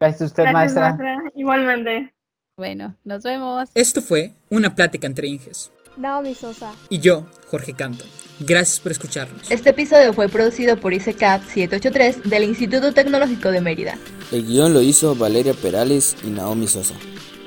Gracias 0.00 0.22
a 0.22 0.24
usted, 0.24 0.42
Gracias, 0.44 0.54
maestra. 0.74 0.96
maestra. 0.96 1.30
Igualmente. 1.34 2.14
Bueno, 2.56 2.96
nos 3.04 3.22
vemos. 3.22 3.68
Esto 3.74 4.00
fue 4.00 4.32
una 4.48 4.74
plática 4.74 5.06
entre 5.06 5.28
Inges. 5.28 5.70
Naomi 5.96 6.34
Sosa. 6.34 6.72
Y 6.88 6.98
yo, 7.00 7.26
Jorge 7.48 7.74
Canto. 7.74 8.04
Gracias 8.40 8.80
por 8.80 8.92
escucharnos. 8.92 9.50
Este 9.50 9.70
episodio 9.70 10.14
fue 10.14 10.28
producido 10.28 10.78
por 10.78 10.94
ICECAP 10.94 11.42
783 11.42 12.30
del 12.30 12.44
Instituto 12.44 12.94
Tecnológico 12.94 13.50
de 13.50 13.60
Mérida. 13.60 13.98
El 14.32 14.46
guion 14.46 14.72
lo 14.72 14.80
hizo 14.80 15.14
Valeria 15.14 15.52
Perales 15.52 16.16
y 16.24 16.28
Naomi 16.28 16.66
Sosa. 16.66 16.94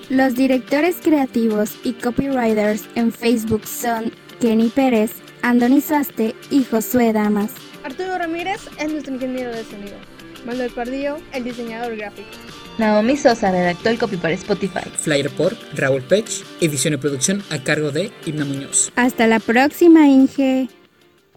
Los 0.09 0.35
directores 0.35 0.97
creativos 1.01 1.75
y 1.83 1.93
copywriters 1.93 2.85
en 2.93 3.11
Facebook 3.11 3.65
son 3.65 4.11
Kenny 4.39 4.69
Pérez, 4.69 5.13
Andoni 5.41 5.81
Suaste 5.81 6.35
y 6.51 6.63
Josué 6.65 7.13
Damas. 7.13 7.51
Arturo 7.83 8.17
Ramírez 8.19 8.61
es 8.77 8.91
nuestro 8.91 9.15
ingeniero 9.15 9.49
de 9.51 9.63
sonido. 9.63 10.12
Manuel 10.45 10.71
Pardillo, 10.71 11.17
el 11.33 11.43
diseñador 11.43 11.95
gráfico. 11.95 12.29
Naomi 12.77 13.17
Sosa 13.17 13.51
redactó 13.51 13.89
el 13.89 13.99
copy 13.99 14.17
para 14.17 14.33
Spotify. 14.33 14.89
Flyer 14.97 15.29
por 15.29 15.55
Raúl 15.75 16.01
Pech, 16.01 16.43
edición 16.59 16.95
y 16.95 16.97
producción 16.97 17.43
a 17.49 17.59
cargo 17.59 17.91
de 17.91 18.11
Ibna 18.25 18.45
Muñoz. 18.45 18.91
Hasta 18.95 19.27
la 19.27 19.39
próxima, 19.39 20.07
Inge. 20.07 20.69